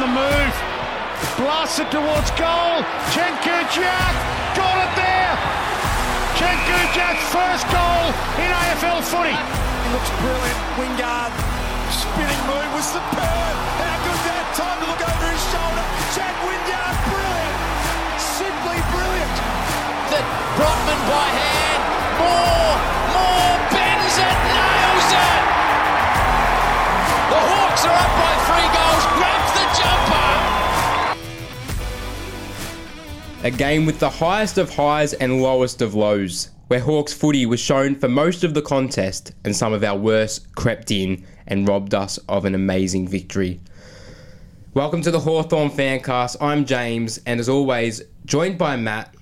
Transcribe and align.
on 0.00 0.08
the 0.08 0.20
move. 0.20 0.54
Blasted 1.36 1.90
towards 1.92 2.30
goal. 2.40 2.80
Cenk 3.12 3.36
Kudjak 3.44 4.14
got 4.56 4.76
it 4.80 4.92
there. 4.96 5.34
Cenk 6.40 6.60
Kudjak's 6.68 7.24
first 7.28 7.64
goal 7.68 8.04
in 8.40 8.48
AFL 8.48 9.04
footy. 9.04 9.36
He 9.36 9.88
looks 9.92 10.10
brilliant. 10.24 10.60
Wingard 10.80 11.32
spinning 11.92 12.42
move 12.48 12.70
was 12.72 12.86
superb. 12.88 13.54
How 13.76 13.96
good 14.04 14.20
that 14.24 14.46
time 14.56 14.78
to 14.80 14.86
look 14.88 15.02
over 15.04 15.26
his 15.28 15.44
shoulder. 15.52 15.84
Jack 16.16 16.34
Wingard, 16.48 16.96
brilliant. 17.12 17.56
Simply 18.40 18.78
brilliant. 18.96 19.36
That 20.12 20.24
Brockman 20.56 21.00
by 21.12 21.28
hand. 21.28 21.82
More, 22.20 22.76
more, 23.16 23.59
A 33.42 33.50
game 33.50 33.86
with 33.86 33.98
the 33.98 34.10
highest 34.10 34.58
of 34.58 34.68
highs 34.68 35.14
and 35.14 35.40
lowest 35.40 35.80
of 35.80 35.94
lows, 35.94 36.50
where 36.68 36.78
Hawks 36.78 37.14
footy 37.14 37.46
was 37.46 37.58
shown 37.58 37.94
for 37.94 38.06
most 38.06 38.44
of 38.44 38.52
the 38.52 38.60
contest 38.60 39.32
and 39.46 39.56
some 39.56 39.72
of 39.72 39.82
our 39.82 39.96
worst 39.96 40.54
crept 40.56 40.90
in 40.90 41.24
and 41.46 41.66
robbed 41.66 41.94
us 41.94 42.18
of 42.28 42.44
an 42.44 42.54
amazing 42.54 43.08
victory. 43.08 43.58
Welcome 44.74 45.00
to 45.00 45.10
the 45.10 45.20
Hawthorn 45.20 45.70
Fancast. 45.70 46.36
I'm 46.38 46.66
James, 46.66 47.18
and 47.24 47.40
as 47.40 47.48
always, 47.48 48.02
joined 48.26 48.58
by 48.58 48.76
Matt. 48.76 49.14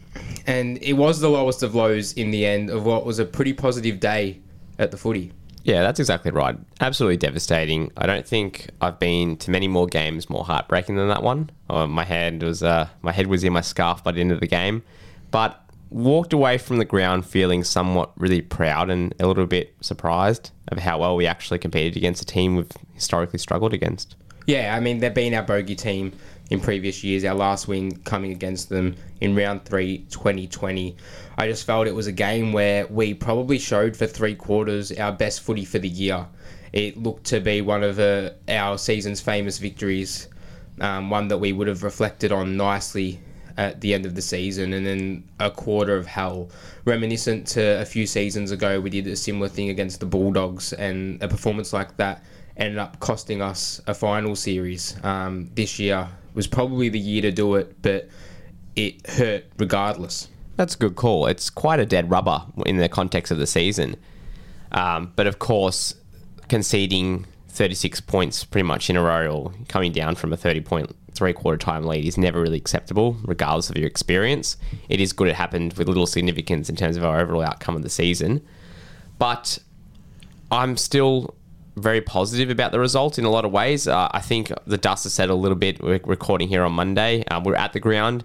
And 0.49 0.83
it 0.83 0.95
was 0.95 1.21
the 1.21 1.31
lowest 1.31 1.63
of 1.63 1.77
lows 1.77 2.13
in 2.15 2.33
the 2.33 2.45
end 2.45 2.71
of 2.71 2.85
what 2.85 3.07
was 3.07 3.21
a 3.21 3.25
pretty 3.25 3.53
positive 3.53 4.01
day 4.01 4.41
at 4.81 4.91
the 4.91 4.97
footy. 4.97 5.31
Yeah, 5.69 5.83
that's 5.83 6.01
exactly 6.01 6.31
right. 6.31 6.57
Absolutely 6.81 7.19
devastating. 7.19 7.93
I 7.99 8.07
don't 8.07 8.27
think 8.27 8.71
I've 8.81 8.99
been 8.99 9.37
to 9.37 9.51
many 9.51 9.69
more 9.69 9.87
games 9.87 10.31
more 10.31 10.43
heartbreaking 10.43 10.97
than 10.97 11.09
that 11.09 11.23
one. 11.23 11.51
Oh, 11.69 11.87
my 11.87 12.05
head 12.05 12.43
was 12.43 12.63
uh, 12.63 12.89
my 13.03 13.13
head 13.13 13.27
was 13.27 13.45
in 13.45 13.53
my 13.53 13.61
scarf 13.61 14.03
by 14.03 14.13
the 14.13 14.23
end 14.23 14.33
of 14.33 14.41
the 14.41 14.47
game, 14.47 14.83
but 15.31 15.63
walked 15.91 16.33
away 16.33 16.57
from 16.57 16.79
the 16.79 16.87
ground 16.87 17.27
feeling 17.27 17.65
somewhat 17.65 18.13
really 18.17 18.41
proud 18.41 18.89
and 18.89 19.15
a 19.21 19.27
little 19.27 19.45
bit 19.45 19.75
surprised 19.83 20.53
of 20.69 20.79
how 20.79 20.97
well 21.01 21.15
we 21.17 21.27
actually 21.27 21.59
competed 21.59 21.99
against 21.99 22.23
a 22.23 22.25
team 22.25 22.57
we've 22.57 22.73
historically 22.95 23.39
struggled 23.39 23.75
against. 23.75 24.17
Yeah, 24.47 24.75
I 24.75 24.81
mean, 24.81 25.01
they've 25.01 25.13
been 25.13 25.35
our 25.35 25.43
bogey 25.43 25.77
team 25.77 26.15
in 26.51 26.61
previous 26.61 27.05
years. 27.05 27.25
Our 27.25 27.35
last 27.35 27.69
win 27.69 27.97
coming 27.99 28.33
against 28.33 28.69
them 28.69 28.97
in 29.21 29.35
round 29.35 29.65
three, 29.65 29.99
2020. 30.11 30.97
I 31.37 31.49
just 31.49 31.67
felt 31.67 31.87
it 31.87 31.95
was 31.95 32.07
a 32.07 32.13
game 32.13 32.53
where 32.53 32.87
we 32.87 33.15
probably 33.15 33.59
showed 33.59 33.97
for 33.97 34.07
three 34.07 34.35
quarters 34.35 34.93
our 34.93 35.13
best 35.13 35.41
footy 35.43 35.65
for 35.65 35.79
the 35.79 35.89
year. 35.89 36.27
It 36.73 36.97
looked 36.97 37.25
to 37.27 37.41
be 37.41 37.61
one 37.61 37.83
of 37.83 37.99
uh, 37.99 38.31
our 38.49 38.79
season's 38.79 39.21
famous 39.21 39.59
victories, 39.59 40.29
um, 40.81 41.11
one 41.11 41.29
that 41.29 41.39
we 41.39 41.53
would 41.53 41.69
have 41.69 41.83
reflected 41.83 42.33
on 42.33 42.57
nicely 42.57 43.21
at 43.57 43.81
the 43.81 43.93
end 43.93 44.07
of 44.07 44.15
the 44.15 44.23
season, 44.23 44.73
and 44.73 44.87
then 44.87 45.25
a 45.41 45.51
quarter 45.51 45.97
of 45.97 46.07
hell. 46.07 46.49
Reminiscent 46.85 47.47
to 47.49 47.81
a 47.81 47.85
few 47.85 48.07
seasons 48.07 48.53
ago, 48.53 48.81
we 48.81 48.89
did 48.89 49.07
a 49.09 49.17
similar 49.17 49.49
thing 49.49 49.71
against 49.71 49.99
the 49.99 50.07
Bulldogs, 50.07 50.73
and 50.75 51.21
a 51.23 51.29
performance 51.29 51.73
like 51.73 51.97
that 51.97 52.23
ended 52.57 52.79
up 52.79 53.01
costing 53.01 53.41
us 53.43 53.81
a 53.87 53.95
final 53.95 54.37
series. 54.37 54.97
Um, 55.03 55.51
this 55.55 55.79
year 55.79 56.09
was 56.39 56.47
probably 56.47 56.89
the 56.89 57.01
year 57.01 57.21
to 57.21 57.33
do 57.33 57.57
it, 57.57 57.83
but 57.83 58.09
it 58.77 59.05
hurt 59.09 59.45
regardless. 59.59 60.29
That's 60.55 60.77
a 60.77 60.79
good 60.79 60.95
call. 60.95 61.27
It's 61.27 61.51
quite 61.51 61.81
a 61.81 61.85
dead 61.85 62.13
rubber 62.13 62.45
in 62.65 62.77
the 62.77 62.89
context 62.89 63.33
of 63.33 63.39
the 63.39 63.47
season. 63.47 63.97
Um, 64.71 65.13
but 65.17 65.27
of 65.27 65.41
course, 65.41 65.95
conceding 66.49 67.27
36 67.49 68.01
points 68.03 68.45
pretty 68.45 68.69
much 68.69 68.89
in 68.89 68.97
a 68.97 69.03
row 69.03 69.27
or 69.27 69.53
coming 69.67 69.91
down 69.91 70.15
from 70.15 70.33
a 70.33 70.37
30 70.37 70.61
point 70.61 70.97
three 71.13 71.33
quarter 71.33 71.59
time 71.59 71.83
lead 71.83 72.05
is 72.05 72.17
never 72.17 72.41
really 72.41 72.57
acceptable, 72.57 73.17
regardless 73.25 73.69
of 73.69 73.77
your 73.77 73.89
experience. 73.89 74.57
It 74.89 75.01
is 75.01 75.13
good 75.13 75.27
it 75.27 75.35
happened 75.35 75.73
with 75.73 75.89
little 75.89 76.07
significance 76.07 76.71
in 76.71 76.77
terms 76.77 76.97
of 76.97 77.03
our 77.03 77.19
overall 77.19 77.43
outcome 77.43 77.75
of 77.75 77.83
the 77.83 77.91
season. 77.91 78.47
But 79.19 79.59
I'm 80.53 80.77
still 80.77 81.35
very 81.79 82.01
positive 82.01 82.51
about 82.51 82.73
the 82.73 82.81
result 82.81 83.19
in 83.19 83.25
a 83.25 83.31
lot 83.31 83.45
of 83.45 83.53
ways. 83.53 83.89
Uh, 83.89 84.09
I 84.11 84.21
think 84.21 84.53
the 84.67 84.79
dust 84.79 85.05
has 85.05 85.15
settled 85.15 85.39
a 85.39 85.41
little 85.41 85.57
bit. 85.57 85.83
We're 85.83 86.01
recording 86.05 86.49
here 86.49 86.63
on 86.65 86.73
Monday. 86.73 87.25
Um, 87.31 87.45
we're 87.45 87.55
at 87.55 87.73
the 87.73 87.81
ground. 87.81 88.25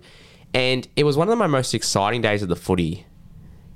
And 0.53 0.87
it 0.95 1.03
was 1.03 1.17
one 1.17 1.29
of 1.29 1.37
my 1.37 1.47
most 1.47 1.73
exciting 1.73 2.21
days 2.21 2.43
of 2.43 2.49
the 2.49 2.55
footy 2.55 3.05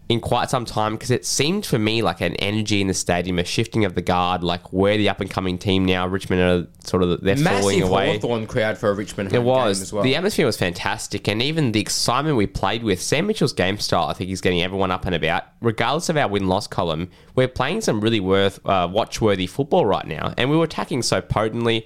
in 0.09 0.21
quite 0.21 0.49
some 0.49 0.63
time 0.63 0.93
because 0.93 1.11
it 1.11 1.25
seemed 1.25 1.65
for 1.65 1.77
me 1.77 2.01
like 2.01 2.21
an 2.21 2.33
energy 2.37 2.79
in 2.79 2.87
the 2.87 2.93
stadium, 2.93 3.39
a 3.39 3.43
shifting 3.43 3.83
of 3.83 3.93
the 3.93 4.01
guard, 4.01 4.41
like 4.41 4.71
we're 4.71 4.95
the 4.97 5.09
up 5.09 5.19
and 5.19 5.29
coming 5.29 5.57
team 5.57 5.83
now. 5.83 6.07
Richmond 6.07 6.41
are 6.41 6.67
sort 6.85 7.03
of 7.03 7.19
they're 7.19 7.35
falling 7.35 7.79
Massive 7.79 7.89
away. 7.89 8.13
Hawthorn 8.13 8.47
crowd 8.47 8.77
for 8.77 8.89
a 8.89 8.93
Richmond 8.93 9.33
It 9.33 9.43
was. 9.43 9.81
as 9.81 9.91
well. 9.91 10.03
The 10.03 10.15
atmosphere 10.15 10.45
was 10.45 10.55
fantastic, 10.55 11.27
and 11.27 11.41
even 11.41 11.73
the 11.73 11.81
excitement 11.81 12.37
we 12.37 12.47
played 12.47 12.83
with. 12.83 13.01
Sam 13.01 13.27
Mitchell's 13.27 13.51
game 13.51 13.79
style, 13.79 14.07
I 14.07 14.13
think, 14.13 14.29
he's 14.29 14.39
getting 14.39 14.61
everyone 14.61 14.91
up 14.91 15.05
and 15.05 15.13
about. 15.13 15.43
Regardless 15.61 16.07
of 16.07 16.15
our 16.15 16.29
win 16.29 16.47
loss 16.47 16.67
column, 16.67 17.09
we're 17.35 17.49
playing 17.49 17.81
some 17.81 17.99
really 17.99 18.21
worth 18.21 18.65
uh, 18.65 18.87
watch-worthy 18.89 19.47
football 19.47 19.85
right 19.85 20.07
now, 20.07 20.33
and 20.37 20.49
we 20.49 20.55
were 20.55 20.63
attacking 20.63 21.01
so 21.01 21.19
potently. 21.19 21.85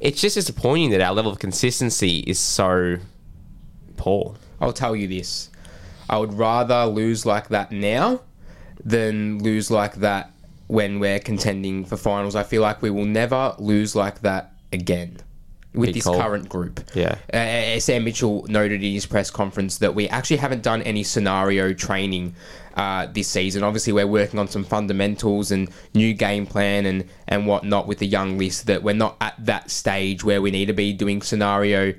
It's 0.00 0.20
just 0.20 0.34
disappointing 0.34 0.90
that 0.90 1.00
our 1.00 1.14
level 1.14 1.32
of 1.32 1.38
consistency 1.38 2.18
is 2.26 2.38
so 2.38 2.98
poor. 3.96 4.34
I'll 4.60 4.72
tell 4.74 4.94
you 4.94 5.08
this. 5.08 5.48
I 6.08 6.18
would 6.18 6.34
rather 6.34 6.86
lose 6.86 7.24
like 7.24 7.48
that 7.48 7.72
now 7.72 8.20
than 8.84 9.42
lose 9.42 9.70
like 9.70 9.96
that 9.96 10.30
when 10.66 11.00
we're 11.00 11.20
contending 11.20 11.84
for 11.84 11.96
finals. 11.96 12.34
I 12.34 12.42
feel 12.42 12.62
like 12.62 12.82
we 12.82 12.90
will 12.90 13.04
never 13.04 13.54
lose 13.58 13.94
like 13.94 14.20
that 14.22 14.52
again 14.72 15.18
with 15.74 15.88
Big 15.88 15.94
this 15.96 16.04
call. 16.04 16.20
current 16.20 16.48
group. 16.48 16.80
Yeah. 16.94 17.16
Uh, 17.32 17.80
Sam 17.80 18.04
Mitchell 18.04 18.46
noted 18.48 18.82
in 18.82 18.92
his 18.92 19.06
press 19.06 19.30
conference 19.30 19.78
that 19.78 19.94
we 19.94 20.08
actually 20.08 20.36
haven't 20.36 20.62
done 20.62 20.82
any 20.82 21.02
scenario 21.02 21.72
training 21.72 22.34
uh, 22.76 23.06
this 23.06 23.28
season. 23.28 23.62
Obviously, 23.62 23.92
we're 23.92 24.06
working 24.06 24.38
on 24.38 24.48
some 24.48 24.64
fundamentals 24.64 25.50
and 25.50 25.68
new 25.94 26.14
game 26.14 26.46
plan 26.46 26.86
and, 26.86 27.08
and 27.28 27.46
whatnot 27.46 27.86
with 27.86 27.98
the 27.98 28.06
young 28.06 28.38
list 28.38 28.66
that 28.66 28.82
we're 28.82 28.94
not 28.94 29.16
at 29.20 29.34
that 29.38 29.70
stage 29.70 30.24
where 30.24 30.40
we 30.40 30.50
need 30.50 30.66
to 30.66 30.72
be 30.72 30.92
doing 30.92 31.22
scenario 31.22 31.92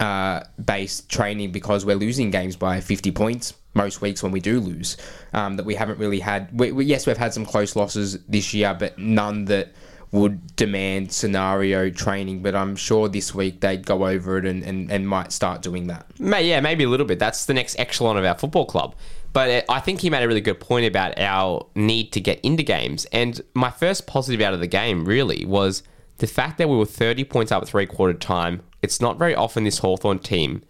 uh, 0.00 0.44
based 0.64 1.08
training 1.08 1.52
because 1.52 1.84
we're 1.84 1.96
losing 1.96 2.30
games 2.30 2.56
by 2.56 2.80
50 2.80 3.10
points 3.12 3.54
most 3.74 4.00
weeks 4.00 4.22
when 4.22 4.32
we 4.32 4.40
do 4.40 4.60
lose. 4.60 4.96
Um, 5.32 5.56
that 5.56 5.66
we 5.66 5.74
haven't 5.74 5.98
really 5.98 6.20
had. 6.20 6.48
We, 6.58 6.72
we, 6.72 6.84
yes, 6.84 7.06
we've 7.06 7.16
had 7.16 7.32
some 7.32 7.44
close 7.44 7.76
losses 7.76 8.18
this 8.26 8.54
year, 8.54 8.74
but 8.78 8.98
none 8.98 9.46
that 9.46 9.72
would 10.10 10.56
demand 10.56 11.12
scenario 11.12 11.90
training. 11.90 12.42
But 12.42 12.54
I'm 12.54 12.76
sure 12.76 13.08
this 13.08 13.34
week 13.34 13.60
they'd 13.60 13.84
go 13.84 14.06
over 14.06 14.38
it 14.38 14.46
and, 14.46 14.62
and, 14.62 14.90
and 14.90 15.08
might 15.08 15.32
start 15.32 15.62
doing 15.62 15.86
that. 15.88 16.06
May, 16.18 16.48
yeah, 16.48 16.60
maybe 16.60 16.84
a 16.84 16.88
little 16.88 17.06
bit. 17.06 17.18
That's 17.18 17.46
the 17.46 17.54
next 17.54 17.78
echelon 17.78 18.16
of 18.16 18.24
our 18.24 18.36
football 18.36 18.66
club. 18.66 18.94
But 19.32 19.50
uh, 19.50 19.72
I 19.72 19.80
think 19.80 20.00
he 20.00 20.10
made 20.10 20.22
a 20.22 20.28
really 20.28 20.40
good 20.40 20.60
point 20.60 20.86
about 20.86 21.18
our 21.18 21.66
need 21.74 22.12
to 22.12 22.20
get 22.20 22.40
into 22.40 22.62
games. 22.62 23.04
And 23.12 23.40
my 23.54 23.70
first 23.70 24.06
positive 24.06 24.40
out 24.40 24.54
of 24.54 24.60
the 24.60 24.66
game 24.66 25.04
really 25.04 25.44
was 25.44 25.82
the 26.18 26.26
fact 26.26 26.58
that 26.58 26.68
we 26.68 26.76
were 26.76 26.84
30 26.84 27.24
points 27.24 27.50
up 27.52 27.62
at 27.62 27.68
three 27.68 27.86
quarter 27.86 28.14
time. 28.14 28.62
It's 28.82 29.00
not 29.00 29.18
very 29.18 29.34
often 29.34 29.64
this 29.64 29.78
Hawthorn 29.78 30.18
team 30.20 30.62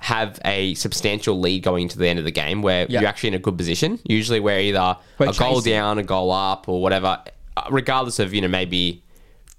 have 0.00 0.38
a 0.44 0.74
substantial 0.74 1.40
lead 1.40 1.62
going 1.64 1.82
into 1.84 1.98
the 1.98 2.06
end 2.08 2.18
of 2.20 2.24
the 2.24 2.30
game 2.30 2.62
where 2.62 2.86
Yeah. 2.88 3.00
you're 3.00 3.08
actually 3.08 3.28
in 3.28 3.34
a 3.34 3.38
good 3.40 3.56
position. 3.56 3.98
Usually 4.04 4.38
we're 4.38 4.60
either 4.60 4.96
We're 5.18 5.30
a 5.30 5.32
goal 5.32 5.60
down, 5.60 5.98
a 5.98 6.04
goal 6.04 6.30
up, 6.30 6.68
or 6.68 6.80
whatever. 6.80 7.18
Uh, 7.56 7.62
Regardless 7.70 8.20
of, 8.20 8.32
you 8.32 8.40
know, 8.40 8.46
maybe 8.48 9.02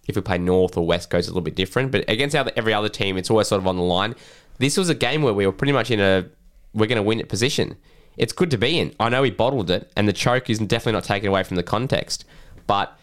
if 0.08 0.16
we 0.16 0.22
play 0.22 0.38
North 0.38 0.78
or 0.78 0.86
West 0.88 1.10
Coast, 1.10 1.26
it's 1.26 1.28
a 1.28 1.32
little 1.32 1.42
bit 1.44 1.56
different. 1.56 1.92
But 1.92 2.06
against 2.10 2.36
every 2.36 2.74
other 2.74 2.88
team, 2.90 3.18
it's 3.18 3.30
always 3.30 3.48
sort 3.50 3.60
of 3.62 3.68
on 3.68 3.76
the 3.76 3.84
line. 3.84 4.16
This 4.60 4.78
was 4.78 4.88
a 4.90 4.96
game 4.96 5.22
where 5.22 5.34
we 5.34 5.46
were 5.46 5.52
pretty 5.52 5.74
much 5.74 5.92
in 5.92 6.00
a 6.00 6.26
we're 6.74 6.88
going 6.88 6.98
to 6.98 7.04
win 7.04 7.20
it 7.20 7.28
position. 7.30 7.76
It's 8.16 8.34
good 8.34 8.52
to 8.52 8.58
be 8.58 8.80
in. 8.80 8.94
I 9.00 9.09
know 9.09 9.22
we 9.22 9.32
bottled 9.32 9.70
it, 9.72 9.92
and 9.96 10.08
the 10.08 10.14
choke 10.14 10.50
is 10.50 10.59
definitely 10.59 10.94
not 10.94 11.03
taken 11.03 11.30
away 11.30 11.44
from 11.44 11.56
the 11.58 11.64
context. 11.64 12.26
But 12.68 12.97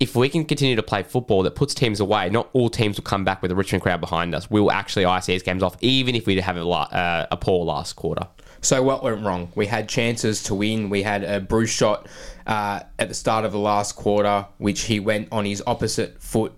if 0.00 0.16
we 0.16 0.30
can 0.30 0.46
continue 0.46 0.74
to 0.74 0.82
play 0.82 1.02
football 1.02 1.42
that 1.42 1.54
puts 1.54 1.74
teams 1.74 2.00
away, 2.00 2.30
not 2.30 2.48
all 2.54 2.70
teams 2.70 2.96
will 2.96 3.04
come 3.04 3.22
back 3.22 3.42
with 3.42 3.50
a 3.50 3.54
Richmond 3.54 3.82
crowd 3.82 4.00
behind 4.00 4.34
us. 4.34 4.50
We 4.50 4.58
will 4.58 4.72
actually 4.72 5.04
ice 5.04 5.26
these 5.26 5.42
games 5.42 5.62
off, 5.62 5.76
even 5.82 6.14
if 6.14 6.26
we 6.26 6.40
have 6.40 6.56
a, 6.56 6.66
uh, 6.66 7.26
a 7.30 7.36
poor 7.36 7.66
last 7.66 7.96
quarter. 7.96 8.26
So 8.62 8.82
what 8.82 9.02
went 9.02 9.22
wrong? 9.22 9.52
We 9.54 9.66
had 9.66 9.90
chances 9.90 10.42
to 10.44 10.54
win. 10.54 10.88
We 10.88 11.02
had 11.02 11.22
a 11.22 11.38
Bruce 11.38 11.70
shot 11.70 12.08
uh, 12.46 12.80
at 12.98 13.08
the 13.08 13.14
start 13.14 13.44
of 13.44 13.52
the 13.52 13.58
last 13.58 13.94
quarter, 13.94 14.46
which 14.56 14.82
he 14.82 15.00
went 15.00 15.28
on 15.32 15.44
his 15.44 15.62
opposite 15.66 16.20
foot, 16.22 16.54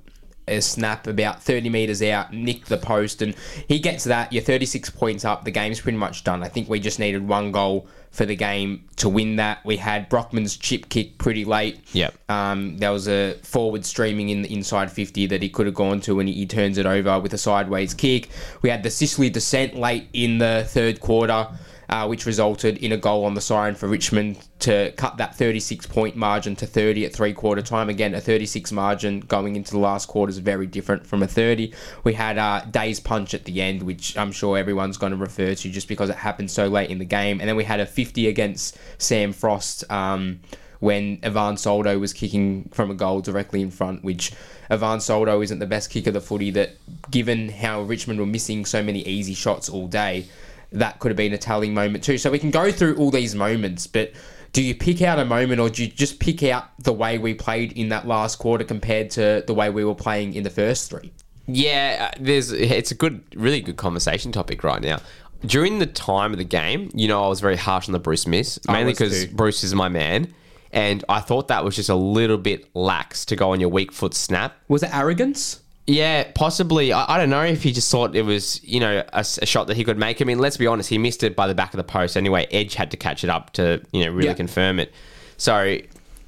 a 0.47 0.61
snap 0.61 1.09
about 1.09 1.43
30 1.43 1.69
metres 1.69 2.00
out, 2.03 2.33
nicked 2.33 2.69
the 2.69 2.77
post, 2.77 3.23
and 3.23 3.35
he 3.67 3.81
gets 3.81 4.05
that. 4.05 4.33
You're 4.33 4.43
36 4.43 4.91
points 4.91 5.25
up. 5.25 5.44
The 5.44 5.50
game's 5.50 5.81
pretty 5.81 5.99
much 5.99 6.23
done. 6.23 6.44
I 6.44 6.49
think 6.49 6.69
we 6.69 6.79
just 6.79 7.00
needed 7.00 7.27
one 7.27 7.50
goal 7.50 7.89
for 8.12 8.26
the 8.26 8.37
game 8.37 8.85
to 8.97 9.09
win 9.09 9.37
that. 9.37 9.64
We 9.64 9.79
had 9.79 10.09
Brockman's 10.09 10.56
chip 10.56 10.88
kick 10.91 11.19
pretty 11.19 11.44
late. 11.44 11.81
Yep. 11.94 12.14
Um, 12.29 12.79
there 12.79 12.93
was 12.93 13.09
a 13.09 13.35
forward 13.43 13.85
streaming 13.85 14.29
in 14.29 14.43
the 14.43 14.53
inside 14.53 14.93
50 14.93 15.26
that 15.26 15.43
he 15.43 15.49
could 15.49 15.67
have 15.67 15.75
gone 15.75 16.00
to, 16.03 16.20
and 16.20 16.29
he, 16.29 16.35
he 16.35 16.47
turns 16.47 16.79
it 16.79 16.87
over 16.87 17.19
with 17.19 17.32
a 17.32 17.38
sideways 17.38 17.94
kick. 17.94 18.29
We 18.61 18.69
had 18.69 18.82
the 18.82 18.91
Sicily 18.91 19.31
descent 19.31 19.75
late 19.75 20.09
in 20.12 20.38
the 20.38 20.64
third 20.69 21.00
quarter. 21.00 21.49
Uh, 21.88 22.06
which 22.06 22.26
resulted 22.26 22.79
in 22.79 22.93
a 22.93 22.96
goal 22.96 23.25
on 23.25 23.34
the 23.34 23.40
siren 23.40 23.75
for 23.75 23.88
Richmond 23.88 24.38
to 24.61 24.93
cut 24.96 25.17
that 25.17 25.34
36 25.34 25.87
point 25.87 26.17
margin 26.17 26.56
to 26.56 26.67
30 26.67 27.06
at 27.06 27.12
three 27.12 27.32
quarter 27.32 27.62
time. 27.62 27.88
Again, 27.88 28.14
a 28.14 28.20
36 28.20 28.73
margin 28.73 29.20
going 29.20 29.56
into 29.56 29.73
the 29.73 29.79
last 29.79 30.08
quarter 30.08 30.31
is 30.31 30.38
very 30.38 30.67
different 30.67 31.06
from 31.06 31.23
a 31.23 31.26
30. 31.26 31.73
We 32.05 32.14
had 32.14 32.38
uh, 32.38 32.62
Day's 32.70 33.00
punch 33.00 33.34
at 33.34 33.44
the 33.44 33.61
end, 33.61 33.82
which 33.82 34.17
I'm 34.17 34.32
sure 34.32 34.56
everyone's 34.56 34.96
going 34.96 35.12
to 35.12 35.19
refer 35.19 35.55
to 35.55 35.70
just 35.70 35.88
because 35.88 36.08
it 36.08 36.17
happened 36.17 36.50
so 36.50 36.69
late 36.69 36.90
in 36.90 36.99
the 36.99 37.05
game. 37.05 37.40
And 37.40 37.49
then 37.49 37.56
we 37.56 37.64
had 37.64 37.81
a 37.81 37.87
50 37.87 38.29
against 38.29 38.79
Sam 38.99 39.32
Frost. 39.32 39.90
Um, 39.90 40.40
when 40.82 41.20
Ivan 41.23 41.56
Soldo 41.56 41.96
was 42.00 42.12
kicking 42.12 42.69
from 42.73 42.90
a 42.90 42.94
goal 42.94 43.20
directly 43.20 43.62
in 43.62 43.70
front, 43.70 44.02
which 44.02 44.32
Ivan 44.69 44.99
Soldo 44.99 45.40
isn't 45.40 45.61
the 45.61 45.67
best 45.67 45.90
kick 45.90 46.08
of 46.08 46.14
the 46.14 46.20
footy. 46.20 46.50
That, 46.50 46.70
given 47.08 47.50
how 47.50 47.82
Richmond 47.82 48.19
were 48.19 48.26
missing 48.26 48.64
so 48.64 48.82
many 48.82 48.99
easy 49.06 49.32
shots 49.32 49.69
all 49.69 49.87
day, 49.87 50.26
that 50.73 50.99
could 50.99 51.11
have 51.11 51.17
been 51.17 51.33
a 51.33 51.39
telling 51.39 51.75
moment 51.75 52.05
too. 52.05 52.19
So 52.19 52.31
we 52.31 52.39
can 52.39 52.51
go 52.51 52.73
through 52.73 52.97
all 52.97 53.11
these 53.11 53.35
moments, 53.35 53.87
but 53.87 54.13
do 54.53 54.63
you 54.63 54.75
pick 54.75 55.01
out 55.03 55.19
a 55.19 55.25
moment 55.25 55.61
or 55.61 55.71
do 55.71 55.85
you 55.85 55.89
just 55.89 56.21
pick 56.21 56.43
out 56.43 56.65
the 56.79 56.93
way 56.93 57.19
we 57.19 57.35
played 57.35 57.73
in 57.73 57.89
that 57.89 58.07
last 58.07 58.39
quarter 58.39 58.65
compared 58.65 59.11
to 59.13 59.43
the 59.47 59.55
way 59.55 59.71
we 59.71 59.85
were 59.85 59.95
playing 59.95 60.35
in 60.35 60.45
the 60.45 60.51
first 60.51 60.91
three? 60.91 61.13
Yeah, 61.47 62.11
uh, 62.13 62.19
there's 62.21 62.53
it's 62.53 62.91
a 62.91 62.95
good, 62.95 63.23
really 63.35 63.61
good 63.61 63.77
conversation 63.77 64.31
topic 64.31 64.63
right 64.63 64.81
now. 64.81 65.01
During 65.45 65.81
the 65.81 65.87
time 65.87 66.33
of 66.33 66.39
the 66.39 66.45
game, 66.45 66.91
you 66.95 67.09
know, 67.09 67.25
I 67.25 67.29
was 67.29 67.41
very 67.41 67.57
harsh 67.57 67.89
on 67.89 67.93
the 67.93 67.99
Bruce 67.99 68.27
miss, 68.27 68.61
mainly 68.69 68.93
because. 68.93 69.27
Bruce 69.27 69.65
is 69.65 69.75
my 69.75 69.89
man, 69.89 70.33
and 70.71 71.05
I 71.09 71.19
thought 71.19 71.49
that 71.49 71.65
was 71.65 71.75
just 71.75 71.89
a 71.89 71.97
little 71.97 72.39
bit 72.39 72.71
lax 72.75 73.25
to 73.25 73.35
go 73.35 73.51
on 73.51 73.59
your 73.59 73.69
weak 73.69 73.91
foot 73.91 74.15
snap. 74.15 74.57
Was 74.69 74.85
it 74.85 74.95
arrogance? 74.95 75.62
Yeah, 75.87 76.31
possibly. 76.34 76.93
I, 76.93 77.14
I 77.14 77.19
don't 77.19 77.31
know 77.31 77.43
if 77.43 77.62
he 77.62 77.73
just 77.73 77.90
thought 77.90 78.14
it 78.14 78.23
was, 78.23 78.62
you 78.62 78.79
know, 78.79 79.02
a 79.12 79.25
shot 79.25 79.67
that 79.67 79.76
he 79.76 79.84
could 79.84 79.99
make. 79.99 80.23
I 80.23 80.25
mean, 80.25 80.38
let's 80.38 80.56
be 80.56 80.67
honest, 80.67 80.88
he 80.88 80.99
missed 80.99 81.23
it 81.25 81.34
by 81.34 81.49
the 81.49 81.55
back 81.55 81.73
of 81.75 81.79
the 81.79 81.84
post 81.84 82.17
anyway. 82.17 82.46
Edge 82.52 82.75
had 82.75 82.90
to 82.93 82.96
catch 82.96 83.25
it 83.25 83.31
up 83.31 83.52
to, 83.55 83.82
you 83.93 84.05
know, 84.05 84.11
really 84.12 84.29
Yeah. 84.29 84.34
confirm 84.34 84.79
it. 84.79 84.93
So, 85.37 85.79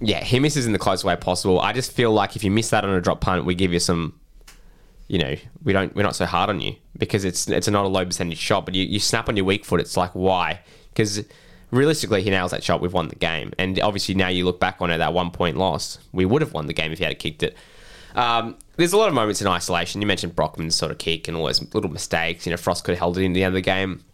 yeah, 0.00 0.24
he 0.24 0.40
misses 0.40 0.66
in 0.66 0.72
the 0.72 0.78
closest 0.78 1.04
way 1.04 1.14
possible. 1.14 1.60
I 1.60 1.72
just 1.72 1.92
feel 1.92 2.12
like 2.12 2.34
if 2.34 2.42
you 2.42 2.50
miss 2.50 2.70
that 2.70 2.84
on 2.84 2.90
a 2.90 3.00
drop 3.00 3.20
punt, 3.20 3.44
we 3.44 3.54
give 3.54 3.72
you 3.72 3.78
some, 3.78 4.18
you 5.06 5.18
know, 5.18 5.36
we 5.62 5.72
don't, 5.72 5.94
we're 5.94 6.02
not 6.02 6.16
so 6.16 6.26
hard 6.26 6.50
on 6.50 6.60
you 6.60 6.74
because 6.98 7.24
it's 7.24 7.48
it's 7.48 7.68
not 7.68 7.84
a 7.84 7.88
low 7.88 8.04
percentage 8.04 8.38
shot. 8.38 8.64
But 8.64 8.74
you, 8.74 8.84
you 8.84 8.98
snap 8.98 9.28
on 9.28 9.36
your 9.36 9.46
weak 9.46 9.64
foot, 9.64 9.78
it's 9.80 9.96
like 9.96 10.10
why? 10.14 10.60
Because 10.92 11.24
realistically, 11.70 12.22
he 12.22 12.30
nails 12.30 12.50
that 12.50 12.64
shot, 12.64 12.80
we've 12.80 12.92
won 12.92 13.06
the 13.06 13.14
game. 13.14 13.52
And 13.56 13.78
obviously, 13.80 14.16
now 14.16 14.28
you 14.28 14.44
look 14.44 14.58
back 14.58 14.78
on 14.80 14.90
it, 14.90 14.98
that 14.98 15.12
one 15.12 15.30
point 15.30 15.56
loss, 15.56 15.98
we 16.12 16.24
would 16.24 16.42
have 16.42 16.52
won 16.52 16.66
the 16.66 16.72
game 16.72 16.90
if 16.90 16.98
he 16.98 17.04
had 17.04 17.18
kicked 17.20 17.44
it. 17.44 17.56
Um, 18.14 18.56
there's 18.76 18.92
a 18.92 18.96
lot 18.96 19.08
of 19.08 19.14
moments 19.14 19.40
in 19.40 19.46
isolation. 19.46 20.00
You 20.00 20.06
mentioned 20.06 20.34
Brockman's 20.36 20.74
sort 20.74 20.90
of 20.92 20.98
kick 20.98 21.28
and 21.28 21.36
all 21.36 21.46
those 21.46 21.62
little 21.74 21.90
mistakes. 21.90 22.46
You 22.46 22.50
know, 22.50 22.56
Frost 22.56 22.84
could 22.84 22.92
have 22.92 22.98
held 22.98 23.18
it 23.18 23.22
in 23.22 23.32
the 23.32 23.42
end 23.44 23.48
of 23.50 23.54
the 23.54 23.60
game. 23.62 24.04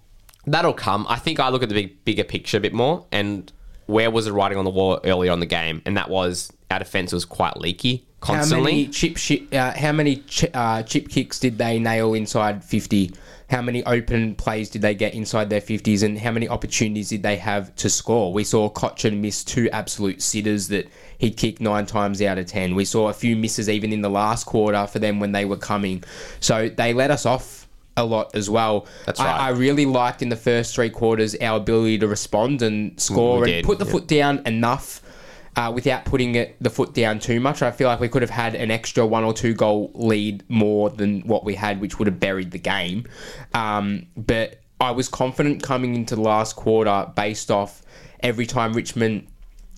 That'll 0.47 0.73
come. 0.73 1.06
I 1.08 1.17
think 1.17 1.38
I 1.41 1.49
look 1.50 1.62
at 1.62 1.69
the 1.69 1.75
big, 1.75 2.05
bigger 2.05 2.25
picture 2.25 2.56
a 2.56 2.61
bit 2.61 2.73
more 2.73 3.06
and 3.12 3.52
where 3.87 4.11
was 4.11 4.25
the 4.26 4.32
writing 4.32 4.56
on 4.56 4.64
the 4.64 4.70
wall 4.70 5.00
earlier 5.05 5.32
on 5.32 5.41
the 5.41 5.47
game, 5.47 5.82
and 5.85 5.97
that 5.97 6.08
was 6.08 6.52
our 6.70 6.79
defense 6.79 7.12
was 7.12 7.25
quite 7.25 7.56
leaky 7.56 8.06
constantly. 8.20 8.70
How 8.70 8.76
many 8.76 8.87
chip 8.87 9.17
shi- 9.17 9.49
uh, 9.52 9.73
How 9.73 9.91
many 9.93 10.17
chi- 10.17 10.50
uh, 10.55 10.82
chip 10.85 11.08
kicks 11.08 11.41
did 11.41 11.58
they 11.58 11.79
nail 11.81 12.14
inside 12.14 12.62
fifty? 12.64 13.11
How 13.50 13.61
many 13.61 13.85
open 13.85 14.37
plays 14.37 14.70
did 14.70 14.82
they 14.82 14.94
get 14.94 15.12
inside 15.12 15.50
their 15.50 15.61
fifties? 15.61 16.02
And 16.02 16.19
how 16.19 16.31
many 16.31 16.49
opportunities 16.49 17.08
did 17.08 17.23
they 17.23 17.37
have 17.37 17.75
to 17.76 17.91
score? 17.91 18.32
We 18.32 18.44
saw 18.44 18.69
Cochin 18.69 19.20
miss 19.20 19.43
two 19.43 19.69
absolute 19.70 20.23
sitters 20.23 20.69
that 20.69 20.88
he'd 21.19 21.37
kick 21.37 21.61
nine 21.61 21.87
times 21.87 22.23
out 22.23 22.38
of 22.38 22.47
ten. 22.47 22.75
We 22.75 22.85
saw 22.85 23.08
a 23.08 23.12
few 23.12 23.35
misses 23.35 23.69
even 23.69 23.93
in 23.93 24.02
the 24.02 24.11
last 24.11 24.47
quarter 24.47 24.87
for 24.87 25.00
them 25.00 25.19
when 25.19 25.32
they 25.32 25.44
were 25.44 25.56
coming. 25.56 26.05
So 26.38 26.69
they 26.69 26.94
let 26.94 27.11
us 27.11 27.26
off 27.26 27.67
a 27.97 28.05
lot 28.05 28.35
as 28.35 28.49
well. 28.49 28.87
That's 29.06 29.20
I- 29.20 29.25
right. 29.25 29.41
I, 29.41 29.49
really 29.50 29.87
liked 29.87 30.23
in 30.23 30.29
the 30.29 30.37
first 30.37 30.75
three 30.75 30.91
quarters 30.91 31.35
our 31.37 31.56
ability 31.56 31.99
to 31.99 32.08
respond 32.08 32.62
and 32.62 32.99
score 33.00 33.44
and 33.44 33.64
put 33.64 33.79
the 33.79 33.85
yeah. 33.85 33.91
foot 33.91 34.06
down 34.06 34.43
enough 34.47 35.02
uh, 35.56 35.73
without 35.75 36.05
putting 36.05 36.35
it, 36.35 36.56
the 36.61 36.70
foot 36.70 36.94
down 36.94 37.19
too 37.19 37.41
much. 37.41 37.62
I 37.62 37.70
feel 37.70 37.88
like 37.88 38.00
we 38.00 38.08
could 38.08 38.23
have 38.23 38.31
had 38.31 38.55
an 38.55 38.70
extra 38.70 39.06
one 39.06 39.25
or 39.25 39.32
two 39.32 39.55
goal 39.55 39.91
lead 39.94 40.44
more 40.49 40.91
than 40.91 41.23
what 41.23 41.44
we 41.44 41.55
had, 41.55 41.81
which 41.81 41.99
would 41.99 42.06
have 42.06 42.20
buried 42.20 42.50
the 42.50 42.58
game. 42.58 43.06
Um, 43.55 44.06
but 44.17 44.61
I 44.81 44.93
was 44.93 45.08
confident 45.08 45.62
coming 45.62 45.94
into 45.94 46.14
the 46.14 46.23
last 46.23 46.56
quarter 46.56 47.11
based 47.14 47.50
off 47.50 47.82
every 48.20 48.47
time 48.47 48.73
Richmond 48.73 49.26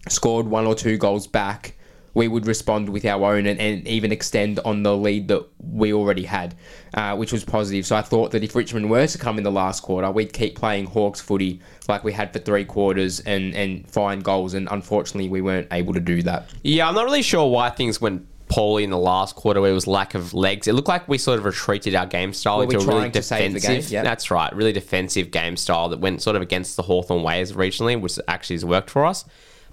scored 0.08 0.46
one 0.46 0.66
or 0.66 0.74
two 0.74 0.96
goals 0.98 1.26
back. 1.26 1.74
We 2.14 2.28
would 2.28 2.46
respond 2.46 2.88
with 2.88 3.04
our 3.04 3.34
own 3.34 3.46
and, 3.46 3.58
and 3.58 3.86
even 3.88 4.12
extend 4.12 4.60
on 4.64 4.82
the 4.82 4.96
lead 4.96 5.28
that 5.28 5.46
we 5.58 5.92
already 5.92 6.24
had, 6.24 6.54
uh, 6.94 7.16
which 7.16 7.32
was 7.32 7.44
positive. 7.44 7.86
So 7.86 7.96
I 7.96 8.02
thought 8.02 8.32
that 8.32 8.44
if 8.44 8.54
Richmond 8.54 8.90
were 8.90 9.06
to 9.06 9.18
come 9.18 9.38
in 9.38 9.44
the 9.44 9.50
last 9.52 9.82
quarter, 9.82 10.10
we'd 10.10 10.32
keep 10.32 10.56
playing 10.56 10.86
Hawks 10.86 11.20
footy 11.20 11.60
like 11.88 12.04
we 12.04 12.12
had 12.12 12.32
for 12.32 12.38
three 12.38 12.64
quarters 12.64 13.20
and, 13.20 13.54
and 13.54 13.88
find 13.88 14.22
goals. 14.22 14.54
And 14.54 14.68
unfortunately, 14.70 15.28
we 15.28 15.40
weren't 15.40 15.68
able 15.72 15.94
to 15.94 16.00
do 16.00 16.22
that. 16.22 16.50
Yeah, 16.62 16.88
I'm 16.88 16.94
not 16.94 17.04
really 17.04 17.22
sure 17.22 17.50
why 17.50 17.70
things 17.70 18.00
went 18.00 18.26
poorly 18.48 18.84
in 18.84 18.90
the 18.90 18.98
last 18.98 19.34
quarter 19.34 19.62
where 19.62 19.70
it 19.70 19.74
was 19.74 19.86
lack 19.86 20.14
of 20.14 20.34
legs. 20.34 20.68
It 20.68 20.74
looked 20.74 20.88
like 20.88 21.08
we 21.08 21.16
sort 21.16 21.38
of 21.38 21.46
retreated 21.46 21.94
our 21.94 22.04
game 22.04 22.34
style 22.34 22.58
Were 22.58 22.66
we 22.66 22.74
into 22.74 22.90
a 22.90 22.94
really 22.94 23.08
defensive. 23.08 23.62
game? 23.62 23.82
Yeah. 23.88 24.02
That's 24.02 24.30
right, 24.30 24.54
really 24.54 24.72
defensive 24.72 25.30
game 25.30 25.56
style 25.56 25.88
that 25.88 26.00
went 26.00 26.20
sort 26.20 26.36
of 26.36 26.42
against 26.42 26.76
the 26.76 26.82
Hawthorn 26.82 27.22
ways 27.22 27.52
regionally, 27.52 27.98
which 27.98 28.18
actually 28.28 28.56
has 28.56 28.64
worked 28.64 28.90
for 28.90 29.06
us. 29.06 29.24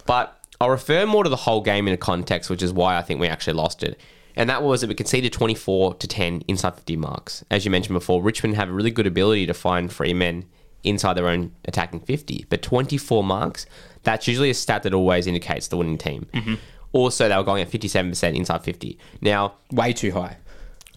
But 0.05 0.38
I'll 0.61 0.69
refer 0.69 1.05
more 1.05 1.23
to 1.23 1.29
the 1.29 1.35
whole 1.35 1.61
game 1.61 1.87
in 1.87 1.93
a 1.93 1.97
context, 1.97 2.49
which 2.49 2.61
is 2.61 2.73
why 2.73 2.97
I 2.97 3.01
think 3.01 3.19
we 3.19 3.27
actually 3.27 3.53
lost 3.53 3.83
it. 3.83 3.99
And 4.35 4.49
that 4.49 4.63
was 4.63 4.81
that 4.81 4.87
we 4.87 4.95
conceded 4.95 5.33
24 5.33 5.95
to 5.95 6.07
10 6.07 6.43
inside 6.47 6.75
50 6.75 6.97
marks. 6.97 7.43
As 7.49 7.65
you 7.65 7.71
mentioned 7.71 7.93
before, 7.93 8.21
Richmond 8.21 8.55
have 8.55 8.69
a 8.69 8.71
really 8.71 8.91
good 8.91 9.07
ability 9.07 9.45
to 9.47 9.53
find 9.53 9.91
free 9.91 10.13
men 10.13 10.45
inside 10.83 11.13
their 11.13 11.27
own 11.27 11.51
attacking 11.65 12.01
50. 12.01 12.45
But 12.49 12.61
24 12.61 13.23
marks, 13.23 13.65
that's 14.03 14.27
usually 14.27 14.49
a 14.49 14.53
stat 14.53 14.83
that 14.83 14.93
always 14.93 15.27
indicates 15.27 15.67
the 15.67 15.77
winning 15.77 15.97
team. 15.97 16.27
Mm-hmm. 16.33 16.55
Also, 16.93 17.27
they 17.27 17.35
were 17.35 17.43
going 17.43 17.61
at 17.61 17.69
57% 17.69 18.35
inside 18.35 18.63
50. 18.63 18.97
Now, 19.21 19.55
Way 19.71 19.93
too 19.93 20.11
high. 20.11 20.37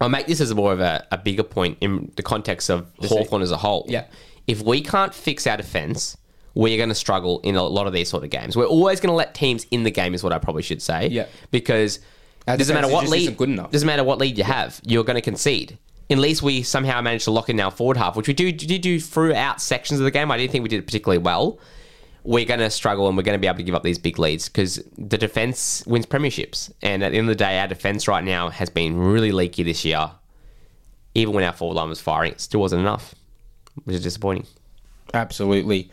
I'll 0.01 0.09
make 0.09 0.27
this 0.27 0.41
as 0.41 0.53
more 0.55 0.73
of 0.73 0.81
a, 0.81 1.07
a 1.13 1.19
bigger 1.19 1.45
point 1.45 1.79
in 1.81 2.11
the 2.17 2.23
context 2.23 2.71
of 2.71 2.91
Hawthorn 3.01 3.43
as 3.43 3.53
a 3.53 3.57
whole. 3.57 3.87
Yeah. 3.89 4.07
If 4.47 4.63
we 4.63 4.81
can't 4.81 5.15
fix 5.15 5.47
our 5.47 5.57
defence, 5.57 6.17
we're 6.55 6.77
going 6.77 6.89
to 6.89 6.95
struggle 6.95 7.41
in 7.41 7.57
a 7.57 7.63
lot 7.63 7.87
of 7.87 7.93
these 7.93 8.09
sort 8.09 8.25
of 8.25 8.31
games. 8.31 8.57
We're 8.57 8.67
always 8.67 9.01
going 9.01 9.11
to 9.11 9.17
let 9.17 9.35
teams 9.35 9.67
in 9.71 9.83
the 9.83 9.91
game, 9.91 10.15
is 10.15 10.23
what 10.23 10.33
I 10.33 10.39
probably 10.39 10.63
should 10.63 10.83
say. 10.83 11.09
Yeah. 11.09 11.27
Because 11.51 12.01
Our 12.47 12.57
doesn't 12.57 12.75
matter 12.75 12.89
what 12.89 13.09
lead 13.09 13.37
good 13.37 13.49
enough. 13.49 13.71
doesn't 13.71 13.87
matter 13.87 14.05
what 14.05 14.19
lead 14.19 14.37
you 14.39 14.45
have, 14.45 14.81
you're 14.85 15.05
going 15.05 15.17
to 15.17 15.23
concede. 15.23 15.79
Unless 16.11 16.43
we 16.43 16.63
somehow 16.63 17.01
manage 17.01 17.25
to 17.25 17.31
lock 17.31 17.49
in 17.49 17.59
our 17.59 17.71
forward 17.71 17.97
half, 17.97 18.17
which 18.17 18.29
we 18.29 18.35
do 18.35 18.53
did 18.53 18.83
do 18.83 19.01
throughout 19.01 19.63
sections 19.63 19.99
of 19.99 20.05
the 20.05 20.11
game. 20.11 20.31
I 20.31 20.37
didn't 20.37 20.53
think 20.53 20.63
we 20.63 20.69
did 20.69 20.81
it 20.81 20.87
particularly 20.87 21.19
well. 21.23 21.59
We're 22.25 22.45
going 22.45 22.61
to 22.61 22.71
struggle 22.71 23.09
and 23.09 23.17
we're 23.17 23.23
going 23.23 23.37
to 23.37 23.41
be 23.41 23.47
able 23.47 23.57
to 23.59 23.63
give 23.65 23.75
up 23.75 23.83
these 23.83 23.99
big 23.99 24.19
leads 24.19 24.49
because 24.49 24.77
the 24.99 25.17
defense 25.19 25.83
wins 25.87 26.07
premierships. 26.07 26.71
And 26.83 27.03
at 27.03 27.13
the 27.13 27.19
end 27.19 27.29
of 27.29 27.37
the 27.37 27.43
day, 27.45 27.59
our 27.59 27.67
defense 27.67 28.07
right 28.07 28.23
now 28.23 28.51
has 28.51 28.69
been 28.69 28.97
really 28.97 29.33
leaky 29.33 29.63
this 29.63 29.85
year. 29.85 30.11
Even 31.15 31.35
when 31.35 31.45
our 31.45 31.53
forward 31.53 31.75
line 31.75 31.89
was 31.89 32.01
firing, 32.01 32.33
it 32.33 32.41
still 32.41 32.61
wasn't 32.61 32.81
enough, 32.81 33.15
which 33.85 33.97
is 33.97 34.03
disappointing. 34.03 34.47
Absolutely. 35.15 35.91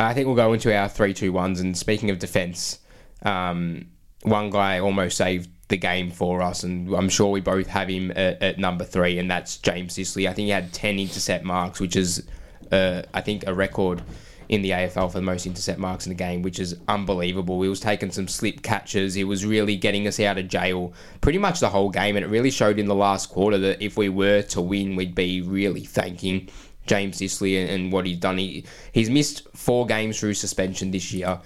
Uh, 0.00 0.04
I 0.04 0.14
think 0.14 0.26
we'll 0.26 0.36
go 0.36 0.54
into 0.54 0.74
our 0.74 0.88
three 0.88 1.12
two 1.12 1.30
ones. 1.30 1.60
And 1.60 1.76
speaking 1.76 2.08
of 2.10 2.18
defence, 2.18 2.78
um, 3.22 3.88
one 4.22 4.48
guy 4.48 4.78
almost 4.78 5.16
saved 5.18 5.50
the 5.68 5.76
game 5.76 6.10
for 6.10 6.40
us, 6.42 6.64
and 6.64 6.92
I'm 6.94 7.10
sure 7.10 7.30
we 7.30 7.40
both 7.40 7.66
have 7.68 7.88
him 7.88 8.10
at, 8.12 8.42
at 8.42 8.58
number 8.58 8.84
three, 8.84 9.18
and 9.18 9.30
that's 9.30 9.58
James 9.58 9.94
Sicily. 9.94 10.26
I 10.26 10.32
think 10.32 10.46
he 10.46 10.50
had 10.50 10.72
ten 10.72 10.98
intercept 10.98 11.44
marks, 11.44 11.80
which 11.80 11.96
is, 11.96 12.26
uh, 12.72 13.02
I 13.12 13.20
think, 13.20 13.44
a 13.46 13.54
record 13.54 14.02
in 14.48 14.62
the 14.62 14.70
AFL 14.70 15.12
for 15.12 15.18
the 15.18 15.22
most 15.22 15.46
intercept 15.46 15.78
marks 15.78 16.06
in 16.06 16.10
the 16.10 16.16
game, 16.16 16.42
which 16.42 16.58
is 16.58 16.76
unbelievable. 16.88 17.62
He 17.62 17.68
was 17.68 17.78
taking 17.78 18.10
some 18.10 18.26
slip 18.26 18.62
catches. 18.62 19.14
He 19.14 19.22
was 19.22 19.44
really 19.44 19.76
getting 19.76 20.08
us 20.08 20.18
out 20.18 20.38
of 20.38 20.48
jail 20.48 20.92
pretty 21.20 21.38
much 21.38 21.60
the 21.60 21.68
whole 21.68 21.90
game, 21.90 22.16
and 22.16 22.24
it 22.24 22.28
really 22.28 22.50
showed 22.50 22.78
in 22.78 22.86
the 22.86 22.94
last 22.94 23.28
quarter 23.28 23.58
that 23.58 23.84
if 23.84 23.96
we 23.96 24.08
were 24.08 24.42
to 24.42 24.60
win, 24.60 24.96
we'd 24.96 25.14
be 25.14 25.42
really 25.42 25.84
thanking 25.84 26.48
James 26.90 27.18
Sicily 27.18 27.56
and, 27.56 27.70
and 27.70 27.92
what 27.92 28.04
he's 28.04 28.18
done. 28.18 28.36
He 28.36 28.64
he's 28.90 29.08
missed 29.08 29.46
four 29.54 29.86
games 29.86 30.18
through 30.18 30.34
suspension 30.34 30.90
this 30.90 31.12
year, 31.12 31.38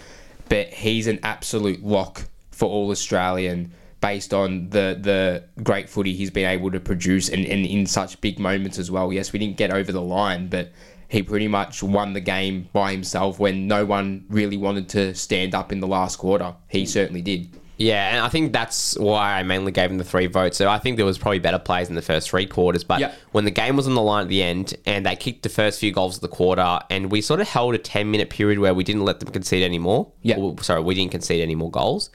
but 0.48 0.68
he's 0.68 1.06
an 1.06 1.20
absolute 1.22 1.84
lock 1.84 2.22
for 2.50 2.66
all 2.66 2.90
Australian 2.90 3.70
based 4.00 4.32
on 4.32 4.70
the 4.70 4.98
the 4.98 5.44
great 5.62 5.90
footy 5.90 6.14
he's 6.14 6.30
been 6.30 6.48
able 6.48 6.70
to 6.70 6.80
produce 6.80 7.28
and, 7.28 7.44
and 7.44 7.66
in 7.66 7.84
such 7.84 8.18
big 8.22 8.38
moments 8.38 8.78
as 8.78 8.90
well. 8.90 9.12
Yes, 9.12 9.34
we 9.34 9.38
didn't 9.38 9.58
get 9.58 9.70
over 9.70 9.92
the 9.92 10.00
line, 10.00 10.48
but 10.48 10.72
he 11.08 11.22
pretty 11.22 11.48
much 11.48 11.82
won 11.82 12.14
the 12.14 12.20
game 12.20 12.70
by 12.72 12.92
himself 12.92 13.38
when 13.38 13.68
no 13.68 13.84
one 13.84 14.24
really 14.30 14.56
wanted 14.56 14.88
to 14.88 15.14
stand 15.14 15.54
up 15.54 15.72
in 15.72 15.80
the 15.80 15.86
last 15.86 16.16
quarter. 16.16 16.54
He 16.68 16.84
mm. 16.84 16.88
certainly 16.88 17.20
did. 17.20 17.50
Yeah, 17.76 18.14
and 18.14 18.20
I 18.24 18.28
think 18.28 18.52
that's 18.52 18.96
why 18.98 19.38
I 19.38 19.42
mainly 19.42 19.72
gave 19.72 19.90
him 19.90 19.98
the 19.98 20.04
three 20.04 20.26
votes. 20.26 20.56
So 20.56 20.68
I 20.68 20.78
think 20.78 20.96
there 20.96 21.04
was 21.06 21.18
probably 21.18 21.40
better 21.40 21.58
plays 21.58 21.88
in 21.88 21.94
the 21.96 22.02
first 22.02 22.30
three 22.30 22.46
quarters, 22.46 22.84
but 22.84 23.00
Yeah. 23.00 23.12
when 23.32 23.44
the 23.44 23.50
game 23.50 23.76
was 23.76 23.88
on 23.88 23.94
the 23.94 24.02
line 24.02 24.22
at 24.22 24.28
the 24.28 24.42
end 24.42 24.74
and 24.86 25.04
they 25.04 25.16
kicked 25.16 25.42
the 25.42 25.48
first 25.48 25.80
few 25.80 25.90
goals 25.90 26.14
of 26.16 26.20
the 26.20 26.28
quarter, 26.28 26.78
and 26.88 27.10
we 27.10 27.20
sort 27.20 27.40
of 27.40 27.48
held 27.48 27.74
a 27.74 27.78
ten 27.78 28.10
minute 28.10 28.30
period 28.30 28.58
where 28.60 28.74
we 28.74 28.84
didn't 28.84 29.04
let 29.04 29.18
them 29.20 29.30
concede 29.30 29.62
any 29.64 29.78
more. 29.78 30.12
Yeah. 30.22 30.36
Sorry, 30.60 30.80
we 30.82 30.94
didn't 30.94 31.10
concede 31.10 31.40
any 31.42 31.54
more 31.56 31.70
goals, 31.70 32.10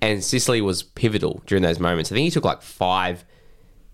and 0.00 0.22
Sicily 0.24 0.60
was 0.60 0.82
pivotal 0.82 1.42
during 1.46 1.62
those 1.62 1.78
moments. 1.78 2.10
I 2.10 2.14
think 2.16 2.24
he 2.24 2.30
took 2.30 2.44
like 2.44 2.62
five 2.62 3.24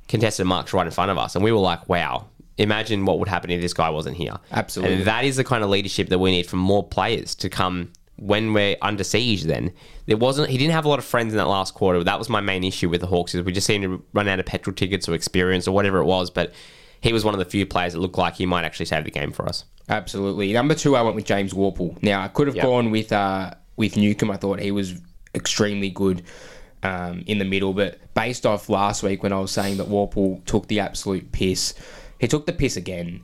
contested 0.09 0.47
marks 0.47 0.73
right 0.73 0.87
in 0.87 0.91
front 0.93 1.11
of 1.11 1.19
us, 1.19 1.35
and 1.35 1.45
we 1.45 1.53
were 1.53 1.59
like, 1.59 1.89
"Wow, 1.89 2.27
imagine 2.59 3.05
what 3.05 3.19
would 3.19 3.29
happen 3.29 3.51
if 3.51 3.61
this 3.61 3.73
guy 3.75 3.89
wasn't 3.91 4.17
here. 4.17 4.37
Absolutely. 4.53 4.97
And 4.97 5.05
that 5.05 5.25
is 5.25 5.37
the 5.37 5.45
kind 5.45 5.63
of 5.65 5.71
leadership 5.71 6.09
that 6.09 6.19
we 6.19 6.31
need 6.31 6.47
from 6.47 6.59
more 6.59 6.83
players 6.83 7.35
to 7.37 7.49
come 7.49 7.91
when 8.17 8.53
we're 8.53 8.77
under 8.83 9.03
siege 9.03 9.45
then. 9.45 9.73
There 10.11 10.17
wasn't 10.17 10.51
he 10.51 10.59
didn't 10.59 10.73
have 10.73 10.87
a 10.87 10.89
lot 10.89 10.99
of 10.99 11.05
friends 11.05 11.33
in 11.33 11.37
that 11.39 11.47
last 11.47 11.75
quarter. 11.75 12.03
That 12.03 12.19
was 12.19 12.29
my 12.29 12.41
main 12.41 12.65
issue 12.65 12.89
with 12.89 13.01
the 13.01 13.07
Hawks 13.07 13.33
is 13.33 13.43
we 13.43 13.53
just 13.53 13.65
seemed 13.65 13.85
to 13.85 14.05
run 14.13 14.27
out 14.27 14.41
of 14.41 14.47
petrol 14.47 14.75
tickets 14.75 15.09
or 15.09 15.15
experience 15.15 15.69
or 15.69 15.71
whatever 15.73 15.99
it 15.99 16.05
was, 16.05 16.31
but 16.31 16.53
he 17.01 17.13
was 17.13 17.25
one 17.25 17.33
of 17.33 17.39
the 17.39 17.45
few 17.45 17.65
players 17.65 17.93
that 17.93 18.01
looked 18.01 18.19
like 18.19 18.35
he 18.35 18.45
might 18.45 18.65
actually 18.65 18.87
save 18.87 19.05
the 19.05 19.13
game 19.13 19.31
for 19.31 19.49
us. 19.49 19.67
Absolutely. 19.89 20.53
Number 20.53 20.75
two, 20.75 20.97
I 20.97 21.03
went 21.03 21.15
with 21.15 21.27
James 21.27 21.53
Worpel. 21.53 22.03
Now 22.03 22.23
I 22.23 22.27
could 22.27 22.49
have 22.49 22.57
Yep. 22.57 22.65
gone 22.65 22.91
with 22.91 23.13
uh, 23.13 23.55
with 23.77 23.97
Newcombe. 23.97 24.33
I 24.33 24.37
thought 24.37 24.59
he 24.59 24.73
was 24.73 25.01
extremely 25.33 25.91
good 25.91 26.25
um, 26.83 27.23
in 27.29 27.39
the 27.39 27.45
middle, 27.45 27.73
but 27.73 28.01
based 28.13 28.45
off 28.45 28.69
last 28.69 29.05
week 29.05 29.23
when 29.23 29.33
I 29.33 29.39
was 29.39 29.53
saying 29.53 29.77
that 29.77 29.87
Worpel 29.87 30.45
took 30.45 30.67
the 30.67 30.81
absolute 30.81 31.31
piss, 31.31 31.73
he 32.19 32.27
took 32.27 32.47
the 32.47 32.53
piss 32.53 32.77
again, 32.77 33.21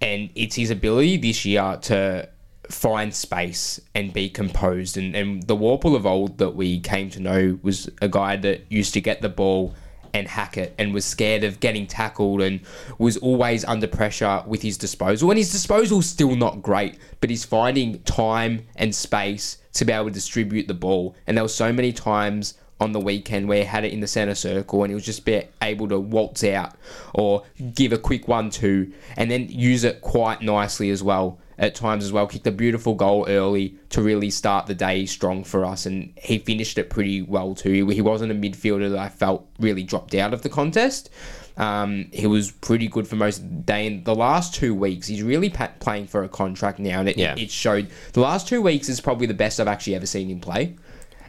and 0.00 0.30
it's 0.36 0.54
his 0.54 0.70
ability 0.70 1.16
this 1.16 1.44
year 1.44 1.76
to 1.82 2.28
find 2.70 3.14
space 3.14 3.80
and 3.94 4.12
be 4.12 4.28
composed. 4.28 4.96
And, 4.96 5.14
and 5.14 5.42
the 5.44 5.56
Worpel 5.56 5.96
of 5.96 6.06
old 6.06 6.38
that 6.38 6.54
we 6.54 6.80
came 6.80 7.10
to 7.10 7.20
know 7.20 7.58
was 7.62 7.90
a 8.00 8.08
guy 8.08 8.36
that 8.36 8.64
used 8.68 8.94
to 8.94 9.00
get 9.00 9.22
the 9.22 9.28
ball 9.28 9.74
and 10.12 10.26
hack 10.26 10.56
it 10.56 10.74
and 10.78 10.92
was 10.92 11.04
scared 11.04 11.44
of 11.44 11.60
getting 11.60 11.86
tackled 11.86 12.40
and 12.40 12.60
was 12.98 13.16
always 13.18 13.64
under 13.64 13.86
pressure 13.86 14.42
with 14.46 14.62
his 14.62 14.76
disposal. 14.76 15.30
And 15.30 15.38
his 15.38 15.52
disposal's 15.52 16.06
still 16.06 16.34
not 16.34 16.62
great, 16.62 16.98
but 17.20 17.30
he's 17.30 17.44
finding 17.44 18.00
time 18.02 18.66
and 18.76 18.94
space 18.94 19.58
to 19.74 19.84
be 19.84 19.92
able 19.92 20.06
to 20.06 20.10
distribute 20.10 20.66
the 20.66 20.74
ball. 20.74 21.14
And 21.26 21.36
there 21.36 21.44
were 21.44 21.48
so 21.48 21.72
many 21.72 21.92
times 21.92 22.54
on 22.80 22.92
the 22.92 23.00
weekend 23.00 23.46
where 23.46 23.58
he 23.58 23.64
had 23.64 23.84
it 23.84 23.92
in 23.92 24.00
the 24.00 24.06
centre 24.06 24.34
circle 24.34 24.82
and 24.82 24.90
he 24.90 24.94
was 24.94 25.04
just 25.04 25.24
be 25.24 25.42
able 25.60 25.86
to 25.86 26.00
waltz 26.00 26.42
out 26.42 26.74
or 27.14 27.44
give 27.74 27.92
a 27.92 27.98
quick 27.98 28.26
one 28.26 28.48
two 28.48 28.90
and 29.16 29.30
then 29.30 29.46
use 29.50 29.84
it 29.84 30.00
quite 30.00 30.40
nicely 30.40 30.88
as 30.88 31.02
well 31.02 31.38
at 31.60 31.74
times 31.76 32.02
as 32.04 32.10
well. 32.12 32.26
Kicked 32.26 32.46
a 32.48 32.50
beautiful 32.50 32.94
goal 32.94 33.26
early 33.28 33.76
to 33.90 34.02
really 34.02 34.30
start 34.30 34.66
the 34.66 34.74
day 34.74 35.06
strong 35.06 35.44
for 35.44 35.64
us, 35.64 35.86
and 35.86 36.12
he 36.16 36.38
finished 36.38 36.76
it 36.78 36.90
pretty 36.90 37.22
well 37.22 37.54
too. 37.54 37.86
He 37.88 38.00
wasn't 38.00 38.32
a 38.32 38.34
midfielder 38.34 38.90
that 38.90 38.98
I 38.98 39.08
felt 39.10 39.46
really 39.60 39.84
dropped 39.84 40.14
out 40.14 40.32
of 40.34 40.42
the 40.42 40.48
contest. 40.48 41.10
Um, 41.56 42.08
he 42.12 42.26
was 42.26 42.50
pretty 42.52 42.88
good 42.88 43.06
for 43.06 43.16
most 43.16 43.38
of 43.42 43.48
the 43.50 43.56
day. 43.56 43.86
In 43.86 44.04
the 44.04 44.14
last 44.14 44.54
two 44.54 44.74
weeks, 44.74 45.06
he's 45.06 45.22
really 45.22 45.50
pa- 45.50 45.72
playing 45.78 46.06
for 46.06 46.22
a 46.24 46.28
contract 46.28 46.78
now, 46.78 47.00
and 47.00 47.08
it, 47.10 47.18
Yeah. 47.18 47.34
it 47.36 47.50
showed. 47.50 47.88
The 48.14 48.20
last 48.20 48.48
two 48.48 48.62
weeks 48.62 48.88
is 48.88 49.00
probably 49.00 49.26
the 49.26 49.34
best 49.34 49.60
I've 49.60 49.68
actually 49.68 49.94
ever 49.96 50.06
seen 50.06 50.30
him 50.30 50.40
play, 50.40 50.76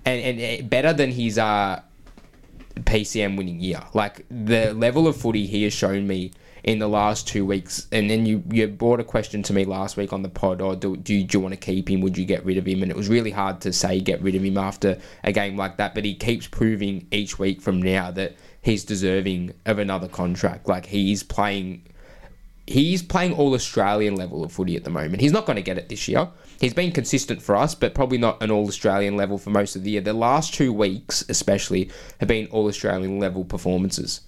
and 0.05 0.21
and 0.39 0.61
uh, 0.61 0.65
better 0.67 0.93
than 0.93 1.11
his 1.11 1.37
uh, 1.37 1.81
PCM 2.77 3.35
winning 3.37 3.59
year. 3.59 3.81
Like 3.93 4.25
the 4.29 4.73
level 4.73 5.07
of 5.07 5.17
footy 5.17 5.47
he 5.47 5.63
has 5.63 5.73
shown 5.73 6.07
me 6.07 6.31
in 6.63 6.79
the 6.79 6.87
last 6.87 7.27
two 7.27 7.45
weeks, 7.45 7.87
and 7.91 8.09
then 8.09 8.25
you 8.25 8.43
you 8.49 8.67
brought 8.67 8.99
a 8.99 9.03
question 9.03 9.43
to 9.43 9.53
me 9.53 9.65
last 9.65 9.97
week 9.97 10.13
on 10.13 10.21
the 10.21 10.29
pod, 10.29 10.61
or 10.61 10.75
do, 10.75 10.95
do, 10.95 11.13
you, 11.13 11.23
do 11.23 11.37
you 11.37 11.39
want 11.41 11.53
to 11.53 11.59
keep 11.59 11.89
him? 11.89 12.01
Would 12.01 12.17
you 12.17 12.25
get 12.25 12.45
rid 12.45 12.57
of 12.57 12.67
him? 12.67 12.81
And 12.81 12.91
it 12.91 12.97
was 12.97 13.09
really 13.09 13.31
hard 13.31 13.61
to 13.61 13.73
say 13.73 13.99
get 13.99 14.21
rid 14.21 14.35
of 14.35 14.43
him 14.43 14.57
after 14.57 14.99
a 15.23 15.31
game 15.31 15.57
like 15.57 15.77
that, 15.77 15.95
but 15.95 16.05
he 16.05 16.13
keeps 16.13 16.47
proving 16.47 17.07
each 17.11 17.39
week 17.39 17.61
from 17.61 17.81
now 17.81 18.11
that 18.11 18.35
he's 18.61 18.83
deserving 18.83 19.53
of 19.65 19.79
another 19.79 20.07
contract. 20.07 20.67
Like 20.67 20.85
he's 20.85 21.23
playing 21.23 21.83
he's 22.67 23.01
playing 23.03 23.33
all 23.33 23.53
Australian 23.53 24.15
level 24.15 24.43
of 24.43 24.51
footy 24.51 24.75
at 24.75 24.83
the 24.83 24.89
moment. 24.89 25.21
He's 25.21 25.31
not 25.31 25.45
going 25.45 25.57
to 25.57 25.61
get 25.61 25.77
it 25.77 25.89
this 25.89 26.07
year. 26.07 26.29
He's 26.59 26.73
been 26.73 26.91
consistent 26.91 27.41
for 27.41 27.55
us, 27.55 27.75
but 27.75 27.93
probably 27.93 28.17
not 28.17 28.41
an 28.41 28.51
all 28.51 28.67
Australian 28.67 29.17
level 29.17 29.37
for 29.37 29.49
most 29.49 29.75
of 29.75 29.83
the 29.83 29.91
year. 29.91 30.01
The 30.01 30.13
last 30.13 30.53
two 30.53 30.71
weeks, 30.71 31.25
especially, 31.27 31.89
have 32.19 32.29
been 32.29 32.47
all 32.47 32.67
Australian 32.67 33.19
level 33.19 33.43
performances. 33.43 34.21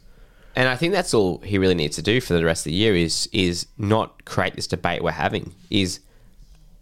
And 0.56 0.70
I 0.70 0.76
think 0.76 0.94
that's 0.94 1.14
all 1.14 1.40
he 1.40 1.58
really 1.58 1.74
needs 1.74 1.96
to 1.96 2.02
do 2.02 2.22
for 2.22 2.34
the 2.34 2.46
rest 2.46 2.62
of 2.62 2.72
the 2.72 2.76
year 2.76 2.96
is 2.96 3.28
is 3.34 3.68
not 3.78 4.26
create 4.26 4.56
this 4.56 4.68
debate 4.68 5.04
we're 5.04 5.12
having. 5.12 5.54
Is 5.70 6.00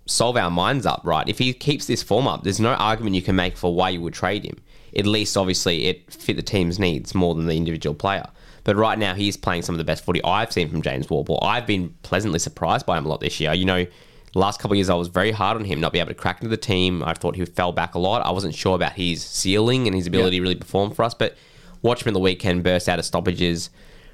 solve 0.06 0.36
our 0.38 0.52
minds 0.52 0.86
up, 0.86 1.02
right? 1.04 1.28
If 1.28 1.40
he 1.40 1.54
keeps 1.54 1.86
this 1.88 2.04
form 2.04 2.28
up, 2.28 2.44
there's 2.44 2.60
no 2.60 2.74
argument 2.74 3.16
you 3.16 3.22
can 3.22 3.36
make 3.36 3.56
for 3.56 3.74
why 3.74 3.90
you 3.90 4.02
would 4.02 4.14
trade 4.14 4.44
him. 4.44 4.62
At 4.98 5.06
least, 5.06 5.38
obviously, 5.38 5.86
it 5.86 6.12
fit 6.12 6.36
the 6.36 6.42
team's 6.42 6.80
needs 6.80 7.16
more 7.16 7.34
than 7.34 7.46
the 7.46 7.56
individual 7.56 7.96
player. 7.96 8.26
But 8.64 8.76
right 8.76 9.00
now, 9.00 9.16
he's 9.16 9.38
playing 9.38 9.62
some 9.62 9.74
of 9.74 9.80
the 9.80 9.86
best 9.86 10.04
footy 10.04 10.24
I've 10.24 10.52
seen 10.52 10.70
from 10.70 10.82
James 10.82 11.08
Worpel. 11.08 11.40
I've 11.42 11.66
been 11.66 11.96
pleasantly 12.04 12.40
surprised 12.40 12.86
by 12.86 12.98
him 12.98 13.06
a 13.06 13.10
lot 13.10 13.22
this 13.22 13.40
year. 13.40 13.54
You 13.54 13.66
know, 13.66 13.88
last 14.36 14.60
couple 14.60 14.74
of 14.74 14.78
years 14.78 14.90
I 14.90 14.96
was 14.96 15.08
very 15.08 15.32
hard 15.32 15.58
on 15.58 15.66
him, 15.66 15.80
not 15.80 15.94
be 15.94 16.00
able 16.00 16.10
to 16.10 16.16
crack 16.16 16.42
into 16.42 16.50
the 16.50 16.58
team. 16.58 17.04
I 17.04 17.14
thought 17.14 17.36
he 17.36 17.46
fell 17.46 17.72
back 17.72 17.96
a 17.96 18.00
lot. 18.00 18.26
I 18.26 18.32
wasn't 18.32 18.54
sure 18.54 18.76
about 18.76 18.94
his 18.94 19.24
ceiling 19.24 19.88
and 19.88 19.96
his 19.96 20.08
ability 20.08 20.38
to 20.38 20.42
really 20.42 20.56
perform 20.56 20.92
for 20.92 21.04
us. 21.04 21.14
But 21.14 21.36
watch 21.82 22.04
him 22.04 22.10
in 22.10 22.14
the 22.14 22.20
weekend, 22.20 22.64
burst 22.64 22.88
out 22.90 23.00
of 23.00 23.06
stoppages, 23.06 23.70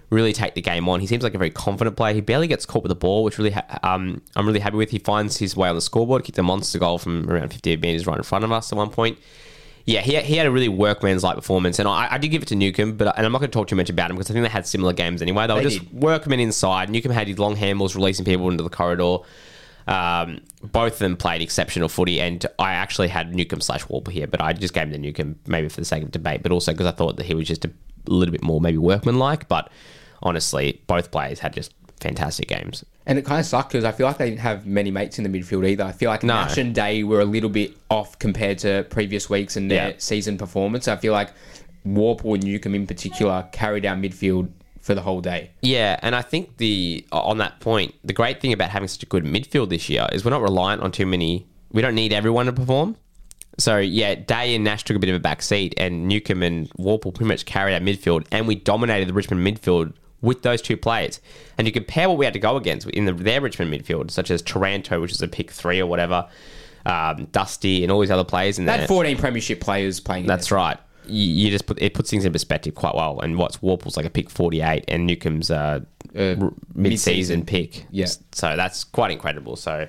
really 0.09 0.33
take 0.33 0.55
the 0.55 0.61
game 0.61 0.87
on. 0.87 0.99
He 0.99 1.07
seems 1.07 1.23
like 1.23 1.33
a 1.35 1.37
very 1.37 1.49
confident 1.49 1.97
player. 1.97 2.13
He 2.13 2.21
barely 2.21 2.47
gets 2.47 2.65
caught 2.65 2.83
with 2.83 2.89
the 2.89 2.95
ball, 2.95 3.23
which 3.23 3.37
really 3.37 3.51
ha- 3.51 3.79
um, 3.83 4.21
I'm 4.35 4.47
really 4.47 4.59
happy 4.59 4.77
with. 4.77 4.89
He 4.91 4.99
finds 4.99 5.37
his 5.37 5.55
way 5.55 5.67
on 5.69 5.75
the 5.75 5.81
scoreboard, 5.81 6.23
kicked 6.23 6.37
a 6.37 6.43
monster 6.43 6.79
goal 6.79 6.97
from 6.97 7.29
around 7.29 7.49
50 7.49 7.77
metres 7.77 8.07
right 8.07 8.17
in 8.17 8.23
front 8.23 8.45
of 8.45 8.51
us 8.51 8.71
at 8.71 8.77
one 8.77 8.89
point. 8.89 9.17
Yeah, 9.85 10.01
he, 10.01 10.17
he 10.19 10.35
had 10.35 10.45
a 10.45 10.51
really 10.51 10.67
workman's 10.67 11.23
like 11.23 11.35
performance, 11.37 11.79
and 11.79 11.87
I, 11.87 12.07
I 12.11 12.17
did 12.17 12.27
give 12.27 12.41
it 12.41 12.49
to 12.49 12.55
Newcombe, 12.55 12.97
but 12.97 13.15
and 13.17 13.25
I'm 13.25 13.31
not 13.31 13.39
going 13.39 13.49
to 13.49 13.57
talk 13.57 13.67
too 13.67 13.75
much 13.77 13.89
about 13.89 14.09
him 14.11 14.17
because 14.17 14.29
I 14.29 14.33
think 14.33 14.43
they 14.43 14.49
had 14.49 14.67
similar 14.67 14.91
games 14.91 15.21
anyway. 15.21 15.47
They, 15.47 15.53
were 15.53 15.59
They 15.61 15.69
just 15.69 15.79
did. 15.79 15.93
workmen 15.93 16.41
inside. 16.41 16.89
Newcombe 16.89 17.13
had 17.13 17.27
his 17.29 17.39
long 17.39 17.55
handballs 17.55 17.95
releasing 17.95 18.25
people 18.25 18.49
into 18.49 18.63
the 18.65 18.69
corridor. 18.69 19.19
Um, 19.87 20.41
both 20.61 20.93
of 20.93 20.99
them 20.99 21.15
played 21.15 21.41
exceptional 21.41 21.87
footy, 21.89 22.19
and 22.19 22.45
I 22.59 22.73
actually 22.73 23.07
had 23.07 23.33
Newcombe 23.33 23.61
slash 23.61 23.85
Worpel 23.85 24.11
here, 24.11 24.27
but 24.27 24.41
I 24.41 24.53
just 24.53 24.73
gave 24.73 24.83
him 24.87 24.91
to 24.91 24.97
Newcombe 24.97 25.37
maybe 25.47 25.69
for 25.69 25.79
the 25.81 25.85
sake 25.85 26.03
of 26.03 26.11
debate, 26.11 26.43
but 26.43 26.51
also 26.51 26.71
because 26.73 26.87
I 26.87 26.91
thought 26.91 27.17
that 27.17 27.25
he 27.25 27.33
was 27.33 27.47
just 27.47 27.63
a 27.65 27.71
little 28.07 28.31
bit 28.31 28.43
more 28.43 28.59
maybe 28.59 28.77
workmanlike. 28.77 29.47
But 29.47 29.71
honestly, 30.21 30.81
both 30.87 31.11
players 31.11 31.39
had 31.39 31.53
just 31.53 31.73
fantastic 31.99 32.47
games. 32.47 32.83
And 33.05 33.17
it 33.17 33.23
kind 33.25 33.39
of 33.39 33.45
sucked 33.45 33.71
because 33.71 33.85
I 33.85 33.91
feel 33.93 34.05
like 34.05 34.17
they 34.17 34.29
didn't 34.29 34.41
have 34.41 34.65
many 34.67 34.91
mates 34.91 35.17
in 35.17 35.23
the 35.23 35.29
midfield 35.39 35.65
either. 35.67 35.85
I 35.85 35.93
feel 35.93 36.09
like 36.09 36.23
No. 36.23 36.33
Nash 36.33 36.57
and 36.57 36.75
Day 36.75 37.03
were 37.03 37.21
a 37.21 37.25
little 37.25 37.49
bit 37.49 37.71
off 37.89 38.19
compared 38.19 38.57
to 38.59 38.85
previous 38.89 39.29
weeks 39.29 39.55
and 39.55 39.71
their 39.71 39.89
Yeah. 39.91 39.95
season 39.97 40.37
performance. 40.37 40.89
I 40.89 40.97
feel 40.97 41.13
like 41.13 41.29
Worpel 41.87 42.33
and 42.35 42.43
Newcombe 42.43 42.75
in 42.75 42.85
particular 42.85 43.47
carried 43.53 43.85
our 43.85 43.95
midfield 43.95 44.49
for 44.87 44.95
the 44.95 45.01
whole 45.01 45.19
day. 45.19 45.51
Yeah, 45.61 45.99
and 46.01 46.15
I 46.15 46.21
think 46.21 46.57
the 46.57 47.05
on 47.11 47.39
that 47.39 47.59
point, 47.59 47.93
the 48.05 48.13
great 48.13 48.39
thing 48.39 48.53
about 48.53 48.69
having 48.69 48.87
such 48.87 49.03
a 49.03 49.05
good 49.05 49.25
midfield 49.25 49.67
this 49.67 49.89
year 49.89 50.07
is 50.13 50.23
we're 50.23 50.31
not 50.31 50.41
reliant 50.41 50.81
on 50.81 50.93
too 50.93 51.05
many. 51.05 51.45
We 51.73 51.81
don't 51.81 51.93
need 51.93 52.13
everyone 52.13 52.45
to 52.45 52.53
perform. 52.53 52.95
So 53.59 53.79
yeah, 53.79 54.15
Day 54.15 54.55
and 54.55 54.63
Nash 54.63 54.85
took 54.85 54.95
a 54.95 54.99
bit 54.99 55.09
of 55.09 55.17
a 55.17 55.19
back 55.19 55.41
seat, 55.41 55.73
and 55.77 56.07
Newcombe 56.07 56.41
and 56.41 56.69
Worpel 56.75 57.13
pretty 57.13 57.25
much 57.25 57.45
carried 57.45 57.73
our 57.73 57.81
midfield, 57.81 58.25
and 58.31 58.47
we 58.47 58.55
dominated 58.55 59.09
the 59.09 59.13
Richmond 59.13 59.45
midfield 59.45 59.93
with 60.21 60.41
those 60.43 60.61
two 60.61 60.77
players. 60.77 61.19
And 61.57 61.67
you 61.67 61.73
compare 61.73 62.07
what 62.07 62.17
we 62.17 62.23
had 62.23 62.33
to 62.33 62.39
go 62.39 62.55
against 62.55 62.89
in 62.89 63.05
the, 63.05 63.11
their 63.11 63.41
Richmond 63.41 63.73
midfield, 63.73 64.09
such 64.09 64.31
as 64.31 64.41
Taranto, 64.41 65.01
which 65.01 65.11
is 65.11 65.21
a 65.21 65.27
pick 65.27 65.51
three 65.51 65.81
or 65.81 65.85
whatever, 65.85 66.29
um, 66.85 67.25
Dusty, 67.33 67.83
and 67.83 67.91
all 67.91 67.99
these 67.99 68.09
other 68.09 68.23
players 68.23 68.57
there. 68.67 68.77
had 68.77 68.87
14 68.87 69.17
premiership 69.17 69.59
players 69.59 69.99
playing. 69.99 70.27
That's 70.27 70.49
right. 70.49 70.77
You, 71.09 71.45
you 71.45 71.49
just 71.49 71.65
put 71.65 71.81
it 71.81 71.93
puts 71.93 72.09
things 72.09 72.25
in 72.25 72.33
perspective 72.33 72.75
quite 72.75 72.95
well. 72.95 73.19
And 73.19 73.37
what's 73.37 73.57
Worpel's 73.57 73.97
like 73.97 74.05
a 74.05 74.09
pick 74.09 74.29
forty 74.29 74.61
eight, 74.61 74.85
and 74.87 75.07
Newcombe's 75.07 75.51
uh, 75.51 75.81
r- 76.15 76.53
mid 76.75 76.99
season 76.99 77.45
pick. 77.45 77.85
Yeah. 77.91 78.07
So 78.31 78.55
that's 78.55 78.83
quite 78.83 79.11
incredible. 79.11 79.55
So 79.55 79.87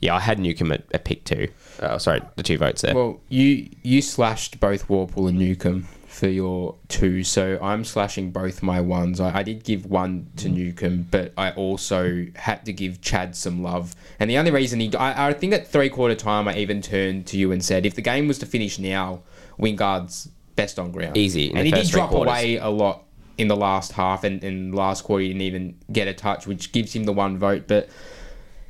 yeah, 0.00 0.14
I 0.14 0.20
had 0.20 0.38
Newcombe 0.38 0.72
at, 0.72 0.84
at 0.92 1.04
pick 1.04 1.24
two. 1.24 1.48
Uh, 1.80 1.98
sorry, 1.98 2.20
the 2.36 2.42
two 2.42 2.58
votes 2.58 2.82
there. 2.82 2.94
Well, 2.94 3.20
you 3.28 3.68
you 3.82 4.02
slashed 4.02 4.60
both 4.60 4.88
Worpel 4.88 5.28
and 5.28 5.38
Newcombe 5.38 5.86
for 6.06 6.26
your 6.26 6.74
two, 6.88 7.22
so 7.22 7.58
I'm 7.62 7.84
slashing 7.84 8.32
both 8.32 8.62
my 8.62 8.80
ones. 8.80 9.20
I, 9.20 9.38
I 9.38 9.42
did 9.42 9.62
give 9.62 9.86
one 9.86 10.26
to 10.36 10.48
Newcombe, 10.48 11.06
but 11.10 11.32
I 11.38 11.52
also 11.52 12.26
had 12.34 12.66
to 12.66 12.72
give 12.72 13.00
Chad 13.00 13.36
some 13.36 13.62
love. 13.62 13.94
And 14.18 14.28
the 14.28 14.36
only 14.36 14.50
reason 14.50 14.80
he, 14.80 14.94
I, 14.96 15.28
I 15.28 15.32
think 15.32 15.54
at 15.54 15.68
three 15.68 15.88
quarter 15.88 16.16
time, 16.16 16.48
I 16.48 16.56
even 16.56 16.82
turned 16.82 17.26
to 17.28 17.38
you 17.38 17.52
and 17.52 17.64
said, 17.64 17.86
if 17.86 17.94
the 17.94 18.02
game 18.02 18.26
was 18.26 18.38
to 18.40 18.46
finish 18.46 18.78
now, 18.78 19.22
Wingard's 19.58 20.28
best 20.56 20.78
on 20.78 20.90
ground, 20.92 21.16
Easy 21.16 21.52
and 21.52 21.66
he 21.66 21.72
did 21.72 21.88
drop 21.88 22.10
quarters. 22.10 22.30
away 22.30 22.56
a 22.56 22.68
lot 22.68 23.04
in 23.38 23.48
the 23.48 23.56
last 23.56 23.92
half, 23.92 24.24
and 24.24 24.42
in 24.44 24.70
the 24.70 24.76
last 24.76 25.04
quarter 25.04 25.22
he 25.22 25.28
didn't 25.28 25.42
even 25.42 25.78
get 25.92 26.08
a 26.08 26.14
touch, 26.14 26.46
which 26.46 26.72
gives 26.72 26.94
him 26.94 27.04
the 27.04 27.12
one 27.12 27.38
vote, 27.38 27.64
but 27.66 27.88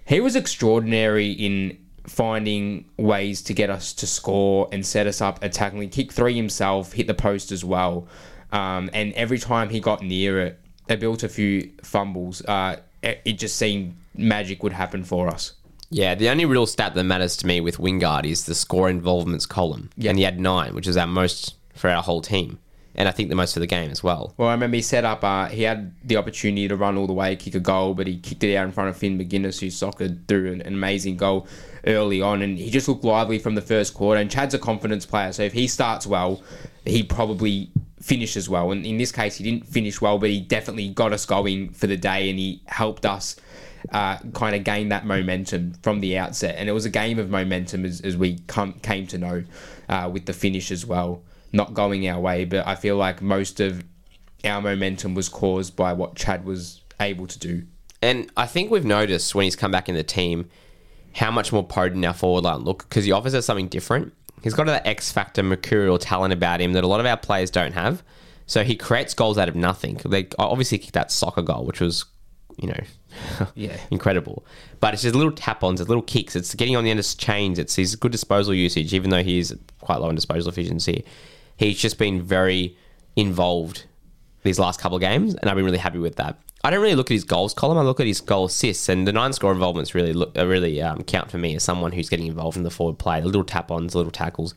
he 0.06 0.20
was 0.20 0.36
extraordinary 0.36 1.30
in 1.30 1.78
finding 2.06 2.84
ways 2.96 3.42
to 3.42 3.54
get 3.54 3.70
us 3.70 3.92
to 3.92 4.06
score 4.06 4.68
and 4.72 4.84
set 4.84 5.06
us 5.06 5.20
up 5.20 5.42
attacking. 5.42 5.80
He 5.80 5.88
kicked 5.88 6.12
three 6.12 6.34
himself, 6.34 6.92
hit 6.92 7.06
the 7.06 7.14
post 7.14 7.52
as 7.52 7.64
well, 7.64 8.08
um, 8.52 8.90
and 8.92 9.12
every 9.14 9.38
time 9.38 9.68
he 9.68 9.80
got 9.80 10.02
near 10.02 10.40
it, 10.40 10.58
they 10.86 10.96
built 10.96 11.22
a 11.22 11.28
few 11.28 11.70
fumbles. 11.82 12.42
Uh, 12.44 12.76
it, 13.02 13.38
just 13.38 13.56
seemed 13.56 13.96
magic 14.14 14.62
would 14.62 14.72
happen 14.72 15.04
for 15.04 15.28
us. 15.28 15.54
Yeah, 15.90 16.14
the 16.14 16.28
only 16.28 16.44
real 16.44 16.66
stat 16.66 16.94
that 16.94 17.04
matters 17.04 17.36
to 17.38 17.46
me 17.46 17.60
with 17.60 17.78
Wingard 17.78 18.24
is 18.24 18.46
the 18.46 18.54
score 18.54 18.88
involvements 18.88 19.46
column. 19.46 19.90
Yeah. 19.96 20.10
And 20.10 20.18
he 20.18 20.24
had 20.24 20.38
nine, 20.38 20.74
which 20.74 20.86
is 20.86 20.96
our 20.96 21.06
most 21.06 21.54
for 21.80 21.88
our 21.88 22.02
whole 22.02 22.20
team. 22.20 22.58
And 22.94 23.08
I 23.08 23.12
think 23.12 23.28
the 23.28 23.34
most 23.36 23.54
for 23.54 23.60
the 23.60 23.66
game 23.66 23.90
as 23.90 24.02
well. 24.02 24.34
Well, 24.36 24.48
I 24.48 24.52
remember 24.52 24.76
he 24.76 24.82
set 24.82 25.04
up. 25.04 25.24
Uh, 25.24 25.46
he 25.46 25.62
had 25.62 25.94
the 26.04 26.16
opportunity 26.16 26.68
to 26.68 26.76
run 26.76 26.98
all 26.98 27.06
the 27.06 27.12
way, 27.12 27.36
kick 27.36 27.54
a 27.54 27.60
goal, 27.60 27.94
but 27.94 28.06
he 28.06 28.18
kicked 28.18 28.42
it 28.44 28.56
out 28.56 28.66
in 28.66 28.72
front 28.72 28.90
of 28.90 28.96
Finn 28.96 29.16
Maginness, 29.16 29.60
who 29.60 29.70
soccered 29.70 30.26
through 30.26 30.52
an, 30.52 30.60
an 30.62 30.74
amazing 30.74 31.16
goal 31.16 31.46
early 31.86 32.20
on, 32.20 32.42
and 32.42 32.58
he 32.58 32.68
just 32.70 32.88
looked 32.88 33.04
lively 33.04 33.38
from 33.38 33.54
the 33.54 33.62
first 33.62 33.94
quarter. 33.94 34.20
And 34.20 34.30
Chad's 34.30 34.54
a 34.54 34.58
confidence 34.58 35.06
player, 35.06 35.32
so 35.32 35.42
if 35.44 35.52
he 35.52 35.66
starts 35.66 36.06
well, 36.06 36.42
he 36.84 37.02
probably 37.02 37.70
finish 38.02 38.36
as 38.36 38.48
well. 38.48 38.72
And 38.72 38.84
in 38.84 38.98
this 38.98 39.12
case, 39.12 39.36
he 39.36 39.44
didn't 39.44 39.66
finish 39.66 40.00
well, 40.00 40.18
but 40.18 40.28
he 40.28 40.40
definitely 40.40 40.88
got 40.88 41.12
us 41.12 41.24
going 41.24 41.70
for 41.70 41.86
the 41.86 41.96
day, 41.96 42.28
and 42.28 42.38
he 42.38 42.60
helped 42.66 43.06
us 43.06 43.36
uh, 43.92 44.18
kind 44.34 44.56
of 44.56 44.64
gain 44.64 44.88
that 44.88 45.06
momentum 45.06 45.74
from 45.82 46.00
the 46.00 46.18
outset. 46.18 46.56
And 46.58 46.68
it 46.68 46.72
was 46.72 46.84
a 46.84 46.90
game 46.90 47.18
of 47.18 47.30
momentum 47.30 47.84
as, 47.84 48.00
as 48.00 48.16
we 48.16 48.40
come, 48.46 48.74
came 48.74 49.06
to 49.06 49.18
know 49.18 49.44
uh, 49.88 50.10
with 50.12 50.26
the 50.26 50.32
finish 50.32 50.70
as 50.70 50.84
well, 50.84 51.22
not 51.52 51.74
going 51.74 52.08
our 52.08 52.20
way. 52.20 52.44
But 52.44 52.66
I 52.66 52.74
feel 52.74 52.96
like 52.96 53.20
most 53.22 53.60
of 53.60 53.84
our 54.44 54.60
momentum 54.60 55.14
was 55.14 55.28
caused 55.28 55.76
by 55.76 55.92
what 55.92 56.16
Chad 56.16 56.44
was 56.44 56.80
able 57.00 57.26
to 57.26 57.38
do. 57.38 57.64
And 58.02 58.30
I 58.36 58.46
think 58.46 58.70
we've 58.70 58.84
noticed 58.84 59.34
when 59.34 59.44
he's 59.44 59.56
come 59.56 59.70
back 59.70 59.88
in 59.88 59.94
the 59.94 60.02
team 60.02 60.48
how 61.16 61.30
much 61.30 61.52
more 61.52 61.64
potent 61.66 62.04
our 62.04 62.14
forward 62.14 62.44
line 62.44 62.60
look 62.60 62.88
because 62.88 63.04
he 63.04 63.12
offers 63.12 63.34
us 63.34 63.44
something 63.46 63.68
different. 63.68 64.12
He's 64.42 64.54
got 64.54 64.66
that 64.66 64.86
X 64.86 65.12
factor 65.12 65.42
mercurial 65.42 65.98
talent 65.98 66.32
about 66.32 66.60
him 66.60 66.72
that 66.72 66.84
a 66.84 66.86
lot 66.86 67.00
of 67.00 67.06
our 67.06 67.16
players 67.16 67.50
don't 67.50 67.72
have. 67.72 68.02
So 68.46 68.64
he 68.64 68.74
creates 68.74 69.12
goals 69.12 69.36
out 69.38 69.48
of 69.48 69.54
nothing. 69.54 70.00
They 70.04 70.28
obviously 70.38 70.78
kicked 70.78 70.94
that 70.94 71.12
soccer 71.12 71.42
goal, 71.42 71.66
which 71.66 71.80
was, 71.80 72.04
you 72.56 72.68
know, 72.68 72.80
Yeah. 73.54 73.76
incredible. 73.90 74.46
But 74.80 74.94
it's 74.94 75.02
just 75.02 75.14
little 75.14 75.30
tap 75.32 75.62
ons, 75.62 75.80
it's 75.80 75.88
little 75.88 76.02
kicks. 76.02 76.34
It's 76.34 76.54
getting 76.54 76.74
on 76.76 76.84
the 76.84 76.90
end 76.90 76.98
of 77.00 77.06
chains. 77.18 77.58
It's 77.58 77.76
his 77.76 77.94
good 77.96 78.12
disposal 78.12 78.54
usage, 78.54 78.94
even 78.94 79.10
though 79.10 79.22
he's 79.22 79.54
quite 79.80 80.00
low 80.00 80.08
in 80.08 80.14
disposal 80.14 80.50
efficiency. 80.50 81.04
He's 81.60 81.78
just 81.78 81.98
been 81.98 82.22
very 82.22 82.74
involved 83.16 83.84
these 84.44 84.58
last 84.58 84.80
couple 84.80 84.96
of 84.96 85.02
games, 85.02 85.34
and 85.34 85.50
I've 85.50 85.56
been 85.56 85.66
really 85.66 85.76
happy 85.76 85.98
with 85.98 86.16
that. 86.16 86.38
I 86.64 86.70
don't 86.70 86.80
really 86.80 86.94
look 86.94 87.10
at 87.10 87.14
his 87.14 87.24
goals 87.24 87.52
column. 87.52 87.76
I 87.76 87.82
look 87.82 88.00
at 88.00 88.06
his 88.06 88.22
goal 88.22 88.46
assists, 88.46 88.88
and 88.88 89.06
the 89.06 89.12
nine 89.12 89.34
score 89.34 89.52
involvements 89.52 89.94
really 89.94 90.14
look, 90.14 90.38
uh, 90.38 90.46
really 90.46 90.80
um, 90.80 91.02
count 91.02 91.30
for 91.30 91.36
me 91.36 91.54
as 91.54 91.62
someone 91.62 91.92
who's 91.92 92.08
getting 92.08 92.28
involved 92.28 92.56
in 92.56 92.62
the 92.62 92.70
forward 92.70 92.98
play. 92.98 93.20
The 93.20 93.26
little 93.26 93.44
tap 93.44 93.70
ons, 93.70 93.94
little 93.94 94.10
tackles. 94.10 94.54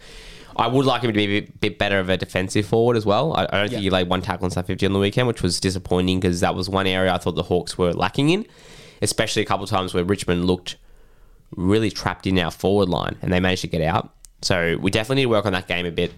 I 0.55 0.67
would 0.67 0.85
like 0.85 1.01
him 1.01 1.09
to 1.09 1.13
be 1.13 1.23
a 1.25 1.41
bit, 1.41 1.59
bit 1.59 1.77
better 1.77 1.99
of 1.99 2.07
a 2.07 2.15
defensive 2.15 2.65
forward 2.65 2.95
as 2.95 3.05
well. 3.05 3.33
I, 3.33 3.47
I 3.51 3.59
don't 3.59 3.69
think 3.69 3.81
he 3.81 3.89
laid 3.89 4.07
one 4.07 4.21
tackle 4.21 4.45
in 4.45 4.51
sub 4.51 4.65
50 4.65 4.85
on 4.85 4.93
the 4.93 4.99
weekend, 4.99 5.27
which 5.27 5.43
was 5.43 5.59
disappointing 5.59 6.21
because 6.21 6.39
that 6.39 6.55
was 6.55 6.69
one 6.69 6.87
area 6.87 7.13
I 7.13 7.17
thought 7.17 7.35
the 7.35 7.43
Hawks 7.43 7.77
were 7.77 7.91
lacking 7.91 8.29
in, 8.29 8.45
especially 9.01 9.41
a 9.41 9.45
couple 9.45 9.65
of 9.65 9.69
times 9.69 9.93
where 9.93 10.05
Richmond 10.05 10.45
looked 10.45 10.77
really 11.57 11.91
trapped 11.91 12.27
in 12.27 12.39
our 12.39 12.51
forward 12.51 12.87
line 12.87 13.17
and 13.21 13.33
they 13.33 13.41
managed 13.41 13.63
to 13.63 13.67
get 13.67 13.81
out. 13.81 14.13
So 14.41 14.77
we 14.81 14.89
definitely 14.89 15.17
need 15.17 15.23
to 15.23 15.29
work 15.29 15.45
on 15.45 15.51
that 15.51 15.67
game 15.67 15.85
a 15.85 15.91
bit. 15.91 16.13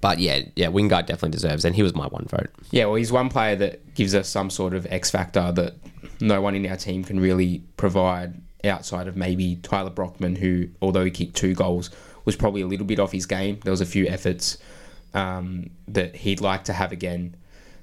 But 0.00 0.18
yeah, 0.18 0.42
yeah, 0.54 0.68
Wingard 0.68 1.06
definitely 1.06 1.30
deserves, 1.30 1.64
and 1.64 1.74
he 1.74 1.82
was 1.82 1.94
my 1.94 2.06
one 2.06 2.26
vote. 2.26 2.50
Yeah, 2.70 2.86
well, 2.86 2.94
he's 2.94 3.12
one 3.12 3.28
player 3.28 3.56
that 3.56 3.94
gives 3.94 4.14
us 4.14 4.28
some 4.28 4.50
sort 4.50 4.74
of 4.74 4.86
X 4.90 5.10
factor 5.10 5.50
that 5.52 5.74
no 6.20 6.40
one 6.40 6.54
in 6.54 6.66
our 6.66 6.76
team 6.76 7.04
can 7.04 7.20
really 7.20 7.62
provide 7.76 8.40
outside 8.64 9.08
of 9.08 9.16
maybe 9.16 9.56
Tyler 9.56 9.90
Brockman, 9.90 10.36
who, 10.36 10.68
although 10.80 11.04
he 11.04 11.10
kicked 11.10 11.36
two 11.36 11.54
goals, 11.54 11.90
was 12.24 12.36
probably 12.36 12.60
a 12.60 12.66
little 12.66 12.86
bit 12.86 12.98
off 12.98 13.12
his 13.12 13.26
game. 13.26 13.58
There 13.64 13.70
was 13.70 13.80
a 13.80 13.86
few 13.86 14.06
efforts 14.06 14.58
um, 15.14 15.70
that 15.88 16.14
he'd 16.14 16.40
like 16.40 16.64
to 16.64 16.72
have 16.72 16.92
again, 16.92 17.36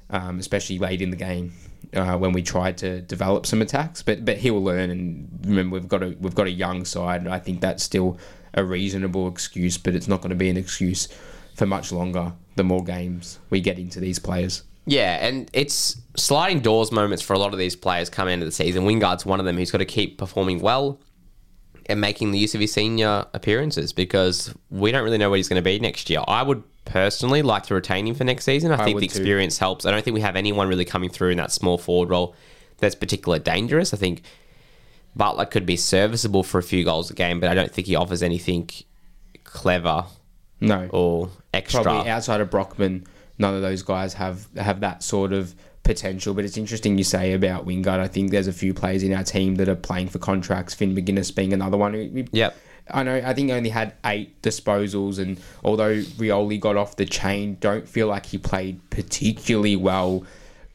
um, 0.09 0.39
especially 0.39 0.79
late 0.79 1.01
in 1.01 1.09
the 1.09 1.17
game 1.17 1.53
uh, 1.93 2.17
when 2.17 2.31
we 2.31 2.41
tried 2.41 2.77
to 2.79 3.01
develop 3.01 3.45
some 3.45 3.61
attacks. 3.61 4.01
But 4.01 4.25
but 4.25 4.37
he'll 4.37 4.63
learn, 4.63 4.89
and 4.89 5.39
remember 5.45 5.73
we've 5.73 5.87
got 5.87 6.03
a 6.03 6.15
we've 6.19 6.35
got 6.35 6.47
a 6.47 6.51
young 6.51 6.85
side. 6.85 7.21
and 7.21 7.33
I 7.33 7.39
think 7.39 7.61
that's 7.61 7.83
still 7.83 8.17
a 8.53 8.63
reasonable 8.63 9.27
excuse, 9.27 9.77
but 9.77 9.95
it's 9.95 10.07
not 10.07 10.21
going 10.21 10.29
to 10.29 10.35
be 10.35 10.49
an 10.49 10.57
excuse 10.57 11.09
for 11.55 11.65
much 11.65 11.91
longer. 11.91 12.33
The 12.55 12.63
more 12.63 12.83
games 12.83 13.39
we 13.49 13.59
get 13.59 13.79
into 13.79 13.99
these 13.99 14.19
players. 14.19 14.63
Yeah, 14.85 15.25
and 15.25 15.49
it's 15.51 15.97
sliding 16.15 16.59
doors 16.59 16.91
moments 16.91 17.23
for 17.23 17.33
a 17.33 17.39
lot 17.39 17.53
of 17.53 17.59
these 17.59 17.75
players 17.75 18.09
come 18.09 18.27
into 18.27 18.45
the 18.45 18.51
season. 18.51 18.85
Wingard's 18.85 19.25
one 19.25 19.39
of 19.39 19.45
them 19.45 19.57
who's 19.57 19.71
got 19.71 19.79
to 19.79 19.85
keep 19.85 20.17
performing 20.17 20.59
well 20.59 20.99
and 21.87 21.99
making 21.99 22.31
the 22.31 22.39
use 22.39 22.55
of 22.55 22.61
his 22.61 22.71
senior 22.71 23.25
appearances 23.33 23.93
because 23.93 24.53
we 24.69 24.91
don't 24.91 25.03
really 25.03 25.17
know 25.17 25.29
where 25.29 25.37
he's 25.37 25.49
going 25.49 25.61
to 25.61 25.63
be 25.63 25.79
next 25.79 26.09
year. 26.09 26.21
I 26.27 26.43
would 26.43 26.63
personally 26.85 27.41
like 27.41 27.63
to 27.63 27.73
retain 27.73 28.07
him 28.07 28.15
for 28.15 28.23
next 28.23 28.45
season. 28.45 28.71
I, 28.71 28.83
think 28.83 28.95
would 28.95 29.03
the 29.03 29.07
too. 29.07 29.19
experience 29.19 29.57
helps. 29.57 29.85
I 29.85 29.91
don't 29.91 30.03
think 30.03 30.13
we 30.13 30.21
have 30.21 30.35
anyone 30.35 30.67
really 30.67 30.85
coming 30.85 31.09
through 31.09 31.31
in 31.31 31.37
that 31.37 31.51
small 31.51 31.77
forward 31.77 32.09
role 32.09 32.35
that's 32.77 32.95
particularly 32.95 33.43
dangerous. 33.43 33.93
I 33.93 33.97
think 33.97 34.21
Butler 35.15 35.45
could 35.45 35.65
be 35.65 35.77
serviceable 35.77 36.43
for 36.43 36.59
a 36.59 36.63
few 36.63 36.83
goals 36.83 37.09
a 37.09 37.13
game, 37.13 37.39
but 37.39 37.49
I 37.49 37.53
don't 37.53 37.71
think 37.71 37.87
he 37.87 37.95
offers 37.95 38.21
anything 38.21 38.69
clever 39.43 40.05
No, 40.59 40.87
or 40.91 41.29
extra. 41.53 41.83
probably 41.83 42.09
outside 42.09 42.41
of 42.41 42.49
Brockman, 42.49 43.05
none 43.37 43.53
of 43.53 43.61
those 43.61 43.83
guys 43.83 44.13
have 44.13 44.47
have 44.57 44.79
that 44.81 45.03
sort 45.03 45.33
of 45.33 45.53
potential. 45.83 46.33
But 46.33 46.45
it's 46.45 46.57
interesting 46.57 46.97
you 46.97 47.03
say 47.03 47.33
about 47.33 47.65
Wingard. 47.65 47.99
I 47.99 48.07
think 48.07 48.31
there's 48.31 48.47
a 48.47 48.53
few 48.53 48.73
players 48.73 49.03
in 49.03 49.13
our 49.13 49.23
team 49.23 49.55
that 49.55 49.69
are 49.69 49.75
playing 49.75 50.09
for 50.09 50.19
contracts. 50.19 50.73
Finn 50.73 50.95
Maginness 50.95 51.33
being 51.33 51.53
another 51.53 51.77
one. 51.77 52.27
Yep. 52.31 52.57
I 52.91 53.03
know. 53.03 53.15
I 53.15 53.33
think 53.33 53.51
only 53.51 53.69
had 53.69 53.93
eight 54.05 54.41
disposals, 54.41 55.17
and 55.17 55.39
although 55.63 55.95
Rioli 55.95 56.59
got 56.59 56.77
off 56.77 56.95
the 56.97 57.05
chain, 57.05 57.57
don't 57.59 57.87
feel 57.87 58.07
like 58.07 58.27
he 58.27 58.37
played 58.37 58.79
particularly 58.89 59.75
well. 59.75 60.23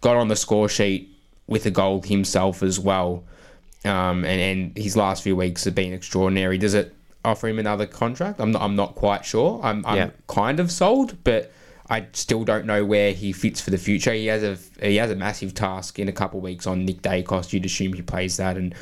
Got 0.00 0.16
on 0.16 0.28
the 0.28 0.36
score 0.36 0.68
sheet 0.68 1.08
with 1.46 1.66
a 1.66 1.70
goal 1.70 2.02
himself 2.02 2.62
as 2.62 2.80
well, 2.80 3.24
um, 3.84 4.24
and 4.24 4.40
and 4.40 4.76
his 4.76 4.96
last 4.96 5.22
few 5.22 5.36
weeks 5.36 5.64
have 5.64 5.74
been 5.74 5.92
extraordinary. 5.92 6.58
Does 6.58 6.74
it 6.74 6.94
offer 7.24 7.48
him 7.48 7.58
another 7.58 7.86
contract? 7.86 8.40
I'm 8.40 8.52
not. 8.52 8.62
I'm 8.62 8.76
not 8.76 8.94
quite 8.94 9.24
sure. 9.24 9.60
I'm. 9.62 9.84
I'm 9.86 9.96
Yeah. 9.96 10.10
kind 10.26 10.60
of 10.60 10.70
sold, 10.70 11.22
but 11.24 11.52
I 11.88 12.06
still 12.12 12.44
don't 12.44 12.66
know 12.66 12.84
where 12.84 13.12
he 13.12 13.32
fits 13.32 13.60
for 13.60 13.70
the 13.70 13.78
future. 13.78 14.12
He 14.12 14.26
has 14.26 14.42
a 14.42 14.86
he 14.86 14.96
has 14.96 15.10
a 15.10 15.16
massive 15.16 15.54
task 15.54 15.98
in 15.98 16.08
a 16.08 16.12
couple 16.12 16.38
of 16.38 16.44
weeks 16.44 16.66
on 16.66 16.84
Nick 16.84 17.02
Daicos. 17.02 17.52
You'd 17.52 17.64
assume 17.66 17.92
he 17.94 18.02
plays 18.02 18.36
that 18.36 18.56
and 18.56 18.74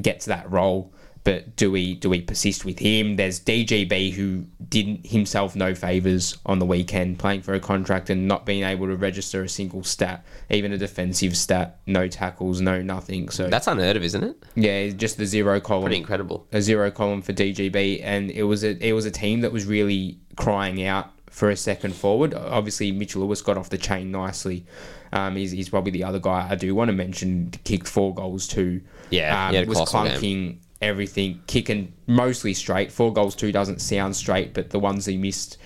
gets 0.00 0.24
that 0.26 0.50
role. 0.50 0.92
But 1.28 1.56
do 1.56 1.70
we 1.70 1.92
do 1.92 2.08
we 2.08 2.22
persist 2.22 2.64
with 2.64 2.78
him? 2.78 3.16
There's 3.16 3.38
DGB 3.38 4.14
who 4.14 4.46
didn't 4.66 5.06
himself 5.06 5.54
no 5.54 5.74
favors 5.74 6.38
on 6.46 6.58
the 6.58 6.64
weekend, 6.64 7.18
playing 7.18 7.42
for 7.42 7.52
a 7.52 7.60
contract 7.60 8.08
and 8.08 8.26
not 8.26 8.46
being 8.46 8.64
able 8.64 8.86
to 8.86 8.96
register 8.96 9.42
a 9.42 9.48
single 9.48 9.84
stat, 9.84 10.24
even 10.48 10.72
a 10.72 10.78
defensive 10.78 11.36
stat, 11.36 11.80
no 11.84 12.08
tackles, 12.08 12.62
no 12.62 12.80
nothing. 12.80 13.28
So 13.28 13.50
That's 13.50 13.66
unheard 13.66 13.98
of, 13.98 14.04
isn't 14.04 14.24
it? 14.24 14.42
yeah, 14.54 14.88
just 14.88 15.18
the 15.18 15.26
zero 15.26 15.60
column 15.60 15.82
Pretty 15.82 15.98
incredible. 15.98 16.46
a 16.50 16.62
zero 16.62 16.90
column 16.90 17.20
for 17.20 17.34
DGB, 17.34 18.00
and 18.02 18.30
it 18.30 18.44
was 18.44 18.64
a 18.64 18.82
it 18.82 18.94
was 18.94 19.04
a 19.04 19.10
team 19.10 19.42
that 19.42 19.52
was 19.52 19.66
really 19.66 20.18
crying 20.36 20.82
out 20.82 21.10
for 21.28 21.50
a 21.50 21.56
second 21.56 21.94
forward. 21.94 22.32
Obviously, 22.32 22.90
Mitchell 22.90 23.20
Lewis 23.20 23.42
got 23.42 23.58
off 23.58 23.68
the 23.68 23.76
chain 23.76 24.10
nicely. 24.10 24.64
Um, 25.12 25.36
he's, 25.36 25.50
he's 25.50 25.68
probably 25.68 25.92
the 25.92 26.04
other 26.04 26.18
guy 26.18 26.48
I 26.50 26.54
do 26.54 26.74
want 26.74 26.88
to 26.88 26.94
mention. 26.94 27.50
Kicked 27.64 27.86
four 27.86 28.14
goals 28.14 28.46
too. 28.48 28.80
Yeah, 29.10 29.46
um, 29.46 29.50
he 29.50 29.56
had 29.56 29.66
a 29.66 29.68
was 29.68 29.76
colossal 29.76 30.20
game. 30.20 30.60
Everything, 30.80 31.42
kicking 31.46 31.92
mostly 32.06 32.54
straight. 32.54 32.92
Four 32.92 33.12
goals 33.12 33.34
two 33.34 33.50
doesn't 33.50 33.80
sound 33.80 34.14
straight, 34.14 34.54
but 34.54 34.70
the 34.70 34.78
ones 34.78 35.06
he 35.06 35.16
missed 35.16 35.58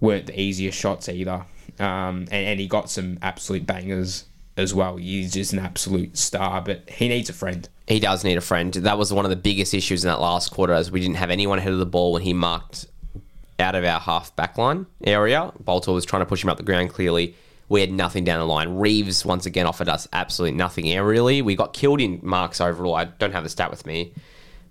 weren't 0.00 0.26
the 0.26 0.38
easiest 0.38 0.78
shots 0.78 1.08
either. 1.08 1.44
Um, 1.78 2.26
and, 2.30 2.32
and 2.32 2.60
he 2.60 2.66
got 2.66 2.90
some 2.90 3.18
absolute 3.22 3.66
bangers 3.66 4.24
as 4.58 4.74
well. 4.74 4.96
He's 4.96 5.32
just 5.32 5.52
an 5.52 5.60
absolute 5.60 6.18
star, 6.18 6.60
but 6.60 6.88
he 6.90 7.08
needs 7.08 7.30
a 7.30 7.32
friend. 7.32 7.68
He 7.86 8.00
does 8.00 8.24
need 8.24 8.36
a 8.36 8.42
friend. 8.42 8.74
That 8.74 8.98
was 8.98 9.12
one 9.12 9.24
of 9.24 9.30
the 9.30 9.36
biggest 9.36 9.72
issues 9.72 10.04
in 10.04 10.08
that 10.08 10.20
last 10.20 10.50
quarter, 10.50 10.74
as 10.74 10.90
we 10.90 11.00
didn't 11.00 11.16
have 11.16 11.30
anyone 11.30 11.58
ahead 11.58 11.72
of 11.72 11.78
the 11.78 11.86
ball 11.86 12.12
when 12.12 12.22
he 12.22 12.34
marked 12.34 12.86
out 13.58 13.74
of 13.74 13.84
our 13.84 13.98
half 13.98 14.34
backline 14.36 14.86
area. 15.02 15.52
Balta 15.60 15.92
was 15.92 16.04
trying 16.04 16.20
to 16.20 16.26
push 16.26 16.44
him 16.44 16.50
up 16.50 16.58
the 16.58 16.62
ground 16.62 16.90
clearly. 16.90 17.34
We 17.68 17.80
had 17.80 17.92
nothing 17.92 18.24
down 18.24 18.40
the 18.40 18.46
line. 18.46 18.76
Reeves 18.76 19.24
once 19.24 19.46
again 19.46 19.66
offered 19.66 19.88
us 19.88 20.08
absolutely 20.12 20.56
nothing 20.56 20.86
aerially. 20.86 21.42
We 21.42 21.54
got 21.54 21.72
killed 21.72 22.00
in 22.00 22.20
marks 22.22 22.60
overall. 22.60 22.94
I 22.94 23.04
don't 23.04 23.32
have 23.32 23.44
the 23.44 23.50
stat 23.50 23.70
with 23.70 23.86
me. 23.86 24.12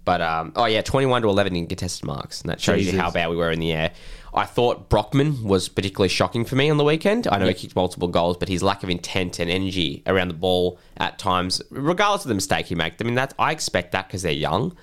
But 0.08 0.22
um, 0.22 0.54
oh 0.56 0.64
yeah, 0.64 0.82
twenty-one 0.84 1.22
to 1.24 1.28
eleven 1.28 1.54
in 1.54 1.68
contested 1.68 2.06
marks, 2.06 2.40
and 2.40 2.50
that 2.50 2.62
shows 2.62 2.86
you 2.86 2.98
how 2.98 3.12
bad 3.12 3.30
we 3.30 3.36
were 3.36 3.52
in 3.52 3.60
the 3.60 3.74
air. 3.74 3.92
I 4.34 4.46
thought 4.46 4.88
Brockman 4.88 5.44
was 5.44 5.68
particularly 5.68 6.08
shocking 6.08 6.46
for 6.46 6.56
me 6.56 6.70
on 6.70 6.78
the 6.78 6.86
weekend. 6.86 7.28
I 7.28 7.38
know 7.40 7.48
he 7.48 7.54
kicked 7.54 7.76
multiple 7.76 8.08
goals, 8.08 8.38
but 8.38 8.48
his 8.48 8.64
lack 8.64 8.84
of 8.84 8.90
intent 8.90 9.38
and 9.38 9.50
energy 9.52 10.04
around 10.08 10.30
the 10.30 10.34
ball 10.34 10.80
at 10.96 11.20
times, 11.20 11.62
regardless 11.72 12.24
of 12.24 12.30
the 12.30 12.36
mistake 12.36 12.68
he 12.68 12.76
made, 12.76 12.94
I 13.02 13.04
mean 13.04 13.16
that 13.16 13.34
I 13.38 13.52
expect 13.52 13.92
that 13.92 14.08
because 14.08 14.22
they're 14.22 14.32
young. 14.32 14.78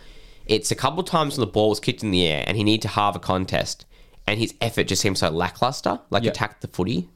It's 0.44 0.70
a 0.70 0.74
couple 0.74 1.02
times 1.04 1.38
when 1.38 1.46
the 1.46 1.50
ball 1.50 1.70
was 1.70 1.80
kicked 1.80 2.02
in 2.02 2.10
the 2.10 2.26
air 2.26 2.44
and 2.46 2.58
he 2.58 2.62
needed 2.62 2.82
to 2.82 2.88
halve 2.88 3.16
a 3.16 3.18
contest, 3.18 3.86
and 4.26 4.38
his 4.38 4.52
effort 4.60 4.84
just 4.88 5.00
seemed 5.00 5.16
so 5.16 5.30
lackluster, 5.30 6.00
like 6.10 6.24
Yeah. 6.24 6.32
attacked 6.32 6.60
the 6.60 6.68
footy. 6.68 7.08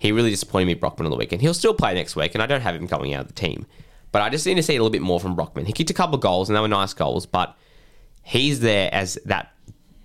He 0.00 0.10
really 0.10 0.30
disappointed 0.30 0.66
me, 0.66 0.74
Brockman, 0.74 1.06
on 1.06 1.12
the 1.12 1.16
weekend. 1.16 1.42
He'll 1.42 1.54
still 1.54 1.74
play 1.74 1.94
next 1.94 2.16
week, 2.16 2.34
and 2.34 2.42
I 2.42 2.46
don't 2.46 2.62
have 2.62 2.74
him 2.74 2.88
coming 2.88 3.14
out 3.14 3.20
of 3.20 3.28
the 3.28 3.34
team. 3.34 3.66
But 4.12 4.22
I 4.22 4.28
just 4.28 4.46
need 4.46 4.56
to 4.56 4.62
see 4.62 4.74
a 4.74 4.78
little 4.78 4.90
bit 4.90 5.02
more 5.02 5.20
from 5.20 5.36
Brockman. 5.36 5.66
He 5.66 5.72
kicked 5.72 5.90
a 5.90 5.94
couple 5.94 6.16
of 6.16 6.20
goals, 6.20 6.48
and 6.48 6.56
they 6.56 6.60
were 6.60 6.68
nice 6.68 6.92
goals, 6.92 7.26
but 7.26 7.56
he's 8.22 8.60
there 8.60 8.92
as 8.92 9.18
that 9.24 9.52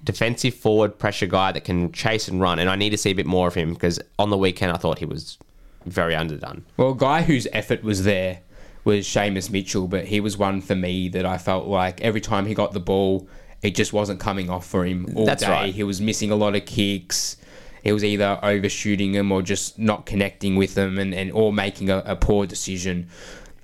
defensive 0.04 0.54
forward 0.54 0.98
pressure 1.00 1.26
guy 1.26 1.52
that 1.52 1.64
can 1.64 1.92
chase 1.92 2.28
and 2.28 2.40
run, 2.40 2.60
and 2.60 2.70
I 2.70 2.76
need 2.76 2.92
to 2.92 2.98
see 2.98 3.10
a 3.12 3.16
bit 3.16 3.26
more 3.26 3.48
of 3.48 3.56
him 3.56 3.74
because 3.74 4.00
on 4.20 4.30
the 4.30 4.38
weekend 4.38 4.72
I 4.72 4.78
thought 4.78 5.00
he 5.00 5.06
was 5.06 5.38
very 5.86 6.16
underdone. 6.16 6.64
Well, 6.78 6.92
a 6.92 6.96
guy 6.96 7.24
whose 7.24 7.48
effort 7.52 7.84
was 7.84 8.04
there 8.04 8.42
was 8.84 9.08
Seamus 9.08 9.50
Mitchell, 9.50 9.88
but 9.88 10.06
he 10.06 10.20
was 10.20 10.38
one 10.38 10.62
for 10.62 10.76
me 10.76 11.10
that 11.10 11.26
I 11.26 11.38
felt 11.40 11.66
like 11.66 12.02
every 12.02 12.22
time 12.22 12.46
he 12.46 12.54
got 12.54 12.74
the 12.74 12.80
ball, 12.80 13.28
it 13.64 13.74
just 13.74 13.94
wasn't 13.94 14.20
coming 14.20 14.50
off 14.50 14.66
for 14.66 14.86
him 14.86 15.08
all 15.16 15.26
That's 15.26 15.44
day. 15.44 15.50
right. 15.50 15.74
He 15.74 15.84
was 15.84 16.00
missing 16.00 16.30
a 16.30 16.36
lot 16.36 16.56
of 16.56 16.66
kicks. 16.66 17.38
He 17.84 17.92
was 17.92 18.04
either 18.04 18.40
overshooting 18.44 19.12
them 19.14 19.32
or 19.32 19.42
just 19.42 19.80
not 19.80 20.06
connecting 20.06 20.56
with 20.56 20.76
them, 20.76 21.00
and, 21.00 21.14
and 21.14 21.32
or 21.32 21.52
making 21.52 21.90
a, 21.90 21.98
a 22.06 22.16
poor 22.16 22.46
decision. 22.46 23.10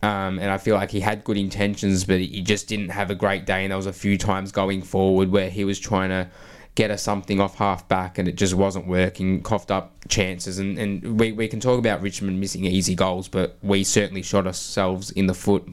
Um, 0.03 0.39
and 0.39 0.49
I 0.49 0.57
feel 0.57 0.75
like 0.75 0.89
he 0.89 0.99
had 0.99 1.23
good 1.23 1.37
intentions, 1.37 2.05
but 2.05 2.19
he 2.19 2.41
just 2.41 2.67
didn't 2.67 2.89
have 2.89 3.11
a 3.11 3.15
great 3.15 3.45
day. 3.45 3.63
And 3.63 3.71
there 3.71 3.77
was 3.77 3.85
a 3.85 3.93
few 3.93 4.17
times 4.17 4.51
going 4.51 4.81
forward 4.81 5.29
where 5.29 5.49
he 5.49 5.63
was 5.63 5.79
trying 5.79 6.09
to 6.09 6.27
get 6.73 6.89
us 6.89 7.03
something 7.03 7.39
off 7.39 7.55
half 7.55 7.87
back, 7.87 8.17
and 8.17 8.27
it 8.27 8.35
just 8.35 8.55
wasn't 8.55 8.87
working. 8.87 9.43
Coughed 9.43 9.69
up 9.69 9.93
chances, 10.07 10.57
and, 10.57 10.77
and 10.79 11.19
we, 11.19 11.31
we 11.31 11.47
can 11.47 11.59
talk 11.59 11.77
about 11.77 12.01
Richmond 12.01 12.39
missing 12.39 12.65
easy 12.65 12.95
goals, 12.95 13.27
but 13.27 13.57
we 13.61 13.83
certainly 13.83 14.21
shot 14.21 14.47
ourselves 14.47 15.11
in 15.11 15.27
the 15.27 15.33
foot 15.33 15.67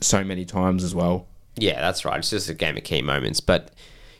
so 0.00 0.24
many 0.24 0.44
times 0.44 0.82
as 0.82 0.94
well. 0.94 1.26
Yeah, 1.56 1.80
that's 1.80 2.04
right. 2.04 2.18
It's 2.18 2.30
just 2.30 2.48
a 2.48 2.54
game 2.54 2.76
of 2.76 2.84
key 2.84 3.02
moments. 3.02 3.40
But 3.40 3.72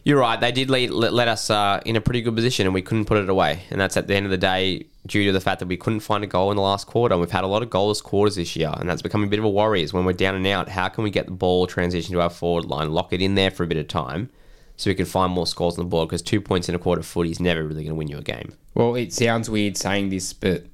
you're 0.05 0.19
right. 0.19 0.41
They 0.41 0.53
did 0.53 0.71
lead, 0.71 0.91
let, 0.91 1.29
us 1.29 1.51
uh, 1.51 1.81
in 1.85 1.97
a 1.97 2.01
pretty 2.01 2.21
good 2.21 2.35
position 2.35 2.67
and 2.67 2.75
we 2.75 2.83
couldn't 2.83 3.07
put 3.07 3.19
it 3.19 3.29
away. 3.29 3.63
And 3.71 3.81
that's 3.81 3.97
at 3.97 4.07
the 4.07 4.15
end 4.15 4.27
of 4.27 4.31
the 4.31 4.39
day 4.39 4.87
due 5.07 5.25
to 5.25 5.33
the 5.33 5.41
fact 5.41 5.59
that 5.59 5.67
we 5.67 5.77
couldn't 5.77 6.01
find 6.01 6.23
a 6.23 6.27
goal 6.27 6.51
in 6.51 6.57
the 6.57 6.63
last 6.63 6.87
quarter. 6.87 7.15
And 7.15 7.21
we've 7.21 7.31
had 7.31 7.45
a 7.45 7.49
lot 7.49 7.63
of 7.63 7.71
goalless 7.71 8.03
quarters 8.03 8.37
this 8.37 8.55
year, 8.55 8.73
and 8.77 8.89
that's 8.89 9.03
becoming 9.03 9.27
a 9.27 9.31
bit 9.31 9.39
of 9.39 9.45
a 9.45 9.51
worry. 9.51 9.83
Is 9.83 9.93
when 9.93 10.05
we're 10.05 10.13
down 10.13 10.35
and 10.35 10.47
out, 10.47 10.69
how 10.69 10.89
can 10.89 11.05
we 11.05 11.11
get 11.11 11.27
the 11.27 11.33
ball 11.33 11.67
transition 11.67 12.15
to 12.15 12.21
our 12.21 12.31
forward 12.31 12.67
line, 12.67 12.93
lock 12.93 13.13
it 13.13 13.21
in 13.21 13.35
there 13.35 13.51
for 13.51 13.65
a 13.65 13.67
bit 13.67 13.79
of 13.79 13.89
time, 13.89 14.31
so 14.77 14.91
we 14.91 14.95
can 14.95 15.07
find 15.07 15.33
more 15.33 15.47
scores 15.47 15.79
on 15.79 15.85
the 15.85 15.89
board? 15.89 16.09
Because 16.09 16.23
two 16.23 16.41
points 16.41 16.69
in 16.69 16.75
a 16.75 16.79
quarter 16.79 17.03
footy 17.03 17.31
is 17.31 17.41
never 17.41 17.63
really 17.63 17.83
going 17.83 17.89
to 17.89 17.95
win 17.95 18.09
you 18.09 18.19
a 18.19 18.23
game. 18.23 18.55
Well, 18.75 18.95
it 18.95 19.13
sounds 19.13 19.51
weird 19.51 19.77
saying 19.77 20.11
this, 20.11 20.33
but 20.33 20.67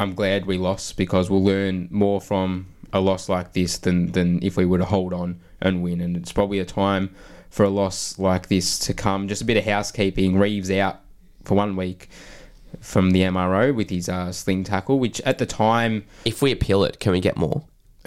I'm 0.00 0.14
glad 0.14 0.46
we 0.46 0.58
lost 0.58 0.96
because 0.96 1.30
we'll 1.30 1.44
learn 1.44 1.88
more 1.90 2.20
from 2.20 2.66
a 2.92 3.00
loss 3.00 3.28
like 3.28 3.52
this 3.52 3.78
than, 3.78 4.12
than 4.12 4.42
if 4.42 4.56
we 4.56 4.64
were 4.64 4.78
to 4.78 4.84
hold 4.84 5.12
on 5.12 5.40
and 5.60 5.82
win. 5.82 6.00
And 6.00 6.16
it's 6.16 6.32
probably 6.32 6.58
a 6.58 6.64
time 6.64 7.14
for 7.50 7.64
a 7.64 7.68
loss 7.68 8.18
like 8.18 8.48
this 8.48 8.78
to 8.80 8.94
come. 8.94 9.28
Just 9.28 9.42
a 9.42 9.44
bit 9.44 9.56
of 9.56 9.64
housekeeping. 9.64 10.38
Reeves 10.38 10.70
out 10.70 11.00
for 11.44 11.54
one 11.54 11.76
week 11.76 12.08
from 12.80 13.10
the 13.10 13.22
MRO 13.22 13.74
with 13.74 13.90
his 13.90 14.08
uh, 14.08 14.32
sling 14.32 14.64
tackle, 14.64 14.98
which 14.98 15.20
at 15.22 15.38
the 15.38 15.46
time, 15.46 16.04
If 16.24 16.42
we 16.42 16.52
appeal 16.52 16.84
it, 16.84 17.00
can 17.00 17.12
we 17.12 17.20
get 17.20 17.36
more? 17.36 17.64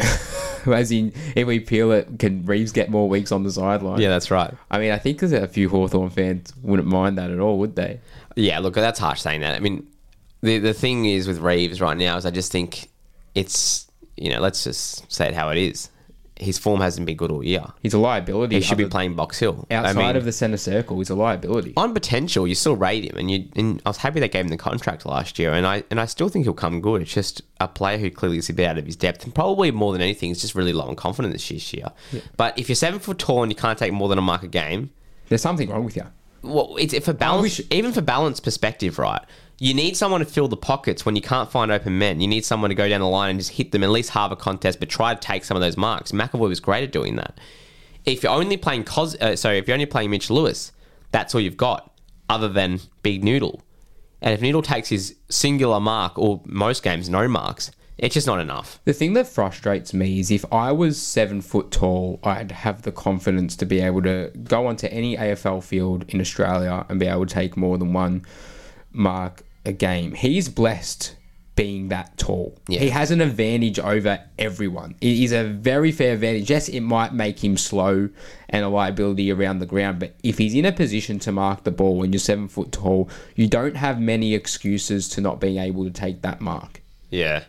as 0.67 0.91
in, 0.91 1.13
if 1.35 1.47
we 1.47 1.59
peel 1.59 1.91
it, 1.91 2.19
can 2.19 2.45
Reeves 2.45 2.71
get 2.71 2.89
more 2.89 3.09
weeks 3.09 3.31
on 3.31 3.43
the 3.43 3.51
sideline? 3.51 3.99
Yeah, 3.99 4.09
that's 4.09 4.31
right. 4.31 4.53
I 4.69 4.79
mean, 4.79 4.91
I 4.91 4.97
think 4.97 5.19
there's 5.19 5.31
a 5.31 5.47
few 5.47 5.69
Hawthorn 5.69 6.09
fans 6.09 6.53
wouldn't 6.61 6.87
mind 6.87 7.17
that 7.17 7.31
at 7.31 7.39
all, 7.39 7.57
would 7.59 7.75
they? 7.75 7.99
Yeah, 8.35 8.59
look, 8.59 8.75
that's 8.75 8.99
harsh 8.99 9.21
saying 9.21 9.41
that. 9.41 9.55
I 9.55 9.59
mean, 9.59 9.87
the 10.41 10.59
the 10.59 10.73
thing 10.73 11.05
is 11.05 11.27
with 11.27 11.39
Reeves 11.39 11.81
right 11.81 11.97
now 11.97 12.17
is 12.17 12.25
I 12.25 12.31
just 12.31 12.51
think 12.51 12.89
it's 13.35 13.89
you 14.17 14.29
know 14.29 14.39
let's 14.39 14.63
just 14.63 15.11
say 15.11 15.27
it 15.27 15.33
how 15.33 15.49
it 15.49 15.57
is. 15.57 15.89
His 16.41 16.57
form 16.57 16.81
hasn't 16.81 17.05
been 17.05 17.15
good 17.15 17.29
all 17.31 17.43
year. 17.43 17.63
He's 17.81 17.93
a 17.93 17.99
liability. 17.99 18.55
He 18.55 18.61
should 18.61 18.77
be 18.77 18.87
playing 18.87 19.13
Box 19.15 19.37
Hill. 19.39 19.65
outside 19.69 19.95
I 19.97 20.07
mean, 20.07 20.15
of 20.15 20.25
the 20.25 20.31
centre 20.31 20.57
circle. 20.57 20.97
He's 20.97 21.09
a 21.11 21.15
liability. 21.15 21.73
on 21.77 21.93
potential, 21.93 22.47
you 22.47 22.55
still 22.55 22.75
rate 22.75 23.05
him, 23.05 23.15
and 23.17 23.29
you. 23.29 23.47
And 23.55 23.81
I 23.85 23.89
was 23.89 23.97
happy 23.97 24.19
they 24.19 24.27
gave 24.27 24.45
him 24.45 24.49
the 24.49 24.57
contract 24.57 25.05
last 25.05 25.37
year, 25.37 25.53
and 25.53 25.67
I 25.67 25.83
and 25.91 25.99
I 26.01 26.05
still 26.05 26.29
think 26.29 26.45
he'll 26.45 26.53
come 26.53 26.81
good. 26.81 27.01
It's 27.03 27.13
just 27.13 27.43
a 27.59 27.67
player 27.67 27.97
who 27.99 28.09
clearly 28.09 28.39
is 28.39 28.49
a 28.49 28.53
bit 28.53 28.65
out 28.65 28.77
of 28.79 28.85
his 28.85 28.95
depth, 28.95 29.23
and 29.23 29.33
probably 29.35 29.69
more 29.71 29.93
than 29.93 30.01
anything, 30.01 30.31
is 30.31 30.41
just 30.41 30.55
really 30.55 30.73
low 30.73 30.85
on 30.87 30.95
confidence 30.95 31.47
this 31.47 31.73
year. 31.73 31.91
But 32.37 32.57
if 32.57 32.67
you're 32.69 32.75
seven 32.75 32.99
foot 32.99 33.19
tall 33.19 33.43
and 33.43 33.51
you 33.51 33.55
can't 33.55 33.77
take 33.77 33.93
more 33.93 34.09
than 34.09 34.17
a 34.17 34.21
mark 34.21 34.41
a 34.43 34.47
game, 34.47 34.89
There's 35.29 35.41
something 35.43 35.69
wrong 35.69 35.85
with 35.85 35.95
you. 35.95 36.05
well, 36.41 36.75
it's 36.79 36.97
for 37.05 37.13
balance, 37.13 37.59
wish- 37.59 37.67
even 37.69 37.91
for 37.91 38.01
balance 38.01 38.39
perspective, 38.39 38.97
right? 38.97 39.21
You 39.61 39.75
need 39.75 39.95
someone 39.95 40.21
to 40.21 40.25
fill 40.25 40.47
the 40.47 40.57
pockets 40.57 41.05
when 41.05 41.15
you 41.15 41.21
can't 41.21 41.51
find 41.51 41.71
open 41.71 41.99
men. 41.99 42.19
You 42.19 42.27
need 42.27 42.43
someone 42.43 42.71
to 42.71 42.75
go 42.75 42.89
down 42.89 42.99
the 42.99 43.07
line 43.07 43.29
and 43.29 43.39
just 43.39 43.51
hit 43.51 43.71
them 43.71 43.83
at 43.83 43.91
least 43.91 44.09
half 44.09 44.31
a 44.31 44.35
contest, 44.35 44.79
but 44.79 44.89
try 44.89 45.13
to 45.13 45.19
take 45.19 45.43
some 45.43 45.55
of 45.55 45.61
those 45.61 45.77
marks. 45.77 46.11
McAvoy 46.11 46.49
was 46.49 46.59
great 46.59 46.83
at 46.83 46.91
doing 46.91 47.15
that. 47.17 47.37
If 48.03 48.23
you're 48.23 48.31
only 48.31 48.57
playing 48.57 48.85
Cos, 48.85 49.13
uh, 49.21 49.35
sorry, 49.35 49.59
if 49.59 49.67
you're 49.67 49.75
only 49.75 49.85
playing 49.85 50.09
Mitch 50.09 50.31
Lewis, 50.31 50.71
that's 51.11 51.35
all 51.35 51.41
you've 51.41 51.57
got, 51.57 51.95
other 52.27 52.47
than 52.49 52.79
Big 53.03 53.23
Noodle. 53.23 53.61
And 54.19 54.33
if 54.33 54.41
Noodle 54.41 54.63
takes 54.63 54.89
his 54.89 55.15
singular 55.29 55.79
mark, 55.79 56.17
or 56.17 56.41
most 56.47 56.81
games 56.81 57.07
no 57.07 57.27
marks, 57.27 57.69
it's 57.99 58.15
just 58.15 58.25
not 58.25 58.39
enough. 58.39 58.79
The 58.85 58.93
thing 58.93 59.13
that 59.13 59.27
frustrates 59.27 59.93
me 59.93 60.19
is 60.19 60.31
if 60.31 60.43
I 60.51 60.71
was 60.71 60.99
seven 60.99 61.39
foot 61.39 61.69
tall, 61.69 62.19
I'd 62.23 62.51
have 62.51 62.81
the 62.81 62.91
confidence 62.91 63.55
to 63.57 63.67
be 63.67 63.79
able 63.79 64.01
to 64.01 64.31
go 64.43 64.65
onto 64.65 64.87
any 64.87 65.17
AFL 65.17 65.63
field 65.63 66.05
in 66.07 66.19
Australia 66.19 66.83
and 66.89 66.99
be 66.99 67.05
able 67.05 67.27
to 67.27 67.33
take 67.33 67.55
more 67.55 67.77
than 67.77 67.93
one 67.93 68.25
mark 68.91 69.43
a 69.65 69.71
game. 69.71 70.13
He's 70.13 70.49
blessed 70.49 71.15
being 71.55 71.89
that 71.89 72.17
tall. 72.17 72.57
Yeah. 72.67 72.79
He 72.79 72.89
has 72.89 73.11
an 73.11 73.21
advantage 73.21 73.77
over 73.77 74.19
everyone. 74.39 74.95
It 75.01 75.19
is 75.19 75.31
a 75.31 75.43
very 75.43 75.91
fair 75.91 76.13
advantage. 76.13 76.49
Yes, 76.49 76.69
it 76.69 76.79
might 76.79 77.13
make 77.13 77.43
him 77.43 77.57
slow 77.57 78.09
and 78.49 78.65
a 78.65 78.69
liability 78.69 79.31
around 79.31 79.59
the 79.59 79.65
ground, 79.65 79.99
but 79.99 80.15
if 80.23 80.37
he's 80.37 80.55
in 80.55 80.65
a 80.65 80.71
position 80.71 81.19
to 81.19 81.31
mark 81.31 81.63
the 81.63 81.71
ball 81.71 81.97
when 81.97 82.13
you're 82.13 82.19
seven 82.19 82.47
foot 82.47 82.71
tall, 82.71 83.09
you 83.35 83.47
don't 83.47 83.75
have 83.75 83.99
many 83.99 84.33
excuses 84.33 85.09
to 85.09 85.21
not 85.21 85.39
being 85.39 85.57
able 85.57 85.83
to 85.83 85.91
take 85.91 86.21
that 86.21 86.41
mark. 86.41 86.81
Yeah. 87.09 87.43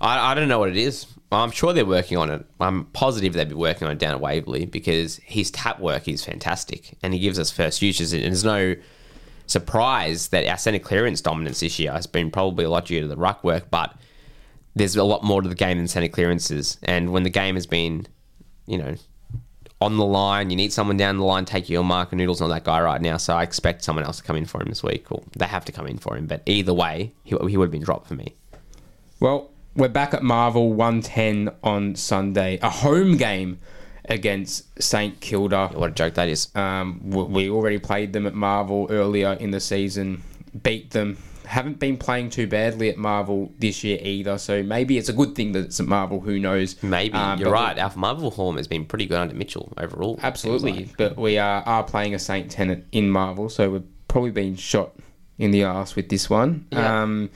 I, 0.00 0.32
I 0.32 0.34
don't 0.34 0.48
know 0.48 0.58
what 0.58 0.70
it 0.70 0.76
is. 0.76 1.06
I'm 1.30 1.52
sure 1.52 1.72
they're 1.72 1.86
working 1.86 2.16
on 2.16 2.30
it. 2.30 2.44
I'm 2.58 2.86
positive 2.86 3.34
they'd 3.34 3.48
be 3.48 3.54
working 3.54 3.86
on 3.86 3.92
it 3.92 3.98
down 3.98 4.14
at 4.14 4.20
Waverley 4.20 4.66
because 4.66 5.16
his 5.18 5.50
tap 5.50 5.78
work 5.78 6.08
is 6.08 6.24
fantastic 6.24 6.96
and 7.02 7.14
he 7.14 7.20
gives 7.20 7.38
us 7.38 7.50
first 7.50 7.82
uses. 7.82 8.12
And 8.12 8.24
there's 8.24 8.44
no 8.44 8.74
surprise 9.50 10.28
that 10.28 10.46
our 10.46 10.56
centre 10.56 10.78
clearance 10.78 11.20
dominance 11.20 11.60
this 11.60 11.78
year 11.78 11.92
has 11.92 12.06
been 12.06 12.30
probably 12.30 12.64
a 12.64 12.70
lot 12.70 12.86
due 12.86 13.00
to 13.00 13.08
the 13.08 13.16
ruck 13.16 13.42
work, 13.42 13.70
but 13.70 13.94
there's 14.74 14.96
a 14.96 15.04
lot 15.04 15.24
more 15.24 15.42
to 15.42 15.48
the 15.48 15.54
game 15.54 15.78
than 15.78 15.88
centre 15.88 16.08
clearances. 16.08 16.78
And 16.82 17.12
when 17.12 17.24
the 17.24 17.30
game 17.30 17.56
has 17.56 17.66
been, 17.66 18.06
you 18.66 18.78
know, 18.78 18.94
on 19.80 19.96
the 19.96 20.04
line, 20.04 20.50
you 20.50 20.56
need 20.56 20.72
someone 20.72 20.96
down 20.96 21.16
the 21.16 21.24
line, 21.24 21.44
take 21.44 21.68
your 21.68 21.82
mark, 21.82 22.12
and 22.12 22.18
Noodle's 22.18 22.40
not 22.40 22.48
that 22.48 22.64
guy 22.64 22.80
right 22.80 23.00
now. 23.00 23.16
So 23.16 23.34
I 23.34 23.42
expect 23.42 23.82
someone 23.82 24.04
else 24.04 24.18
to 24.18 24.22
come 24.22 24.36
in 24.36 24.44
for 24.44 24.60
him 24.60 24.68
this 24.68 24.82
week, 24.82 25.10
or 25.10 25.22
they 25.32 25.46
have 25.46 25.64
to 25.64 25.72
come 25.72 25.86
in 25.86 25.98
for 25.98 26.16
him. 26.16 26.26
But 26.26 26.42
either 26.46 26.74
way, 26.74 27.12
he, 27.24 27.36
he 27.48 27.56
would 27.56 27.66
have 27.66 27.72
been 27.72 27.82
dropped 27.82 28.06
for 28.06 28.14
me. 28.14 28.34
Well, 29.18 29.50
we're 29.74 29.88
back 29.88 30.14
at 30.14 30.22
Marvel 30.22 30.72
110 30.72 31.50
on 31.64 31.96
Sunday. 31.96 32.58
A 32.62 32.70
home 32.70 33.16
game 33.16 33.58
against 34.10 34.82
St 34.82 35.18
Kilda. 35.20 35.68
What 35.68 35.90
a 35.90 35.94
joke 35.94 36.14
that 36.14 36.28
is. 36.28 36.54
Um, 36.54 37.00
we 37.10 37.48
already 37.48 37.78
played 37.78 38.12
them 38.12 38.26
at 38.26 38.34
Marvel 38.34 38.88
earlier 38.90 39.32
in 39.34 39.52
the 39.52 39.60
season, 39.60 40.22
beat 40.62 40.90
them. 40.90 41.16
Haven't 41.46 41.80
been 41.80 41.96
playing 41.96 42.30
too 42.30 42.46
badly 42.46 42.90
at 42.90 42.96
Marvel 42.96 43.52
this 43.58 43.82
year 43.82 43.98
either, 44.02 44.38
so 44.38 44.62
maybe 44.62 44.98
it's 44.98 45.08
a 45.08 45.12
good 45.12 45.34
thing 45.34 45.50
that 45.52 45.64
it's 45.64 45.80
at 45.80 45.86
Marvel. 45.86 46.20
Who 46.20 46.38
knows? 46.38 46.80
Maybe 46.82 47.14
Um, 47.14 47.40
you're 47.40 47.50
right. 47.50 47.76
Our 47.76 47.92
Marvel 47.96 48.30
form 48.30 48.56
has 48.56 48.68
been 48.68 48.84
pretty 48.84 49.06
good 49.06 49.18
under 49.18 49.34
Mitchell 49.34 49.72
overall. 49.76 50.18
Absolutely, 50.22 50.72
like. 50.72 50.96
but 50.96 51.16
we 51.16 51.38
are, 51.38 51.62
are 51.62 51.82
playing 51.82 52.14
a 52.14 52.20
Saint 52.20 52.50
Tenant 52.52 52.84
in 52.92 53.10
Marvel, 53.10 53.48
so 53.48 53.70
we're 53.70 53.82
probably 54.06 54.30
being 54.30 54.54
shot 54.54 54.92
in 55.38 55.50
the 55.50 55.64
ass 55.64 55.96
with 55.96 56.08
this 56.08 56.30
one. 56.30 56.66
Yeah. 56.70 57.02
Um, 57.02 57.30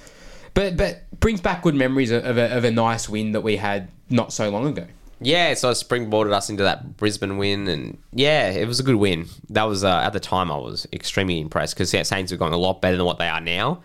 but 0.54 0.76
but 0.76 1.02
brings 1.18 1.40
back 1.40 1.62
good 1.62 1.74
memories 1.74 2.12
of 2.12 2.38
a, 2.38 2.56
of 2.56 2.64
a 2.64 2.70
nice 2.70 3.08
win 3.08 3.32
that 3.32 3.40
we 3.40 3.56
had 3.56 3.88
not 4.10 4.32
so 4.32 4.48
long 4.50 4.66
ago. 4.68 4.87
Yeah, 5.20 5.55
so 5.55 5.70
it 5.70 5.74
springboarded 5.74 6.33
us 6.33 6.50
into 6.50 6.64
that 6.64 6.96
Brisbane 6.96 7.38
win, 7.38 7.68
and 7.68 7.98
yeah, 8.12 8.50
it 8.50 8.66
was 8.66 8.81
a 8.81 8.83
good 8.83 8.96
win. 8.96 9.27
That 9.50 9.64
was 9.64 9.85
uh, 9.85 9.98
at 9.98 10.12
the 10.12 10.20
time 10.20 10.50
I 10.50 10.57
was 10.57 10.87
extremely 10.92 11.40
impressed 11.40 11.74
because 11.74 11.92
yeah, 11.94 12.03
Saints 12.03 12.33
are 12.33 12.37
going 12.37 12.53
a 12.53 12.59
lot 12.59 12.81
better 12.81 12.96
than 12.96 13.07
what 13.07 13.18
they 13.18 13.29
are 13.29 13.40
now. 13.40 13.83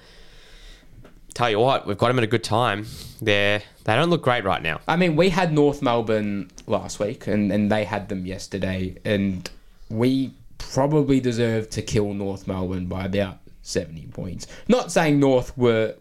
Tell 1.34 1.50
you 1.50 1.60
what, 1.60 1.88
we've 1.88 1.98
got 1.98 2.08
them 2.08 2.18
at 2.18 2.24
a 2.24 2.28
good 2.28 2.44
time. 2.44 2.88
They're 3.22 3.62
they 3.84 3.96
don't 3.96 4.10
look 4.10 4.24
great 4.24 4.44
right 4.44 4.62
now. 4.62 4.82
I 4.88 4.96
mean, 4.98 5.15
we 5.15 5.30
had 5.30 5.54
North 5.54 5.82
Melbourne 5.82 6.52
last 6.68 7.00
week, 7.00 7.28
and, 7.28 7.52
and 7.52 7.72
they 7.72 7.86
had 7.86 8.10
them 8.10 8.26
yesterday, 8.26 8.98
and 9.06 9.50
we 9.89 10.34
probably 10.58 11.20
deserved 11.20 11.72
to 11.72 11.82
kill 11.82 12.13
North 12.13 12.48
Melbourne 12.48 12.88
by 12.88 13.06
about 13.06 13.38
70 13.62 14.08
points. 14.08 14.48
Not 14.68 14.92
saying 14.92 15.20
North 15.20 15.58
were. 15.58 15.96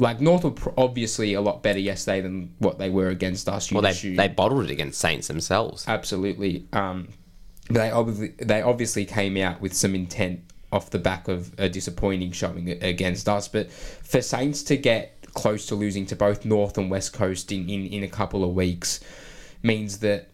Like, 0.00 0.20
North 0.20 0.44
were 0.44 0.50
pr- 0.50 0.70
obviously 0.76 1.34
a 1.34 1.40
lot 1.40 1.62
better 1.62 1.78
yesterday 1.78 2.20
than 2.20 2.54
what 2.58 2.78
they 2.78 2.90
were 2.90 3.08
against 3.08 3.48
us. 3.48 3.70
Well, 3.70 3.82
they 3.82 3.90
assume. 3.90 4.16
they 4.16 4.28
bottled 4.28 4.64
it 4.64 4.70
against 4.70 5.00
Saints 5.00 5.28
themselves. 5.28 5.84
Absolutely. 5.86 6.66
Um, 6.72 7.08
they 7.68 7.90
obviously 7.90 8.34
they 8.44 8.62
obviously 8.62 9.04
came 9.04 9.36
out 9.36 9.60
with 9.60 9.74
some 9.74 9.94
intent 9.94 10.40
off 10.72 10.90
the 10.90 10.98
back 10.98 11.28
of 11.28 11.52
a 11.58 11.68
disappointing 11.68 12.32
showing 12.32 12.68
against 12.82 13.28
us. 13.28 13.48
But 13.48 13.70
for 13.70 14.22
Saints 14.22 14.62
to 14.64 14.76
get 14.76 15.16
close 15.34 15.66
to 15.66 15.74
losing 15.74 16.06
to 16.06 16.16
both 16.16 16.44
North 16.44 16.78
and 16.78 16.90
West 16.90 17.12
Coast 17.12 17.52
in, 17.52 17.68
in, 17.68 17.86
in 17.86 18.02
a 18.02 18.08
couple 18.08 18.42
of 18.42 18.54
weeks 18.54 19.00
means 19.62 19.98
that 19.98 20.28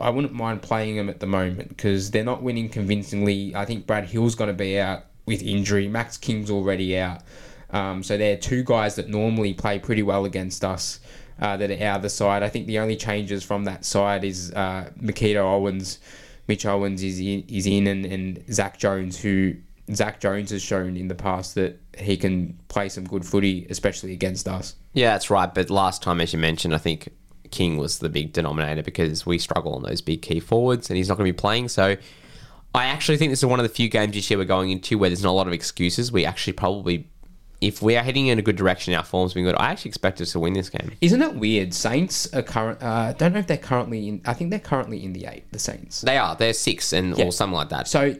I 0.00 0.10
wouldn't 0.10 0.32
mind 0.32 0.62
playing 0.62 0.96
them 0.96 1.08
at 1.08 1.20
the 1.20 1.26
moment 1.26 1.68
because 1.68 2.10
they're 2.10 2.24
not 2.24 2.42
winning 2.42 2.68
convincingly. 2.68 3.54
I 3.54 3.64
think 3.64 3.86
Brad 3.86 4.04
Hill's 4.04 4.34
going 4.34 4.48
to 4.48 4.54
be 4.54 4.78
out 4.78 5.04
with 5.26 5.42
injury. 5.42 5.88
Max 5.88 6.16
King's 6.16 6.50
already 6.50 6.98
out. 6.98 7.22
Um, 7.70 8.02
so 8.02 8.16
they're 8.16 8.36
two 8.36 8.62
guys 8.62 8.94
that 8.96 9.08
normally 9.08 9.54
play 9.54 9.78
pretty 9.78 10.02
well 10.02 10.24
against 10.24 10.64
us 10.64 11.00
uh, 11.40 11.56
that 11.56 11.70
are 11.70 11.84
out 11.84 11.96
of 11.96 12.02
the 12.02 12.10
side. 12.10 12.42
I 12.42 12.48
think 12.48 12.66
the 12.66 12.78
only 12.78 12.96
changes 12.96 13.42
from 13.42 13.64
that 13.64 13.84
side 13.84 14.24
is 14.24 14.52
uh, 14.52 14.90
Makita 15.00 15.36
Owens, 15.36 15.98
Mitch 16.48 16.64
Owens 16.64 17.02
is 17.02 17.18
in, 17.18 17.44
is 17.48 17.66
in 17.66 17.86
and, 17.86 18.06
and 18.06 18.44
Zach 18.52 18.78
Jones, 18.78 19.18
who 19.18 19.54
Zach 19.92 20.20
Jones 20.20 20.50
has 20.50 20.62
shown 20.62 20.96
in 20.96 21.08
the 21.08 21.14
past 21.14 21.54
that 21.56 21.80
he 21.98 22.16
can 22.16 22.58
play 22.68 22.88
some 22.88 23.04
good 23.04 23.24
footy, 23.24 23.66
especially 23.70 24.12
against 24.12 24.48
us. 24.48 24.74
Yeah, 24.92 25.12
that's 25.12 25.30
right. 25.30 25.52
But 25.52 25.70
last 25.70 26.02
time, 26.02 26.20
as 26.20 26.32
you 26.32 26.38
mentioned, 26.38 26.74
I 26.74 26.78
think 26.78 27.08
King 27.50 27.76
was 27.76 27.98
the 27.98 28.08
big 28.08 28.32
denominator 28.32 28.82
because 28.82 29.26
we 29.26 29.38
struggle 29.38 29.74
on 29.74 29.82
those 29.82 30.00
big 30.00 30.22
key 30.22 30.40
forwards, 30.40 30.90
and 30.90 30.96
he's 30.96 31.08
not 31.08 31.18
going 31.18 31.28
to 31.28 31.32
be 31.32 31.36
playing. 31.36 31.68
So 31.68 31.96
I 32.74 32.86
actually 32.86 33.16
think 33.16 33.30
this 33.30 33.40
is 33.40 33.46
one 33.46 33.58
of 33.58 33.64
the 33.64 33.74
few 33.74 33.88
games 33.88 34.14
this 34.14 34.30
year 34.30 34.38
we're 34.38 34.44
going 34.44 34.70
into 34.70 34.98
where 34.98 35.08
there's 35.08 35.22
not 35.22 35.30
a 35.30 35.32
lot 35.32 35.46
of 35.46 35.52
excuses. 35.52 36.10
We 36.10 36.24
actually 36.24 36.54
probably, 36.54 37.08
if 37.60 37.80
we 37.80 37.96
are 37.96 38.02
heading 38.02 38.26
in 38.26 38.38
a 38.38 38.42
good 38.42 38.56
direction, 38.56 38.92
our 38.94 39.02
form's 39.04 39.32
been 39.34 39.44
good. 39.44 39.54
I 39.56 39.70
actually 39.70 39.88
expect 39.90 40.20
us 40.20 40.32
to 40.32 40.40
win 40.40 40.52
this 40.52 40.68
game. 40.68 40.92
Isn't 41.00 41.22
it 41.22 41.34
weird? 41.36 41.72
Saints 41.72 42.32
are 42.34 42.42
current. 42.42 42.82
Uh, 42.82 42.86
I 42.86 43.12
don't 43.16 43.32
know 43.32 43.38
if 43.38 43.46
they're 43.46 43.56
currently 43.56 44.08
in. 44.08 44.20
I 44.26 44.34
think 44.34 44.50
they're 44.50 44.58
currently 44.58 45.02
in 45.04 45.12
the 45.14 45.26
eight. 45.26 45.50
The 45.52 45.58
Saints. 45.58 46.02
They 46.02 46.18
are. 46.18 46.36
They're 46.36 46.52
six 46.52 46.92
and 46.92 47.16
Yeah. 47.16 47.24
or 47.24 47.32
something 47.32 47.56
like 47.56 47.70
that. 47.70 47.88
So 47.88 48.16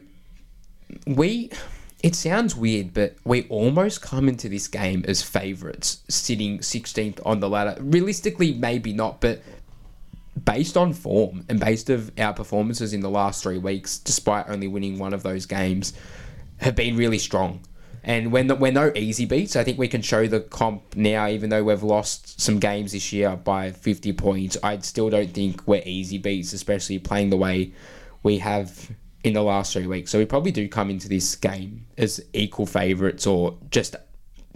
we 1.07 1.51
it 2.03 2.15
sounds 2.15 2.55
weird, 2.55 2.95
but 2.95 3.17
we 3.25 3.45
almost 3.49 4.01
come 4.03 4.29
into 4.29 4.49
this 4.49 4.69
game 4.69 5.05
as 5.09 5.23
favourites, 5.23 6.03
sitting 6.09 6.59
16th 6.61 7.19
on 7.25 7.41
the 7.41 7.49
ladder. 7.49 7.77
Realistically, 7.81 8.53
maybe 8.55 8.93
not, 8.93 9.21
but 9.21 9.43
based 10.45 10.77
on 10.77 10.93
form 10.93 11.45
and 11.49 11.59
based 11.59 11.89
of 11.91 12.13
our 12.19 12.33
performances 12.35 12.93
in 12.93 13.01
the 13.01 13.09
last 13.11 13.43
three 13.43 13.59
weeks, 13.59 13.99
despite 13.99 14.49
only 14.49 14.69
winning 14.69 14.99
one 14.99 15.15
of 15.15 15.23
those 15.23 15.47
games, 15.47 15.95
have 16.59 16.77
been 16.77 16.97
really 16.97 17.19
strong. 17.19 17.61
And 18.07 18.31
when 18.31 18.47
the, 18.47 18.55
we're 18.55 18.71
no 18.71 18.93
easy 18.95 19.25
beats, 19.25 19.57
I 19.57 19.65
think 19.65 19.79
we 19.79 19.89
can 19.89 20.01
show 20.01 20.29
the 20.29 20.41
comp 20.41 20.95
now, 20.95 21.27
even 21.27 21.51
though 21.51 21.65
we've 21.65 21.83
lost 21.83 22.41
some 22.41 22.61
games 22.61 22.93
this 22.93 23.13
year 23.13 23.35
by 23.35 23.73
50 23.73 24.13
points, 24.13 24.57
I 24.63 24.79
still 24.79 25.11
don't 25.11 25.35
think 25.35 25.67
we're 25.67 25.83
easy 25.85 26.17
beats, 26.17 26.53
especially 26.53 27.01
playing 27.01 27.31
the 27.31 27.37
way 27.37 27.73
we 28.23 28.39
have 28.39 28.93
in 29.25 29.33
the 29.33 29.43
last 29.43 29.73
three 29.73 29.89
weeks. 29.89 30.13
So 30.13 30.21
we 30.21 30.25
probably 30.25 30.53
do 30.53 30.69
come 30.69 30.89
into 30.89 31.09
this 31.09 31.35
game 31.35 31.87
as 31.99 32.25
equal 32.33 32.65
favourites 32.65 33.27
or 33.27 33.59
just 33.71 33.97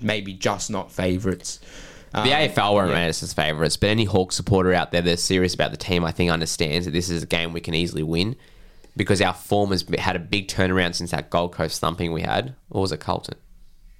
maybe 0.01 0.33
just 0.33 0.71
not 0.71 0.93
favourites. 0.93 1.59
The 2.13 2.21
um, 2.21 2.29
AFL 2.29 2.75
won't 2.75 2.93
rate 2.93 3.09
us 3.09 3.21
as 3.25 3.33
favourites, 3.33 3.77
but 3.77 3.91
any 3.91 4.05
Hawk 4.05 4.31
supporter 4.31 4.73
out 4.73 4.93
there 4.93 5.03
that's 5.03 5.23
serious 5.23 5.55
about 5.55 5.73
the 5.73 5.77
team, 5.77 6.05
I 6.05 6.13
think 6.13 6.31
understands 6.31 6.87
that 6.87 6.93
this 6.93 7.11
is 7.11 7.25
a 7.25 7.27
game 7.27 7.53
we 7.53 7.61
can 7.61 7.75
easily 7.75 8.05
win 8.05 8.37
because 8.97 9.21
our 9.23 9.35
form 9.35 9.71
has 9.71 9.85
had 9.99 10.17
a 10.17 10.19
big 10.19 10.49
turnaround 10.49 10.95
since 10.95 11.11
that 11.13 11.31
Gold 11.31 11.53
Coast 11.53 11.81
thumping 11.81 12.13
we 12.13 12.23
had. 12.23 12.55
Or 12.71 12.83
was 12.83 12.93
it 12.93 13.01
Carlton? 13.01 13.37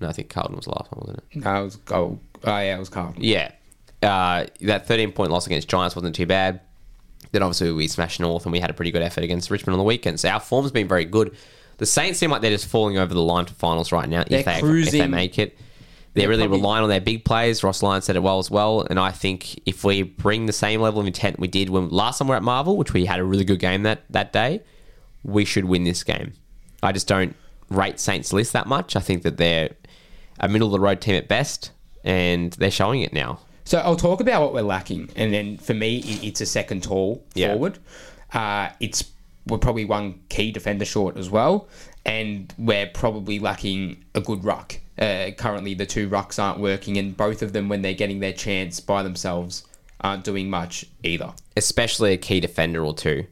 No, 0.01 0.09
I 0.09 0.13
think 0.13 0.31
Carlton 0.31 0.57
was 0.57 0.65
the 0.65 0.71
last 0.73 0.91
one, 0.93 1.01
wasn't 1.07 1.19
it? 1.31 1.45
No, 1.45 1.61
it 1.61 1.65
was 1.65 1.77
goal. 1.77 2.21
Oh, 2.45 2.51
yeah, 2.59 2.77
it 2.77 2.79
was 2.79 2.89
Carlton. 2.89 3.23
Yeah. 3.23 3.53
Uh, 4.03 4.47
that 4.63 4.87
13 4.87 5.13
point 5.13 5.31
loss 5.31 5.47
against 5.47 5.69
Giants 5.69 5.95
wasn't 5.95 6.15
too 6.15 6.27
bad. 6.27 6.61
Then 7.33 7.43
obviously 7.43 7.71
we 7.73 7.87
smashed 7.87 8.19
North 8.19 8.45
and 8.47 8.53
we 8.53 8.61
had 8.61 8.71
a 8.71 8.75
pretty 8.75 8.91
good 8.91 9.03
effort 9.03 9.23
against 9.25 9.51
Richmond 9.51 9.75
on 9.75 9.79
the 9.79 9.85
weekend. 9.85 10.19
So 10.19 10.29
our 10.31 10.41
form's 10.41 10.73
been 10.73 10.89
very 10.89 11.05
good. 11.05 11.37
The 11.77 11.87
Saints 11.87 12.19
seem 12.19 12.31
like 12.31 12.43
they're 12.43 12.51
just 12.51 12.67
falling 12.67 12.99
over 12.99 13.15
the 13.15 13.23
line 13.23 13.47
for 13.47 13.55
finals 13.55 13.93
right 13.93 14.09
now 14.09 14.25
They're 14.25 14.41
if 14.41 14.45
they, 14.47 14.59
if 14.61 14.91
they 14.91 15.07
make 15.07 15.39
it. 15.39 15.57
They're, 16.13 16.23
They're 16.23 16.29
really 16.29 16.43
probably- 16.45 16.59
relying 16.59 16.83
on 16.83 16.89
their 16.89 17.01
big 17.01 17.25
players. 17.25 17.63
Ross 17.63 17.83
Lyon 17.83 18.03
said 18.03 18.17
it 18.17 18.23
well 18.23 18.39
as 18.39 18.51
well. 18.51 18.87
And 18.89 18.99
I 18.99 19.13
think 19.13 19.61
if 19.67 19.85
we 19.85 20.03
bring 20.03 20.47
the 20.47 20.53
same 20.53 20.81
level 20.81 21.01
of 21.01 21.07
intent 21.07 21.39
we 21.39 21.47
did 21.47 21.71
when 21.71 21.89
last 21.91 22.19
time 22.19 22.27
we 22.29 22.31
were 22.33 22.37
at 22.37 22.43
Marvel, 22.43 22.77
which 22.77 22.93
we 22.93 23.05
had 23.05 23.21
a 23.21 23.25
really 23.25 23.45
good 23.45 23.61
game 23.61 23.85
that, 23.85 24.03
that 24.11 24.33
day, 24.33 24.63
we 25.23 25.45
should 25.45 25.65
win 25.67 25.85
this 25.85 26.03
game. 26.03 26.33
I 26.83 26.93
just 26.93 27.07
don't 27.07 27.35
rate 27.69 28.01
Saints 28.01 28.33
list 28.33 28.53
that 28.53 28.67
much. 28.67 28.97
I 28.97 29.01
think 29.01 29.23
that 29.23 29.37
they're 29.37 29.71
a 30.39 30.49
middle 30.49 30.69
of 30.69 30.73
the 30.73 30.81
road 30.81 31.01
team 31.01 31.15
at 31.17 31.29
best, 31.29 31.71
and 32.05 32.53
they're 32.55 32.71
showing 32.71 33.03
it 33.03 33.13
now. 33.13 33.41
So 33.65 33.79
I'll 33.79 33.97
talk 33.97 34.21
about 34.21 34.43
what 34.43 34.53
we're 34.55 34.63
lacking, 34.63 35.11
and 35.17 35.33
then 35.33 35.59
for 35.59 35.75
me, 35.75 35.99
it's 36.23 36.41
a 36.41 36.47
second 36.47 36.83
tall 36.83 37.23
Yeah. 37.35 37.49
forward. 37.53 37.79
Uh, 38.33 38.71
it's 38.81 39.05
we're 39.47 39.59
probably 39.59 39.85
one 39.85 40.21
key 40.29 40.51
defender 40.53 40.85
short 40.85 41.17
as 41.17 41.31
well, 41.31 41.69
and 42.05 42.53
we're 42.59 42.87
probably 42.87 43.39
lacking 43.39 44.05
a 44.15 44.21
good 44.21 44.45
ruck. 44.45 44.79
Uh, 44.99 45.31
currently, 45.37 45.75
the 45.75 45.87
two 45.87 46.09
rucks 46.09 46.43
aren't 46.43 46.59
working, 46.61 46.97
and 46.99 47.17
both 47.17 47.43
of 47.43 47.53
them, 47.53 47.69
when 47.69 47.83
they're 47.83 47.95
getting 47.95 48.21
their 48.21 48.33
chance 48.35 48.81
by 48.81 49.03
themselves, 49.03 49.65
aren't 50.03 50.25
doing 50.25 50.49
much 50.51 50.85
either. 51.03 51.33
especially 51.57 52.13
a 52.13 52.17
key 52.17 52.41
defender 52.41 52.85
or 52.85 52.95
two. 52.95 53.27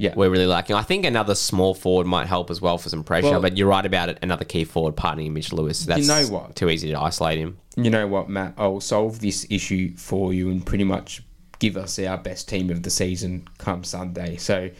Yeah. 0.00 0.14
We're 0.16 0.30
really 0.30 0.46
lacking. 0.46 0.76
I 0.76 0.82
think 0.82 1.04
another 1.04 1.34
small 1.34 1.74
forward 1.74 2.06
might 2.06 2.26
help 2.26 2.50
as 2.50 2.60
well 2.60 2.78
for 2.78 2.88
some 2.88 3.04
pressure, 3.04 3.32
Well- 3.32 3.42
but 3.42 3.58
you're 3.58 3.68
right 3.68 3.84
about 3.84 4.08
it. 4.08 4.18
Another 4.22 4.46
key 4.46 4.64
forward 4.64 4.96
partnering 4.96 5.32
Mitch 5.32 5.52
Lewis. 5.52 5.84
That's 5.84 6.08
know 6.08 6.24
what? 6.28 6.56
too 6.56 6.70
easy 6.70 6.90
to 6.90 6.98
isolate 6.98 7.38
him. 7.38 7.58
You 7.76 7.90
know 7.90 8.06
what, 8.06 8.30
Matt? 8.30 8.54
I'll 8.56 8.80
solve 8.80 9.20
this 9.20 9.46
issue 9.50 9.94
for 9.96 10.32
you 10.32 10.50
and 10.50 10.64
pretty 10.64 10.84
much 10.84 11.22
give 11.58 11.76
us 11.76 11.98
our 11.98 12.16
best 12.16 12.48
team 12.48 12.70
of 12.70 12.82
the 12.82 12.88
season 12.88 13.46
come 13.58 13.84
Sunday. 13.84 14.38
So 14.38 14.70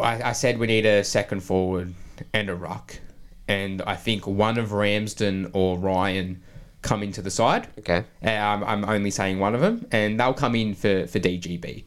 I, 0.00 0.22
I 0.22 0.32
said 0.32 0.58
we 0.58 0.68
need 0.68 0.86
a 0.86 1.02
second 1.02 1.42
forward 1.42 1.92
and 2.32 2.48
a 2.48 2.54
ruck. 2.54 3.00
And 3.48 3.82
I 3.82 3.96
think 3.96 4.26
one 4.26 4.56
of 4.56 4.70
Ramsden 4.70 5.50
or 5.52 5.76
Ryan 5.78 6.40
come 6.82 7.02
into 7.02 7.22
the 7.22 7.30
side. 7.30 7.66
Okay. 7.80 8.04
Uh, 8.24 8.28
I'm, 8.30 8.62
I'm 8.62 8.84
only 8.84 9.10
saying 9.10 9.40
one 9.40 9.54
of 9.56 9.60
them, 9.60 9.86
and 9.90 10.18
they'll 10.18 10.32
come 10.34 10.54
in 10.54 10.74
for, 10.74 11.06
for 11.08 11.18
DGB. 11.18 11.84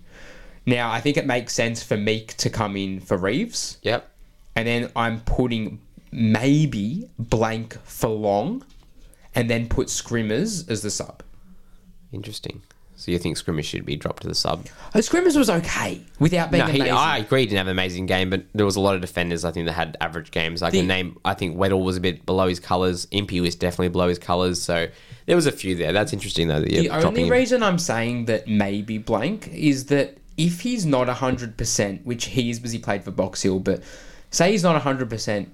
Now, 0.65 0.91
I 0.91 0.99
think 1.01 1.17
it 1.17 1.25
makes 1.28 1.54
sense 1.54 1.84
for 1.84 1.95
Meek 1.97 2.36
to 2.38 2.49
come 2.49 2.75
in 2.75 2.99
for 2.99 3.17
Reeves 3.17 3.78
Yep. 3.84 4.10
and 4.56 4.67
then 4.67 4.89
I'm 4.95 5.19
putting 5.21 5.80
maybe 6.12 7.10
blank 7.19 7.78
for 7.84 8.10
long, 8.10 8.63
and 9.36 9.49
then 9.49 9.67
put 9.67 9.88
Scrimmers 9.88 10.69
as 10.69 10.82
the 10.82 10.89
sub. 10.89 11.21
Interesting. 12.13 12.62
So 12.97 13.12
you 13.12 13.19
think 13.19 13.36
Scrimmage 13.36 13.65
should 13.65 13.86
be 13.86 13.97
dropped 13.97 14.21
to 14.21 14.30
the 14.30 14.36
sub? 14.36 14.65
Oh, 14.95 14.99
Scrimmers 14.99 15.36
was 15.38 15.49
okay 15.49 15.99
without 16.17 16.49
being 16.49 16.65
No, 16.65 16.71
he, 16.71 16.78
amazing. 16.80 16.95
I 16.95 17.17
agree. 17.17 17.41
He 17.41 17.45
didn't 17.47 17.58
have 17.58 17.67
an 17.67 17.71
amazing 17.71 18.06
game, 18.06 18.30
but 18.30 18.45
there 18.54 18.65
was 18.65 18.78
a 18.78 18.80
lot 18.80 18.95
of 18.95 19.01
defenders 19.01 19.43
I 19.43 19.51
think 19.51 19.65
that 19.65 19.73
had 19.73 19.97
average 19.99 20.32
games. 20.32 20.63
I 20.63 20.69
can 20.71 20.80
The- 20.82 20.86
name. 20.88 21.17
I 21.25 21.34
think 21.34 21.58
Weddle 21.58 21.84
was 21.84 21.97
a 21.97 21.99
bit 21.99 22.25
below 22.25 22.47
his 22.47 22.62
colours. 22.62 23.06
Impey 23.12 23.41
was 23.41 23.54
definitely 23.56 23.89
below 23.89 24.08
his 24.08 24.17
colours. 24.19 24.62
So 24.62 24.88
there 25.25 25.36
was 25.36 25.45
a 25.45 25.51
few 25.51 25.75
there. 25.75 25.91
That's 25.91 26.13
interesting 26.13 26.47
though. 26.47 26.62
That 26.62 26.71
you're 26.71 26.84
the 26.84 27.06
only 27.06 27.23
him. 27.23 27.30
reason 27.34 27.62
I'm 27.62 27.80
saying 27.80 28.25
that 28.25 28.47
maybe 28.47 28.97
blank 28.97 29.49
is 29.49 29.88
that 29.88 30.17
if 30.38 30.62
he's 30.62 30.86
not 30.86 31.08
100%, 31.08 32.04
which 32.04 32.26
he 32.26 32.50
is 32.50 32.60
because 32.60 32.71
he 32.71 32.80
played 32.80 33.04
for 33.04 33.12
Box 33.12 33.41
Hill, 33.41 33.60
but 33.60 33.82
say 34.32 34.52
he's 34.52 34.63
not 34.63 34.82
100%, 34.82 35.48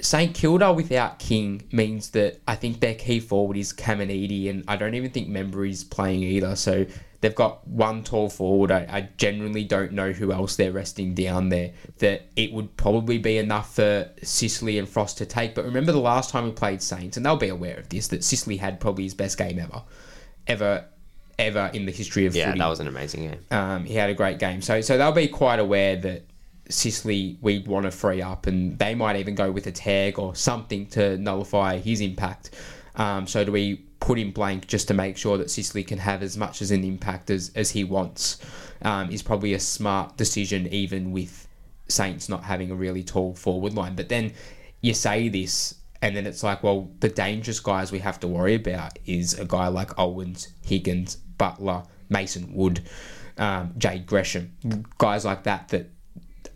St 0.00 0.34
Kilda 0.34 0.72
without 0.72 1.18
King 1.20 1.62
means 1.70 2.10
that 2.10 2.40
I 2.46 2.56
think 2.56 2.80
their 2.80 2.94
key 2.94 3.20
forward 3.20 3.56
is 3.56 3.72
Caminiti, 3.72 4.50
and 4.50 4.64
I 4.66 4.76
don't 4.76 4.94
even 4.94 5.10
think 5.10 5.28
Membrey 5.28 5.70
is 5.70 5.84
playing 5.84 6.24
either. 6.24 6.56
So 6.56 6.86
they've 7.20 7.34
got 7.34 7.66
one 7.68 8.02
tall 8.02 8.28
forward. 8.28 8.72
I, 8.72 8.80
I 8.90 9.08
generally 9.16 9.62
don't 9.62 9.92
know 9.92 10.10
who 10.10 10.32
else 10.32 10.56
they're 10.56 10.72
resting 10.72 11.14
down 11.14 11.50
there. 11.50 11.72
That 11.98 12.26
it 12.34 12.52
would 12.52 12.76
probably 12.76 13.18
be 13.18 13.38
enough 13.38 13.76
for 13.76 14.10
Sicily 14.22 14.78
and 14.78 14.88
Frost 14.88 15.18
to 15.18 15.26
take. 15.26 15.54
But 15.54 15.64
remember 15.64 15.92
the 15.92 16.00
last 16.00 16.30
time 16.30 16.44
we 16.44 16.50
played 16.50 16.82
Saints, 16.82 17.16
and 17.16 17.24
they'll 17.24 17.36
be 17.36 17.48
aware 17.48 17.76
of 17.76 17.88
this, 17.88 18.08
that 18.08 18.24
Sicily 18.24 18.56
had 18.56 18.80
probably 18.80 19.04
his 19.04 19.14
best 19.14 19.38
game 19.38 19.60
ever, 19.60 19.82
ever, 20.48 20.84
ever 21.42 21.70
in 21.72 21.86
the 21.86 21.92
history 21.92 22.26
of 22.26 22.34
Yeah, 22.34 22.46
footy. 22.46 22.58
that 22.60 22.66
was 22.66 22.80
an 22.80 22.86
amazing 22.88 23.28
game. 23.28 23.40
Um, 23.50 23.84
he 23.84 23.94
had 23.94 24.10
a 24.10 24.14
great 24.14 24.38
game. 24.38 24.62
So 24.62 24.80
so 24.80 24.96
they'll 24.98 25.12
be 25.12 25.28
quite 25.28 25.58
aware 25.58 25.96
that 25.96 26.22
Sicily 26.68 27.36
we'd 27.40 27.66
want 27.66 27.84
to 27.84 27.90
free 27.90 28.22
up, 28.22 28.46
and 28.46 28.78
they 28.78 28.94
might 28.94 29.16
even 29.16 29.34
go 29.34 29.50
with 29.50 29.66
a 29.66 29.72
tag 29.72 30.18
or 30.18 30.34
something 30.34 30.86
to 30.88 31.18
nullify 31.18 31.78
his 31.78 32.00
impact. 32.00 32.50
Um, 32.96 33.26
so 33.26 33.44
do 33.44 33.52
we 33.52 33.76
put 34.00 34.18
him 34.18 34.30
blank 34.32 34.66
just 34.66 34.88
to 34.88 34.94
make 34.94 35.16
sure 35.16 35.38
that 35.38 35.50
Sicily 35.50 35.84
can 35.84 35.98
have 35.98 36.22
as 36.22 36.36
much 36.36 36.60
as 36.62 36.70
an 36.70 36.84
impact 36.84 37.30
as, 37.30 37.50
as 37.54 37.70
he 37.70 37.84
wants? 37.84 38.38
Um, 38.82 39.10
is 39.10 39.22
probably 39.22 39.54
a 39.54 39.60
smart 39.60 40.16
decision, 40.16 40.66
even 40.68 41.12
with 41.12 41.46
Saints 41.88 42.28
not 42.28 42.42
having 42.44 42.70
a 42.70 42.74
really 42.74 43.04
tall 43.04 43.34
forward 43.34 43.74
line. 43.74 43.94
But 43.94 44.08
then 44.08 44.32
you 44.80 44.92
say 44.94 45.28
this, 45.28 45.76
and 46.00 46.16
then 46.16 46.26
it's 46.26 46.42
like, 46.42 46.64
well, 46.64 46.90
the 46.98 47.08
dangerous 47.08 47.60
guys 47.60 47.92
we 47.92 48.00
have 48.00 48.18
to 48.20 48.26
worry 48.28 48.54
about 48.54 48.98
is 49.06 49.38
a 49.38 49.44
guy 49.44 49.68
like 49.68 49.96
Owens, 49.98 50.48
Higgins, 50.64 51.18
Butler, 51.38 51.84
Mason 52.08 52.52
Wood, 52.54 52.80
um, 53.38 53.72
Jade 53.78 54.06
Gresham, 54.06 54.52
guys 54.98 55.24
like 55.24 55.44
that 55.44 55.68
that 55.68 55.90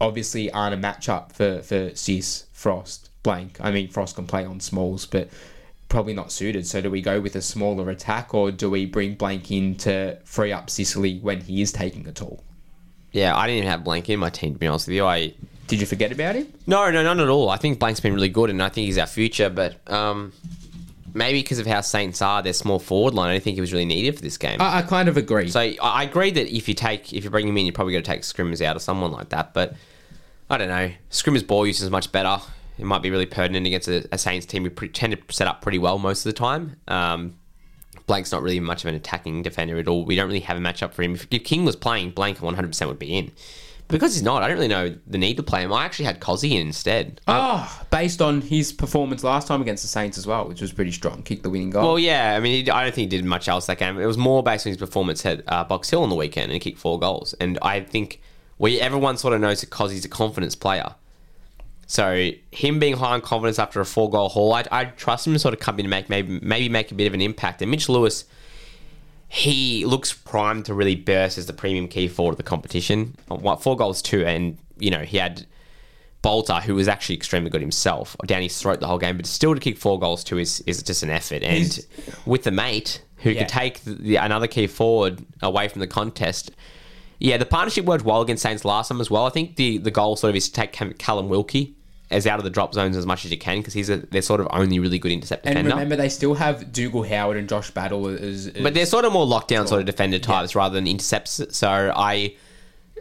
obviously 0.01 0.51
aren't 0.51 0.75
a 0.75 0.79
matchup 0.79 1.33
for 1.33 1.63
for 1.63 1.95
Cis 1.95 2.47
Frost 2.53 3.11
blank. 3.23 3.59
I 3.61 3.71
mean, 3.71 3.89
Frost 3.89 4.17
can 4.17 4.27
play 4.27 4.45
on 4.45 4.61
smalls, 4.61 5.07
but 5.07 5.29
probably 5.89 6.15
not 6.15 6.33
suited. 6.33 6.67
So 6.67 6.81
do 6.81 6.91
we 6.91 7.01
go 7.01 7.21
with 7.21 7.37
a 7.37 7.43
smaller 7.43 7.91
attack, 7.91 8.35
or 8.35 8.51
do 8.51 8.71
we 8.71 8.87
bring 8.87 9.15
blank 9.15 9.51
in 9.51 9.75
to 9.79 10.19
free 10.25 10.53
up 10.53 10.71
Sicily 10.71 11.19
when 11.19 11.41
he 11.41 11.63
is 11.63 11.73
taking 11.73 12.07
a 12.07 12.13
toll? 12.13 12.43
Yeah, 13.13 13.35
I 13.35 13.47
didn't 13.47 13.59
even 13.59 13.71
have 13.71 13.83
Blank 13.83 14.11
in 14.11 14.21
my 14.21 14.29
team 14.29 14.53
to 14.53 14.59
be 14.59 14.67
honest 14.67 14.89
with 14.89 14.97
you. 14.97 15.07
I 15.07 15.33
Did 15.69 15.81
you 15.81 15.87
forget 15.87 16.13
about 16.13 16.35
him? 16.35 16.53
No, 16.67 16.91
no, 16.91 17.03
not 17.03 17.19
at 17.19 17.29
all. 17.29 17.49
I 17.49 17.57
think 17.57 17.79
Blank's 17.79 18.01
been 18.01 18.13
really 18.13 18.29
good, 18.29 18.51
and 18.51 18.63
I 18.63 18.69
think 18.69 18.85
he's 18.87 18.99
our 18.99 19.07
future. 19.07 19.49
But 19.49 19.91
um, 19.91 20.33
maybe 21.17 21.41
because 21.43 21.59
of 21.59 21.67
how 21.67 21.81
Saints 21.81 22.21
are, 22.21 22.43
their 22.43 22.53
small 22.53 22.79
forward 22.79 23.15
line, 23.15 23.31
I 23.31 23.33
don't 23.33 23.43
think 23.43 23.55
he 23.55 23.61
was 23.61 23.73
really 23.73 23.87
needed 23.87 24.15
for 24.15 24.23
this 24.23 24.37
game. 24.37 24.61
I, 24.61 24.79
I 24.79 24.83
kind 24.83 25.09
of 25.09 25.17
agree. 25.17 25.49
so 25.49 25.61
I 25.61 25.77
I 25.81 26.05
agree 26.05 26.31
that 26.31 26.55
if 26.55 26.69
you 26.69 26.75
take 26.75 27.13
if 27.13 27.25
you 27.25 27.31
bring 27.31 27.49
him 27.49 27.57
in, 27.57 27.67
you're 27.67 27.73
probably 27.73 27.95
going 27.95 28.05
to 28.05 28.11
take 28.11 28.23
Scrimmers 28.23 28.61
out 28.61 28.77
or 28.77 28.81
someone 28.81 29.11
like 29.11 29.31
that. 29.31 29.55
But 29.55 29.75
I 30.49 30.59
don't 30.59 30.69
know. 30.69 30.93
Scrimmers 31.11 31.47
ball 31.47 31.67
use 31.67 31.81
is 31.81 31.91
much 31.91 32.13
better. 32.13 32.39
It 32.79 32.85
might 32.85 33.01
be 33.01 33.11
really 33.11 33.27
pertinent 33.27 33.67
against 33.67 33.89
a, 33.89 34.07
a 34.13 34.19
Saints 34.19 34.47
team. 34.47 34.63
We 34.63 34.69
pre- 34.69 34.89
tend 34.91 35.17
to 35.17 35.35
set 35.35 35.49
up 35.49 35.63
pretty 35.63 35.79
well 35.79 35.99
most 35.99 36.27
of 36.27 36.35
the 36.35 36.39
time. 36.39 36.77
Um, 36.87 37.39
Blank's 38.07 38.31
not 38.31 38.43
really 38.43 38.61
much 38.61 38.85
of 38.85 38.89
an 38.89 38.95
attacking 38.95 39.43
defender 39.43 39.79
at 39.79 39.89
all. 39.89 40.05
We 40.05 40.15
don't 40.15 40.27
really 40.27 40.41
have 40.41 40.57
a 40.57 40.61
matchup 40.61 40.93
for 40.93 41.03
him. 41.03 41.15
If, 41.15 41.27
if 41.31 41.45
King 41.45 41.65
was 41.65 41.75
playing, 41.75 42.11
Blank 42.11 42.39
100% 42.39 42.87
would 42.87 42.99
be 42.99 43.17
in. 43.17 43.33
Because 43.89 44.15
he's 44.15 44.23
not, 44.23 44.43
I 44.43 44.49
don't 44.49 44.57
really 44.57 44.69
know 44.69 44.97
the 45.07 45.19
need 45.19 45.37
to 45.37 45.45
play 45.45 45.63
him. 45.63 45.73
I 45.73 45.85
actually 45.85 46.07
had 46.07 46.21
Cozzy 46.21 46.53
in 46.53 46.67
instead. 46.67 47.21
Oh, 47.29 47.83
based 47.91 48.21
on 48.21 48.41
his 48.41 48.73
performance 48.73 49.23
last 49.23 49.47
time 49.47 49.63
against 49.63 49.85
the 49.85 49.89
Saints 49.89 50.19
as 50.19 50.27
well, 50.27 50.49
which 50.49 50.61
was 50.61 50.73
pretty 50.73 50.91
strong, 50.91 51.23
kicked 51.23 51.45
the 51.45 51.51
winning 51.51 51.71
goal. 51.71 51.87
Well, 51.87 51.99
yeah, 51.99 52.35
I 52.37 52.41
mean, 52.41 52.65
he, 52.65 52.71
I 52.71 52.83
don't 52.83 52.95
think 52.95 53.13
he 53.13 53.19
did 53.19 53.25
much 53.25 53.49
else 53.49 53.67
that 53.67 53.79
game. 53.79 53.99
It 53.99 54.07
was 54.07 54.19
more 54.19 54.43
based 54.43 54.67
on 54.67 54.71
his 54.71 54.77
performance 54.77 55.25
at 55.25 55.43
uh, 55.47 55.63
Box 55.65 55.89
Hill 55.89 56.03
on 56.03 56.09
the 56.09 56.17
weekend, 56.17 56.45
and 56.45 56.55
he 56.55 56.59
kicked 56.59 56.79
four 56.79 56.99
goals. 56.99 57.35
And 57.35 57.59
I 57.63 57.81
think 57.81 58.21
we 58.59 58.81
everyone 58.81 59.19
sort 59.19 59.35
of 59.35 59.41
knows 59.41 59.61
that 59.61 59.71
Cozzy's 59.71 60.05
a 60.05 60.09
confidence 60.09 60.57
player. 60.57 60.95
So 61.87 62.31
him 62.51 62.81
being 62.81 62.97
high 62.97 63.15
on 63.15 63.21
confidence 63.21 63.61
after 63.61 63.81
a 63.81 63.87
four 63.87 64.11
goal 64.11 64.29
haul, 64.29 64.53
I'd, 64.55 64.67
I'd 64.73 64.97
trust 64.97 65.27
him 65.27 65.33
to 65.35 65.39
sort 65.39 65.55
of 65.55 65.61
come 65.61 65.79
in 65.79 65.87
and 65.87 65.91
make 65.91 66.09
maybe 66.09 66.41
maybe 66.43 66.69
make 66.69 66.91
a 66.91 66.95
bit 66.95 67.07
of 67.07 67.15
an 67.15 67.21
impact. 67.21 67.63
And 67.63 67.71
Mitch 67.71 67.89
Lewis, 67.89 68.25
he 69.29 69.85
looks 69.85 70.13
primed 70.13 70.65
to 70.67 70.75
really 70.75 70.95
burst 70.97 71.37
as 71.39 71.47
the 71.47 71.53
premium 71.53 71.89
key 71.89 72.09
forward 72.09 72.33
of 72.33 72.37
the 72.37 72.43
competition. 72.43 73.17
Uh, 73.31 73.37
what 73.37 73.63
four 73.63 73.77
goals 73.77 74.03
too, 74.03 74.25
and 74.25 74.59
you 74.79 74.91
know 74.91 75.01
he 75.01 75.17
had 75.19 75.47
Balta, 76.23 76.61
who 76.61 76.75
was 76.75 76.89
actually 76.89 77.15
extremely 77.17 77.51
good 77.51 77.61
himself, 77.61 78.17
down 78.27 78.43
his 78.43 78.59
throat 78.61 78.81
the 78.81 78.87
whole 78.87 78.99
game, 78.99 79.17
but 79.17 79.27
still 79.27 79.55
to 79.55 79.61
kick 79.61 79.79
four 79.79 79.99
goals 79.99 80.25
too 80.25 80.39
is, 80.39 80.61
is 80.67 80.83
just 80.83 81.03
an 81.03 81.11
effort. 81.11 81.43
And 81.43 81.59
He's- 81.59 81.87
with 82.25 82.43
the 82.45 82.51
mate 82.51 83.03
who 83.19 83.31
Yeah. 83.31 83.41
could 83.41 83.49
take 83.49 83.81
the, 83.85 84.17
another 84.17 84.47
key 84.49 84.67
forward 84.67 85.25
away 85.43 85.69
from 85.69 85.81
the 85.81 85.87
contest. 85.87 86.51
Yeah, 87.21 87.37
the 87.39 87.47
partnership 87.47 87.85
worked 87.85 88.05
well 88.05 88.21
against 88.23 88.43
Saints 88.43 88.65
last 88.65 88.89
time 88.89 89.01
as 89.01 89.11
well. 89.11 89.25
I 89.25 89.31
think 89.31 89.57
the, 89.57 89.79
the 89.79 89.91
goal 89.91 90.17
sort 90.17 90.31
of 90.31 90.37
is 90.37 90.49
to 90.51 90.53
take 90.53 90.99
Callum 90.99 91.29
Wilkie 91.29 91.76
as 92.11 92.27
out 92.27 92.39
of 92.39 92.45
the 92.45 92.51
drop 92.51 92.73
zones 92.73 92.97
as 92.97 93.05
much 93.05 93.25
as 93.25 93.31
you 93.31 93.39
can 93.39 93.59
because 93.59 93.75
he's 93.75 93.91
a, 93.91 93.97
they're 93.97 94.23
sort 94.23 94.41
of 94.41 94.47
only 94.51 94.79
really 94.79 94.99
good 94.99 95.11
intercept 95.11 95.45
And 95.45 95.55
defender. 95.55 95.75
remember, 95.75 95.97
they 95.97 96.09
still 96.09 96.35
have 96.35 96.73
Dougal 96.73 97.03
Howard 97.03 97.37
and 97.37 97.49
Josh 97.49 97.71
Battle 97.73 98.07
as, 98.07 98.47
as 98.47 98.63
But 98.63 98.75
they're 98.75 98.87
sort 98.87 99.05
of 99.05 99.13
more 99.13 99.27
lockdown 99.27 99.67
sort 99.67 99.81
of 99.81 99.87
defender 99.87 100.19
types 100.19 100.55
rather 100.55 100.75
than 100.75 100.87
intercepts. 100.87 101.41
So 101.51 101.93
I 101.95 102.37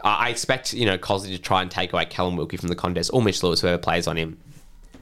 I 0.04 0.30
expect, 0.30 0.74
you 0.74 0.86
know, 0.86 0.98
Cosley 0.98 1.30
to 1.30 1.39
try 1.39 1.62
and 1.62 1.72
take 1.72 1.94
away 1.94 2.06
Callum 2.06 2.36
Wilkie 2.36 2.58
from 2.58 2.70
the 2.70 2.76
contest 2.76 3.12
or 3.13 3.22
Mitch 3.22 3.41
Lewis, 3.41 3.62
whoever 3.62 3.78
plays 3.78 4.08
on 4.08 4.18
him. 4.18 4.38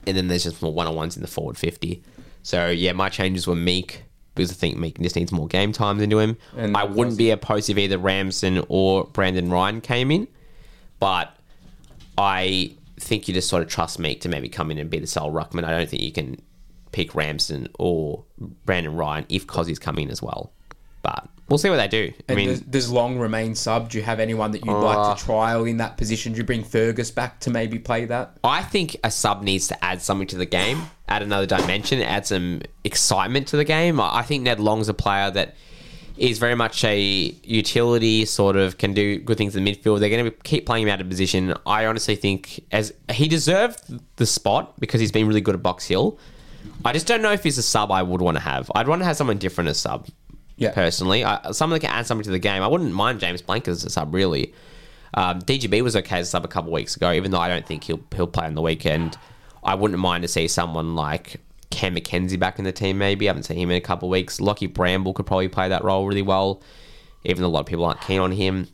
And 0.05 0.15
then 0.15 0.27
there's 0.27 0.43
just 0.43 0.61
more 0.61 0.73
one 0.73 0.87
on 0.87 0.95
ones 0.95 1.15
in 1.15 1.21
the 1.21 1.27
forward 1.27 1.57
50. 1.57 2.03
So 2.43 2.69
yeah, 2.69 2.91
my 2.91 3.09
changes 3.09 3.47
were 3.47 3.55
Meek 3.55 4.03
because 4.35 4.51
I 4.51 4.55
think 4.55 4.77
Meek 4.77 4.99
just 4.99 5.15
needs 5.15 5.31
more 5.31 5.47
game 5.47 5.71
times 5.71 6.01
into 6.01 6.19
him. 6.19 6.37
And 6.57 6.75
I 6.75 6.83
wouldn't 6.83 7.17
be 7.17 7.29
opposed 7.31 7.69
if 7.69 7.77
either 7.77 7.97
Ramsden 7.97 8.65
or 8.67 9.05
Brandon 9.05 9.49
Ryan 9.49 9.79
came 9.81 10.11
in. 10.11 10.27
But 10.99 11.35
I 12.17 12.73
think 13.03 13.27
you 13.27 13.33
just 13.33 13.49
sort 13.49 13.61
of 13.61 13.69
trust 13.69 13.99
Meek 13.99 14.21
to 14.21 14.29
maybe 14.29 14.49
come 14.49 14.71
in 14.71 14.77
and 14.77 14.89
be 14.89 14.99
the 14.99 15.07
sole 15.07 15.31
ruckman. 15.31 15.63
I 15.63 15.71
don't 15.71 15.89
think 15.89 16.01
you 16.03 16.11
can 16.11 16.41
pick 16.91 17.13
Ramsden 17.15 17.67
or 17.77 18.23
Brandon 18.65 18.95
Ryan 18.95 19.25
if 19.29 19.45
Cosley's 19.47 19.79
coming 19.79 20.05
in 20.05 20.11
as 20.11 20.21
well. 20.21 20.51
But 21.01 21.27
we'll 21.49 21.57
see 21.57 21.69
what 21.69 21.77
they 21.77 21.87
do. 21.89 22.13
I 22.17 22.23
And 22.29 22.37
mean, 22.37 22.47
does, 22.47 22.61
does 22.61 22.89
Long 22.89 23.19
remain 23.19 23.55
sub? 23.55 23.89
Do 23.89 23.97
you 23.97 24.03
have 24.03 24.19
anyone 24.21 24.51
that 24.51 24.65
you'd 24.65 24.71
like 24.71 24.95
to 24.95 25.01
uh, 25.01 25.15
trial 25.15 25.65
in 25.65 25.77
that 25.77 25.97
position? 25.97 26.31
Do 26.31 26.37
you 26.37 26.45
bring 26.45 26.63
Fergus 26.63 27.11
back 27.11 27.41
to 27.41 27.49
maybe 27.49 27.77
play 27.77 28.05
that? 28.05 28.37
I 28.43 28.63
think 28.63 28.95
a 29.03 29.11
sub 29.11 29.43
needs 29.43 29.67
to 29.67 29.83
add 29.83 30.01
something 30.01 30.27
to 30.27 30.37
the 30.37 30.45
game, 30.45 30.83
add 31.09 31.21
another 31.21 31.45
dimension, 31.45 32.01
add 32.01 32.25
some 32.25 32.61
excitement 32.85 33.47
to 33.49 33.57
the 33.57 33.65
game. 33.65 33.99
I 33.99 34.21
think 34.21 34.43
Ned 34.43 34.61
Long's 34.61 34.87
a 34.87 34.93
player 34.93 35.29
that 35.31 35.55
is 36.17 36.37
very 36.37 36.55
much 36.55 36.83
a 36.83 36.99
utility, 37.43 38.25
sort 38.25 38.55
of 38.55 38.77
can 38.77 38.93
do 38.93 39.19
good 39.19 39.37
things 39.37 39.55
in 39.55 39.63
the 39.63 39.71
midfield. 39.71 39.99
They're 39.99 40.09
going 40.09 40.25
to 40.25 40.31
keep 40.43 40.65
playing 40.65 40.83
him 40.83 40.89
out 40.89 41.01
of 41.01 41.09
position. 41.09 41.55
I 41.65 41.85
honestly 41.85 42.15
think 42.15 42.63
as 42.71 42.93
he 43.11 43.27
deserved 43.27 43.81
the 44.17 44.25
spot 44.25 44.79
because 44.79 45.01
he's 45.01 45.11
been 45.11 45.27
really 45.27 45.41
good 45.41 45.55
at 45.55 45.63
Box 45.63 45.85
Hill. 45.85 46.19
I 46.85 46.93
just 46.93 47.07
don't 47.07 47.21
know 47.21 47.31
if 47.31 47.43
he's 47.43 47.57
a 47.57 47.63
sub 47.63 47.91
I 47.91 48.03
would 48.03 48.21
want 48.21 48.37
to 48.37 48.41
have. 48.43 48.71
I'd 48.75 48.87
want 48.87 49.01
to 49.01 49.05
have 49.05 49.17
someone 49.17 49.37
different 49.37 49.69
as 49.69 49.79
sub. 49.79 50.07
Yeah. 50.55 50.71
Personally, 50.71 51.25
I, 51.25 51.51
someone 51.51 51.79
that 51.79 51.85
can 51.85 51.95
add 51.95 52.05
something 52.05 52.23
to 52.25 52.31
the 52.31 52.39
game. 52.39 52.61
I 52.61 52.67
wouldn't 52.67 52.93
mind 52.93 53.19
James 53.19 53.41
Blanck 53.41 53.67
as 53.67 53.83
a 53.83 53.89
sub 53.89 54.13
really. 54.13 54.53
Um, 55.15 55.41
DGB 55.41 55.81
was 55.81 55.95
okay 55.95 56.19
as 56.19 56.27
a 56.27 56.29
sub 56.29 56.45
a 56.45 56.47
couple 56.47 56.69
of 56.69 56.73
weeks 56.73 56.95
ago, 56.95 57.11
even 57.11 57.31
though 57.31 57.39
I 57.39 57.47
don't 57.47 57.65
think 57.65 57.83
he'll 57.83 57.99
he'll 58.15 58.27
play 58.27 58.45
on 58.45 58.53
the 58.53 58.61
weekend. 58.61 59.17
I 59.63 59.75
wouldn't 59.75 59.99
mind 59.99 60.21
to 60.21 60.27
see 60.27 60.47
someone 60.47 60.95
like 60.95 61.39
Cam 61.73 61.93
Mackenzie 61.95 62.37
back 62.37 62.59
in 62.59 62.65
the 62.65 62.71
team. 62.71 62.97
Maybe 62.97 63.27
I 63.27 63.29
haven't 63.29 63.43
seen 63.43 63.57
him 63.57 63.71
in 63.71 63.77
a 63.77 63.81
couple 63.81 64.07
of 64.07 64.11
weeks. 64.11 64.39
Lachie 64.39 64.71
Bramble 64.71 65.13
could 65.13 65.25
probably 65.25 65.47
play 65.49 65.69
that 65.69 65.83
role 65.83 66.05
really 66.07 66.21
well, 66.21 66.61
even 67.25 67.41
though 67.41 67.47
a 67.47 67.49
lot 67.49 67.61
of 67.61 67.65
people 67.65 67.85
aren't 67.85 68.01
keen 68.01 68.19
on 68.19 68.31
him. 68.31 68.67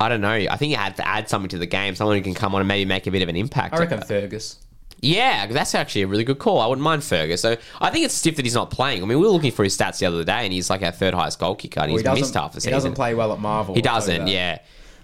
I 0.00 0.08
don't 0.08 0.20
know. 0.20 0.30
I 0.32 0.56
think 0.56 0.70
you 0.70 0.76
had 0.76 0.96
to 0.96 1.06
add 1.08 1.28
something 1.28 1.48
to 1.50 1.58
the 1.58 1.66
game. 1.66 1.94
Someone 1.94 2.16
who 2.16 2.22
can 2.22 2.34
come 2.34 2.54
on 2.54 2.60
and 2.60 2.68
maybe 2.68 2.86
make 2.86 3.06
a 3.06 3.10
bit 3.10 3.22
of 3.22 3.28
an 3.28 3.36
impact. 3.36 3.74
I 3.74 3.78
reckon 3.78 4.00
Fergus. 4.02 4.58
Yeah, 5.00 5.46
that's 5.46 5.74
actually 5.74 6.02
a 6.02 6.06
really 6.08 6.24
good 6.24 6.38
call. 6.38 6.60
I 6.60 6.66
wouldn't 6.66 6.82
mind 6.82 7.04
Fergus. 7.04 7.40
So 7.40 7.56
I 7.80 7.90
think 7.90 8.04
it's 8.04 8.14
stiff 8.14 8.36
that 8.36 8.44
he's 8.44 8.54
not 8.54 8.70
playing. 8.70 9.02
I 9.02 9.06
mean, 9.06 9.18
we 9.18 9.24
were 9.26 9.32
looking 9.32 9.52
for 9.52 9.62
his 9.64 9.76
stats 9.76 9.98
the 9.98 10.06
other 10.06 10.24
day, 10.24 10.44
and 10.44 10.52
he's 10.52 10.70
like 10.70 10.82
our 10.82 10.90
third 10.92 11.14
highest 11.14 11.38
goal 11.38 11.54
kicker, 11.54 11.80
and 11.80 11.92
Well, 11.92 11.98
he's 12.02 12.06
he 12.08 12.20
missed 12.20 12.34
half 12.34 12.52
the 12.52 12.60
season. 12.60 12.72
he 12.72 12.76
doesn't 12.76 12.94
play 12.94 13.14
well 13.14 13.32
at 13.32 13.38
Marvel. 13.38 13.74
He 13.74 13.80
I'll 13.80 14.00
tell 14.00 14.12
you 14.12 14.18
doesn't, 14.18 14.26
yeah. 14.28 14.58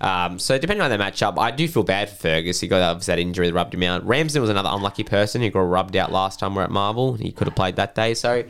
Um, 0.05 0.38
so 0.38 0.59
depending 0.59 0.83
on 0.83 0.90
their 0.90 0.99
matchup, 0.99 1.38
I 1.38 1.51
do 1.51 1.67
feel 1.67 1.83
bad 1.83 2.11
for 2.11 2.17
Fergus. 2.17 2.61
He 2.61 2.69
got 2.69 2.83
obviously 2.83 3.12
that 3.12 3.19
injury 3.19 3.47
that 3.47 3.55
rubbed 3.55 3.73
him 3.73 3.83
out. 3.85 4.07
Ramsden 4.07 4.43
was 4.43 4.51
another 4.51 4.69
unlucky 4.71 5.03
person 5.03 5.40
who 5.40 5.49
got 5.49 5.61
rubbed 5.61 5.97
out 5.97 6.12
last 6.12 6.38
time 6.38 6.55
we're 6.55 6.62
at 6.62 6.71
Marvel. 6.71 7.14
He 7.14 7.33
could 7.33 7.47
have 7.47 7.57
played 7.57 7.77
that 7.77 7.95
day. 7.95 8.12
So 8.12 8.45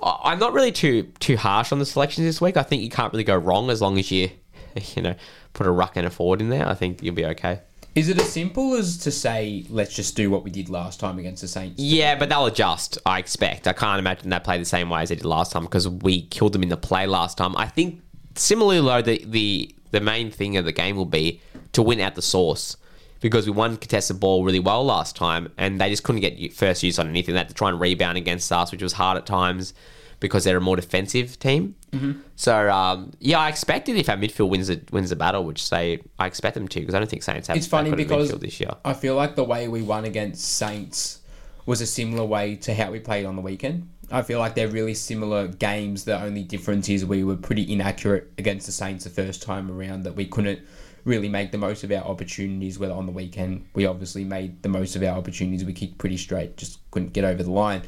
I'm 0.00 0.38
not 0.38 0.52
really 0.52 0.70
too 0.70 1.02
too 1.18 1.36
harsh 1.36 1.72
on 1.72 1.80
the 1.80 1.86
selections 1.86 2.24
this 2.24 2.40
week. 2.40 2.56
I 2.56 2.62
think 2.62 2.82
you 2.82 2.88
can't 2.88 3.12
really 3.12 3.24
go 3.24 3.36
wrong 3.36 3.68
as 3.68 3.82
long 3.82 3.98
as 3.98 4.12
you 4.12 4.30
you 4.94 5.02
know 5.02 5.16
put 5.54 5.66
a 5.66 5.72
ruck 5.72 5.96
and 5.96 6.06
a 6.06 6.10
forward 6.10 6.40
in 6.40 6.50
there. 6.50 6.68
I 6.68 6.74
think 6.74 7.02
you'll 7.02 7.16
be 7.16 7.26
okay. 7.26 7.60
Is 7.96 8.08
it 8.08 8.18
as 8.18 8.30
simple 8.30 8.74
as 8.74 8.96
to 8.98 9.10
say, 9.10 9.66
let's 9.68 9.94
just 9.94 10.16
do 10.16 10.30
what 10.30 10.44
we 10.44 10.50
did 10.50 10.70
last 10.70 11.00
time 11.00 11.18
against 11.18 11.42
the 11.42 11.48
Saints? 11.48 11.82
Yeah, 11.82 12.14
but 12.14 12.28
they'll 12.28 12.46
adjust. 12.46 12.96
I 13.04 13.18
expect. 13.18 13.66
I 13.66 13.74
can't 13.74 13.98
imagine 13.98 14.30
they 14.30 14.38
play 14.38 14.56
the 14.56 14.64
same 14.64 14.88
way 14.88 15.02
as 15.02 15.08
they 15.08 15.16
did 15.16 15.26
last 15.26 15.52
time 15.52 15.64
because 15.64 15.86
we 15.86 16.22
killed 16.22 16.54
them 16.54 16.62
in 16.62 16.70
the 16.70 16.78
play 16.78 17.06
last 17.06 17.36
time. 17.36 17.54
I 17.54 17.66
think 17.66 18.00
similarly, 18.36 18.80
though, 18.80 19.02
the 19.02 19.24
the 19.26 19.74
the 19.90 20.00
main 20.00 20.30
thing 20.30 20.56
of 20.56 20.64
the 20.64 20.72
game 20.72 20.96
will 20.96 21.04
be 21.04 21.40
to 21.72 21.82
win 21.82 22.00
out 22.00 22.14
the 22.14 22.22
source 22.22 22.76
because 23.20 23.46
we 23.46 23.52
won 23.52 23.76
contested 23.76 24.18
ball 24.18 24.44
really 24.44 24.60
well 24.60 24.84
last 24.84 25.16
time, 25.16 25.50
and 25.56 25.80
they 25.80 25.88
just 25.88 26.02
couldn't 26.02 26.20
get 26.20 26.52
first 26.52 26.82
use 26.82 26.98
on 26.98 27.08
anything. 27.08 27.34
They 27.34 27.38
had 27.38 27.48
to 27.48 27.54
try 27.54 27.68
and 27.68 27.80
rebound 27.80 28.18
against 28.18 28.50
us, 28.52 28.72
which 28.72 28.82
was 28.82 28.94
hard 28.94 29.16
at 29.16 29.26
times 29.26 29.74
because 30.20 30.44
they're 30.44 30.56
a 30.56 30.60
more 30.60 30.76
defensive 30.76 31.38
team. 31.38 31.74
Mm-hmm. 31.90 32.20
So 32.36 32.70
um, 32.70 33.12
yeah, 33.18 33.38
I 33.38 33.48
expected 33.48 33.96
if 33.96 34.08
our 34.08 34.16
midfield 34.16 34.48
wins 34.50 34.68
the 34.68 34.80
wins 34.90 35.10
the 35.10 35.16
battle, 35.16 35.44
which 35.44 35.62
say 35.62 36.00
I 36.18 36.26
expect 36.26 36.54
them 36.54 36.68
to 36.68 36.80
because 36.80 36.94
I 36.94 36.98
don't 36.98 37.08
think 37.08 37.22
Saints 37.22 37.48
have. 37.48 37.56
It's 37.56 37.66
funny 37.66 37.92
because 37.92 38.30
midfield 38.30 38.40
this 38.40 38.60
year. 38.60 38.70
I 38.84 38.94
feel 38.94 39.14
like 39.14 39.36
the 39.36 39.44
way 39.44 39.68
we 39.68 39.82
won 39.82 40.04
against 40.04 40.44
Saints 40.44 41.20
was 41.66 41.80
a 41.80 41.86
similar 41.86 42.24
way 42.24 42.56
to 42.56 42.74
how 42.74 42.90
we 42.90 42.98
played 42.98 43.26
on 43.26 43.36
the 43.36 43.42
weekend. 43.42 43.88
I 44.12 44.22
feel 44.22 44.38
like 44.38 44.54
they're 44.54 44.68
really 44.68 44.94
similar 44.94 45.48
games. 45.48 46.04
The 46.04 46.20
only 46.22 46.42
difference 46.42 46.88
is 46.88 47.04
we 47.04 47.24
were 47.24 47.36
pretty 47.36 47.72
inaccurate 47.72 48.30
against 48.38 48.66
the 48.66 48.72
Saints 48.72 49.04
the 49.04 49.10
first 49.10 49.42
time 49.42 49.70
around. 49.70 50.02
That 50.04 50.14
we 50.14 50.26
couldn't 50.26 50.60
really 51.04 51.28
make 51.28 51.50
the 51.50 51.58
most 51.58 51.82
of 51.82 51.90
our 51.90 52.04
opportunities. 52.04 52.78
Whether 52.78 52.92
on 52.94 53.06
the 53.06 53.12
weekend 53.12 53.64
we 53.74 53.86
obviously 53.86 54.24
made 54.24 54.62
the 54.62 54.68
most 54.68 54.94
of 54.96 55.02
our 55.02 55.16
opportunities. 55.16 55.64
We 55.64 55.72
kicked 55.72 55.98
pretty 55.98 56.16
straight, 56.18 56.56
just 56.56 56.78
couldn't 56.90 57.12
get 57.12 57.24
over 57.24 57.42
the 57.42 57.50
line. 57.50 57.82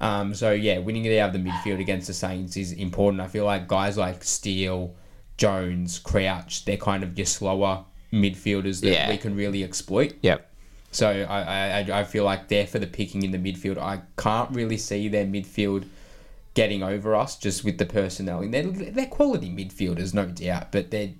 Um, 0.00 0.34
so 0.34 0.52
yeah, 0.52 0.78
winning 0.78 1.04
it 1.04 1.16
out 1.18 1.34
of 1.34 1.42
the 1.42 1.48
midfield 1.48 1.80
against 1.80 2.06
the 2.08 2.14
Saints 2.14 2.56
is 2.56 2.72
important. 2.72 3.20
I 3.22 3.28
feel 3.28 3.44
like 3.44 3.68
guys 3.68 3.96
like 3.96 4.22
Steele, 4.24 4.94
Jones, 5.36 5.98
Crouch, 5.98 6.64
they're 6.64 6.76
kind 6.76 7.02
of 7.02 7.16
your 7.16 7.26
slower 7.26 7.84
midfielders 8.12 8.80
that 8.82 8.90
Yeah. 8.90 9.08
we 9.08 9.16
can 9.16 9.34
really 9.34 9.64
exploit. 9.64 10.14
Yep. 10.22 10.48
So 10.92 11.08
I, 11.08 11.80
I, 11.80 12.00
I 12.00 12.04
feel 12.04 12.24
like 12.24 12.48
they're 12.48 12.66
for 12.66 12.78
the 12.78 12.86
picking 12.86 13.22
in 13.22 13.32
the 13.32 13.38
midfield. 13.38 13.78
I 13.78 14.02
can't 14.16 14.50
really 14.50 14.76
see 14.76 15.08
their 15.08 15.26
midfield 15.26 15.86
getting 16.54 16.82
over 16.82 17.14
us 17.14 17.36
just 17.36 17.64
with 17.64 17.78
the 17.78 17.86
personnel. 17.86 18.40
And 18.40 18.52
they're, 18.52 18.62
they're 18.64 19.06
quality 19.06 19.50
midfielders, 19.50 20.14
no 20.14 20.26
doubt, 20.26 20.70
but 20.70 20.90
they're 20.90 21.10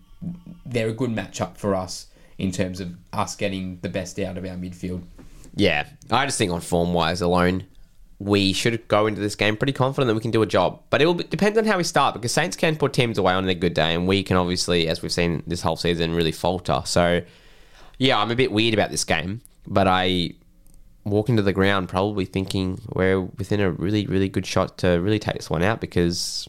they're 0.65 0.89
a 0.89 0.93
good 0.93 1.11
matchup 1.11 1.57
for 1.57 1.75
us 1.75 2.07
in 2.39 2.53
terms 2.53 2.81
of 2.81 2.95
us 3.13 3.35
getting 3.35 3.79
the 3.83 3.89
best 3.89 4.19
out 4.21 4.39
of 4.39 4.45
our 4.45 4.57
midfield. 4.57 5.03
Yeah, 5.55 5.87
I 6.11 6.27
just 6.27 6.39
think 6.39 6.53
on 6.53 6.61
form 6.61 6.95
wise 6.95 7.21
alone, 7.21 7.65
we 8.19 8.53
should 8.53 8.87
go 8.89 9.07
into 9.07 9.21
this 9.21 9.35
game 9.35 9.57
pretty 9.57 9.73
confident 9.73 10.09
that 10.09 10.15
we 10.15 10.21
can 10.21 10.31
do 10.31 10.43
a 10.43 10.47
job. 10.47 10.81
But 10.91 11.03
it 11.03 11.07
will 11.07 11.15
depend 11.15 11.59
on 11.59 11.65
how 11.65 11.77
we 11.77 11.85
start 11.85 12.15
because 12.15 12.33
Saints 12.33 12.57
can 12.57 12.77
put 12.77 12.93
teams 12.93 13.19
away 13.19 13.33
on 13.33 13.45
their 13.45 13.55
good 13.55 13.75
day, 13.75 13.95
and 13.95 14.07
we 14.07 14.23
can 14.23 14.37
obviously, 14.37 14.89
as 14.89 15.03
we've 15.03 15.13
seen 15.13 15.43
this 15.47 15.61
whole 15.61 15.77
season, 15.77 16.15
really 16.15 16.33
falter. 16.33 16.83
So, 16.85 17.23
yeah, 17.99 18.19
I'm 18.19 18.31
a 18.31 18.37
bit 18.37 18.53
weird 18.53 18.75
about 18.75 18.91
this 18.91 19.05
game, 19.05 19.41
but 19.67 19.87
I 19.87 20.33
walk 21.05 21.29
into 21.29 21.43
the 21.43 21.53
ground 21.53 21.89
probably 21.89 22.25
thinking 22.25 22.81
we're 22.95 23.21
within 23.21 23.61
a 23.61 23.71
really, 23.71 24.07
really 24.07 24.29
good 24.29 24.47
shot 24.47 24.79
to 24.79 24.89
really 25.01 25.19
take 25.19 25.37
this 25.37 25.51
one 25.51 25.63
out 25.63 25.81
because 25.81 26.49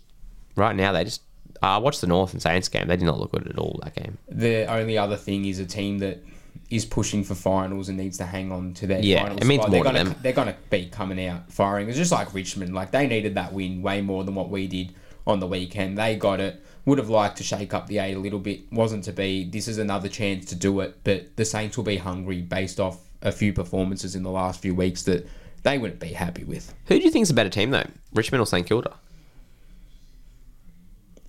right 0.55 0.75
now 0.75 0.91
they 0.91 1.03
just. 1.03 1.21
I 1.61 1.77
watched 1.77 2.01
the 2.01 2.07
North 2.07 2.33
and 2.33 2.41
Saints 2.41 2.67
game. 2.67 2.89
They 2.89 2.97
did 2.97 3.05
not 3.05 3.19
look 3.19 3.31
good 3.31 3.47
at 3.47 3.57
all 3.57 3.79
that 3.83 3.95
game. 3.95 4.17
The 4.27 4.65
only 4.65 4.97
other 4.97 5.15
thing 5.15 5.45
is 5.45 5.59
a 5.59 5.65
team 5.65 5.99
that 5.99 6.21
is 6.69 6.83
pushing 6.85 7.23
for 7.23 7.35
finals 7.35 7.87
and 7.87 7.97
needs 7.97 8.17
to 8.17 8.25
hang 8.25 8.51
on 8.51 8.73
to 8.73 8.87
their 8.87 8.99
Yeah, 8.99 9.23
final 9.23 9.37
it 9.37 9.45
means 9.45 9.59
more 9.59 9.69
they're 9.69 9.79
to 9.79 9.83
gonna, 9.83 10.03
them. 10.03 10.15
They're 10.21 10.33
going 10.33 10.49
to 10.49 10.55
be 10.69 10.87
coming 10.87 11.25
out 11.25 11.49
firing. 11.51 11.87
It's 11.87 11.97
just 11.97 12.11
like 12.11 12.33
Richmond. 12.33 12.73
Like 12.73 12.91
they 12.91 13.07
needed 13.07 13.35
that 13.35 13.53
win 13.53 13.81
way 13.81 14.01
more 14.01 14.25
than 14.25 14.35
what 14.35 14.49
we 14.49 14.67
did 14.67 14.93
on 15.25 15.39
the 15.39 15.47
weekend. 15.47 15.97
They 15.97 16.15
got 16.15 16.39
it. 16.39 16.61
Would 16.85 16.97
have 16.97 17.09
liked 17.09 17.37
to 17.37 17.43
shake 17.43 17.73
up 17.73 17.87
the 17.87 17.99
eight 17.99 18.13
a 18.15 18.19
little 18.19 18.39
bit. 18.39 18.71
Wasn't 18.71 19.05
to 19.05 19.13
be. 19.13 19.45
This 19.45 19.67
is 19.67 19.77
another 19.77 20.09
chance 20.09 20.45
to 20.45 20.55
do 20.55 20.79
it. 20.81 20.99
But 21.03 21.37
the 21.37 21.45
Saints 21.45 21.77
will 21.77 21.85
be 21.85 21.97
hungry 21.97 22.41
based 22.41 22.79
off 22.79 22.99
a 23.21 23.31
few 23.31 23.53
performances 23.53 24.15
in 24.15 24.23
the 24.23 24.29
last 24.31 24.61
few 24.61 24.75
weeks 24.75 25.03
that 25.03 25.25
they 25.63 25.77
wouldn't 25.77 26.01
be 26.01 26.09
happy 26.09 26.43
with. 26.43 26.73
Who 26.87 26.97
do 26.99 27.05
you 27.05 27.11
think's 27.11 27.29
a 27.29 27.33
better 27.33 27.49
team 27.49 27.71
though, 27.71 27.87
Richmond 28.13 28.41
or 28.41 28.45
St 28.45 28.67
Kilda? 28.67 28.93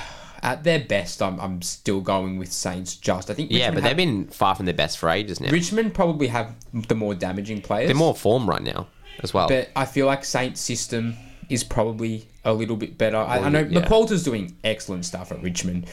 At 0.43 0.63
their 0.63 0.79
best, 0.79 1.21
I'm, 1.21 1.39
I'm 1.41 1.61
still 1.61 1.99
going 1.99 2.37
with 2.37 2.51
Saints. 2.53 2.95
Just 2.95 3.29
I 3.29 3.33
think. 3.33 3.51
Yeah, 3.51 3.71
but 3.71 3.83
have- 3.83 3.83
they've 3.83 3.97
been 3.97 4.27
far 4.27 4.55
from 4.55 4.65
their 4.65 4.73
best 4.75 4.97
for 4.97 5.09
ages 5.09 5.41
now. 5.41 5.49
Richmond 5.49 5.93
probably 5.93 6.27
have 6.27 6.55
the 6.87 6.95
more 6.95 7.15
damaging 7.15 7.61
players. 7.61 7.87
They're 7.87 7.95
more 7.95 8.15
form 8.15 8.47
right 8.47 8.61
now 8.61 8.87
as 9.19 9.33
well. 9.33 9.49
But 9.49 9.69
I 9.75 9.85
feel 9.85 10.05
like 10.05 10.23
Saints' 10.23 10.61
system 10.61 11.17
is 11.49 11.63
probably 11.63 12.27
a 12.43 12.53
little 12.53 12.75
bit 12.75 12.97
better. 12.97 13.17
I, 13.17 13.39
I 13.39 13.49
know 13.49 13.59
yeah. 13.59 13.79
Laporta's 13.79 14.23
doing 14.23 14.55
excellent 14.63 15.05
stuff 15.05 15.31
at 15.31 15.41
Richmond 15.41 15.87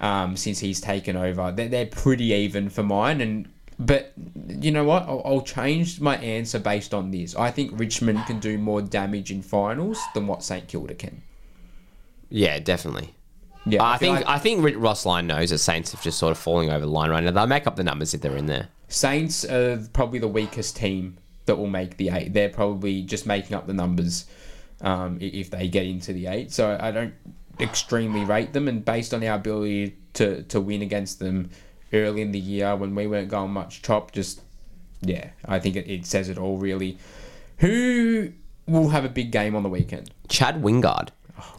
um, 0.00 0.36
since 0.36 0.58
he's 0.58 0.80
taken 0.80 1.16
over. 1.16 1.52
They're, 1.52 1.68
they're 1.68 1.86
pretty 1.86 2.32
even 2.32 2.68
for 2.68 2.82
mine, 2.82 3.20
and 3.20 3.48
but 3.78 4.12
you 4.46 4.70
know 4.70 4.84
what? 4.84 5.04
I'll, 5.04 5.22
I'll 5.24 5.42
change 5.42 6.00
my 6.00 6.16
answer 6.18 6.58
based 6.58 6.92
on 6.94 7.10
this. 7.10 7.34
I 7.34 7.50
think 7.50 7.78
Richmond 7.78 8.26
can 8.26 8.38
do 8.38 8.58
more 8.58 8.82
damage 8.82 9.30
in 9.30 9.42
finals 9.42 9.98
than 10.14 10.26
what 10.26 10.42
St 10.42 10.68
Kilda 10.68 10.94
can. 10.94 11.22
yeah, 12.28 12.58
definitely. 12.58 13.14
Yeah, 13.66 13.84
I, 13.84 13.98
think 13.98 14.16
like 14.16 14.26
I 14.26 14.38
think 14.38 14.76
Ross 14.78 15.04
Lyon 15.04 15.26
knows 15.26 15.50
that 15.50 15.58
Saints 15.58 15.92
have 15.92 16.02
just 16.02 16.18
sort 16.18 16.32
of 16.32 16.38
falling 16.38 16.70
over 16.70 16.86
the 16.86 16.90
line 16.90 17.10
right 17.10 17.22
now. 17.22 17.30
They'll 17.30 17.46
make 17.46 17.66
up 17.66 17.76
the 17.76 17.84
numbers 17.84 18.14
if 18.14 18.22
they're 18.22 18.36
in 18.36 18.46
there. 18.46 18.68
Saints 18.88 19.44
are 19.44 19.78
probably 19.92 20.18
the 20.18 20.28
weakest 20.28 20.76
team 20.76 21.18
that 21.44 21.56
will 21.56 21.68
make 21.68 21.96
the 21.96 22.08
eight. 22.08 22.32
They're 22.32 22.48
probably 22.48 23.02
just 23.02 23.26
making 23.26 23.54
up 23.54 23.66
the 23.66 23.74
numbers 23.74 24.24
um, 24.80 25.18
if 25.20 25.50
they 25.50 25.68
get 25.68 25.86
into 25.86 26.12
the 26.12 26.26
eight. 26.26 26.52
So 26.52 26.76
I 26.80 26.90
don't 26.90 27.14
extremely 27.58 28.24
rate 28.24 28.52
them, 28.52 28.68
and 28.68 28.84
based 28.84 29.12
on 29.14 29.22
our 29.24 29.36
ability 29.36 29.96
to 30.14 30.42
to 30.44 30.60
win 30.60 30.82
against 30.82 31.18
them 31.18 31.50
early 31.92 32.22
in 32.22 32.32
the 32.32 32.38
year 32.38 32.74
when 32.76 32.94
we 32.94 33.06
weren't 33.06 33.28
going 33.28 33.50
much 33.52 33.82
top, 33.82 34.12
just 34.12 34.40
yeah, 35.02 35.30
I 35.46 35.58
think 35.58 35.76
it, 35.76 35.88
it 35.90 36.06
says 36.06 36.28
it 36.28 36.38
all 36.38 36.56
really. 36.58 36.98
Who 37.58 38.32
will 38.66 38.88
have 38.90 39.04
a 39.04 39.08
big 39.08 39.30
game 39.32 39.54
on 39.54 39.62
the 39.62 39.68
weekend? 39.68 40.10
Chad 40.28 40.62
Wingard. 40.62 41.08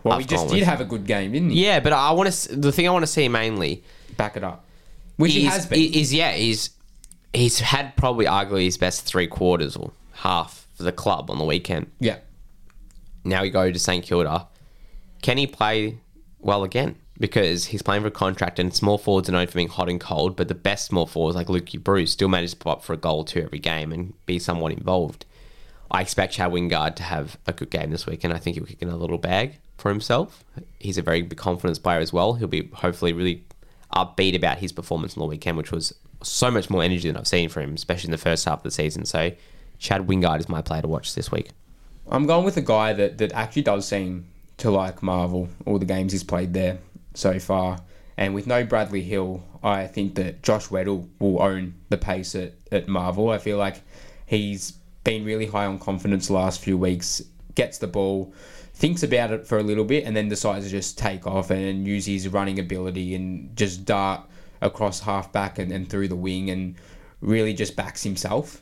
Well, 0.03 0.13
I've 0.13 0.19
we 0.19 0.25
just 0.25 0.47
did 0.47 0.59
with- 0.59 0.63
have 0.63 0.81
a 0.81 0.85
good 0.85 1.05
game, 1.05 1.31
didn't 1.31 1.49
he? 1.51 1.65
Yeah, 1.65 1.79
but 1.79 1.93
I 1.93 2.11
want 2.11 2.31
to. 2.31 2.55
The 2.55 2.71
thing 2.71 2.87
I 2.87 2.91
want 2.91 3.03
to 3.03 3.07
see 3.11 3.27
mainly 3.27 3.83
Back 4.17 4.37
it 4.37 4.43
up. 4.43 4.65
Which 5.17 5.33
he 5.33 5.45
has 5.45 5.65
been. 5.65 5.93
is 5.93 6.13
yeah, 6.13 6.31
he's 6.33 6.71
he's 7.33 7.59
had 7.59 7.95
probably 7.95 8.25
arguably 8.25 8.65
his 8.65 8.77
best 8.77 9.05
three 9.05 9.27
quarters 9.27 9.75
or 9.75 9.91
half 10.13 10.67
for 10.75 10.83
the 10.83 10.91
club 10.91 11.29
on 11.31 11.37
the 11.37 11.45
weekend. 11.45 11.89
yeah. 11.99 12.17
Now 13.23 13.41
we 13.41 13.49
go 13.49 13.71
to 13.71 13.79
St 13.79 14.03
Kilda. 14.03 14.47
Can 15.21 15.37
he 15.37 15.47
play 15.47 15.97
well 16.39 16.63
again? 16.63 16.95
Because 17.19 17.65
he's 17.65 17.83
playing 17.83 18.01
for 18.01 18.07
a 18.07 18.11
contract 18.11 18.57
and 18.57 18.73
small 18.73 18.97
forwards 18.97 19.29
are 19.29 19.33
known 19.33 19.47
for 19.47 19.53
being 19.53 19.67
hot 19.67 19.89
and 19.89 20.01
cold, 20.01 20.35
but 20.35 20.47
the 20.47 20.55
best 20.55 20.85
small 20.85 21.05
forwards 21.05 21.35
like 21.35 21.47
Lukey 21.47 21.81
Breust 21.81 22.13
still 22.13 22.29
manages 22.29 22.51
to 22.51 22.57
pop 22.57 22.79
up 22.79 22.83
for 22.83 22.93
a 22.93 22.97
goal 22.97 23.23
two 23.23 23.41
every 23.41 23.59
game 23.59 23.91
and 23.91 24.13
be 24.25 24.39
somewhat 24.39 24.71
involved. 24.71 25.25
I 25.91 26.01
expect 26.01 26.33
Chad 26.33 26.51
Wingard 26.51 26.95
to 26.95 27.03
have 27.03 27.37
a 27.45 27.53
good 27.53 27.69
game 27.69 27.91
this 27.91 28.07
week, 28.07 28.23
and 28.23 28.33
I 28.33 28.37
think 28.37 28.55
he'll 28.55 28.65
kick 28.65 28.81
in 28.81 28.87
a 28.87 28.95
little 28.95 29.17
bag 29.17 29.59
for 29.77 29.89
himself. 29.89 30.43
He's 30.79 30.97
a 30.97 31.01
very 31.01 31.21
confidence 31.23 31.79
player 31.79 31.99
as 31.99 32.13
well. 32.13 32.33
He'll 32.33 32.47
be 32.47 32.69
hopefully 32.73 33.13
really 33.13 33.43
upbeat 33.93 34.35
about 34.35 34.59
his 34.59 34.71
performance 34.71 35.17
on 35.17 35.21
the 35.21 35.27
weekend, 35.27 35.57
which 35.57 35.71
was 35.71 35.93
so 36.23 36.49
much 36.49 36.69
more 36.69 36.81
energy 36.81 37.09
than 37.09 37.17
I've 37.17 37.27
seen 37.27 37.49
from 37.49 37.63
him, 37.63 37.73
especially 37.75 38.07
in 38.07 38.11
the 38.11 38.17
first 38.17 38.45
half 38.45 38.59
of 38.59 38.63
the 38.63 38.71
season. 38.71 39.05
So, 39.05 39.31
Chad 39.79 40.07
Wingard 40.07 40.39
is 40.39 40.47
my 40.47 40.61
player 40.61 40.81
to 40.81 40.87
watch 40.87 41.13
this 41.13 41.31
week. 41.31 41.49
I'm 42.09 42.25
going 42.25 42.45
with 42.45 42.57
a 42.57 42.61
guy 42.61 42.93
that, 42.93 43.17
that 43.19 43.31
actually 43.33 43.61
does 43.63 43.87
seem 43.87 44.25
to 44.57 44.71
like 44.71 45.01
Marvel, 45.01 45.49
all 45.65 45.79
the 45.79 45.85
games 45.85 46.11
he's 46.11 46.23
played 46.23 46.53
there 46.53 46.79
so 47.13 47.39
far. 47.39 47.79
And 48.17 48.33
with 48.35 48.47
no 48.47 48.63
Bradley 48.63 49.01
Hill, 49.01 49.43
I 49.63 49.87
think 49.87 50.15
that 50.15 50.43
Josh 50.43 50.67
Weddle 50.67 51.07
will 51.19 51.41
own 51.41 51.75
the 51.89 51.97
pace 51.97 52.35
at, 52.35 52.53
at 52.71 52.87
Marvel. 52.87 53.29
I 53.29 53.37
feel 53.37 53.57
like 53.57 53.81
he's 54.25 54.71
been 55.03 55.25
really 55.25 55.47
high 55.47 55.65
on 55.65 55.79
confidence 55.79 56.29
last 56.29 56.61
few 56.61 56.77
weeks, 56.77 57.21
gets 57.55 57.77
the 57.77 57.87
ball, 57.87 58.33
thinks 58.73 59.03
about 59.03 59.31
it 59.31 59.47
for 59.47 59.57
a 59.57 59.63
little 59.63 59.85
bit, 59.85 60.05
and 60.05 60.15
then 60.15 60.29
decides 60.29 60.65
to 60.65 60.71
just 60.71 60.97
take 60.97 61.25
off 61.25 61.49
and 61.49 61.87
use 61.87 62.05
his 62.05 62.27
running 62.27 62.59
ability 62.59 63.15
and 63.15 63.55
just 63.55 63.85
dart 63.85 64.21
across 64.61 64.99
half 65.01 65.31
back 65.31 65.57
and, 65.57 65.71
and 65.71 65.89
through 65.89 66.07
the 66.07 66.15
wing 66.15 66.49
and 66.49 66.75
really 67.21 67.53
just 67.53 67.75
backs 67.75 68.03
himself 68.03 68.61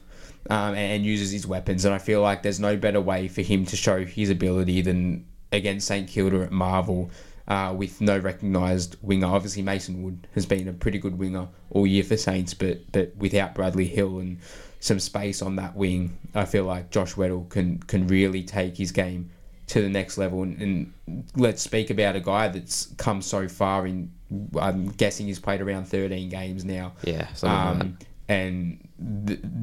um, 0.49 0.75
and 0.75 1.05
uses 1.05 1.31
his 1.31 1.45
weapons. 1.45 1.85
And 1.85 1.93
I 1.93 1.97
feel 1.97 2.21
like 2.21 2.43
there's 2.43 2.59
no 2.59 2.77
better 2.77 3.01
way 3.01 3.27
for 3.27 3.41
him 3.41 3.65
to 3.67 3.75
show 3.75 4.05
his 4.05 4.29
ability 4.29 4.81
than 4.81 5.25
against 5.51 5.87
St 5.87 6.07
Kilda 6.07 6.43
at 6.43 6.51
Marvel 6.51 7.09
uh, 7.47 7.73
with 7.75 7.99
no 7.99 8.17
recognised 8.17 8.95
winger. 9.01 9.27
Obviously, 9.27 9.63
Mason 9.63 10.03
Wood 10.03 10.27
has 10.35 10.45
been 10.45 10.67
a 10.67 10.73
pretty 10.73 10.99
good 10.99 11.17
winger 11.17 11.47
all 11.71 11.87
year 11.87 12.03
for 12.03 12.15
Saints, 12.15 12.53
but 12.53 12.91
but 12.91 13.15
without 13.15 13.55
Bradley 13.55 13.87
Hill 13.87 14.19
and 14.19 14.37
some 14.79 14.99
space 14.99 15.41
on 15.41 15.55
that 15.57 15.75
wing, 15.75 16.17
I 16.35 16.45
feel 16.45 16.63
like 16.63 16.91
Josh 16.91 17.15
Weddle 17.15 17.49
can 17.49 17.79
can 17.79 18.07
really 18.07 18.43
take 18.43 18.77
his 18.77 18.91
game 18.91 19.31
to 19.67 19.81
the 19.81 19.89
next 19.89 20.17
level. 20.17 20.43
And, 20.43 20.61
and 20.61 21.23
let's 21.35 21.61
speak 21.61 21.89
about 21.89 22.15
a 22.15 22.19
guy 22.19 22.47
that's 22.47 22.87
come 22.97 23.21
so 23.21 23.47
far 23.47 23.87
in. 23.87 24.11
I'm 24.59 24.89
guessing 24.89 25.25
he's 25.25 25.39
played 25.39 25.59
around 25.59 25.85
13 25.85 26.29
games 26.29 26.63
now. 26.63 26.93
Yeah, 27.03 27.27
like. 27.41 27.51
Um, 27.51 27.97
and 28.29 28.87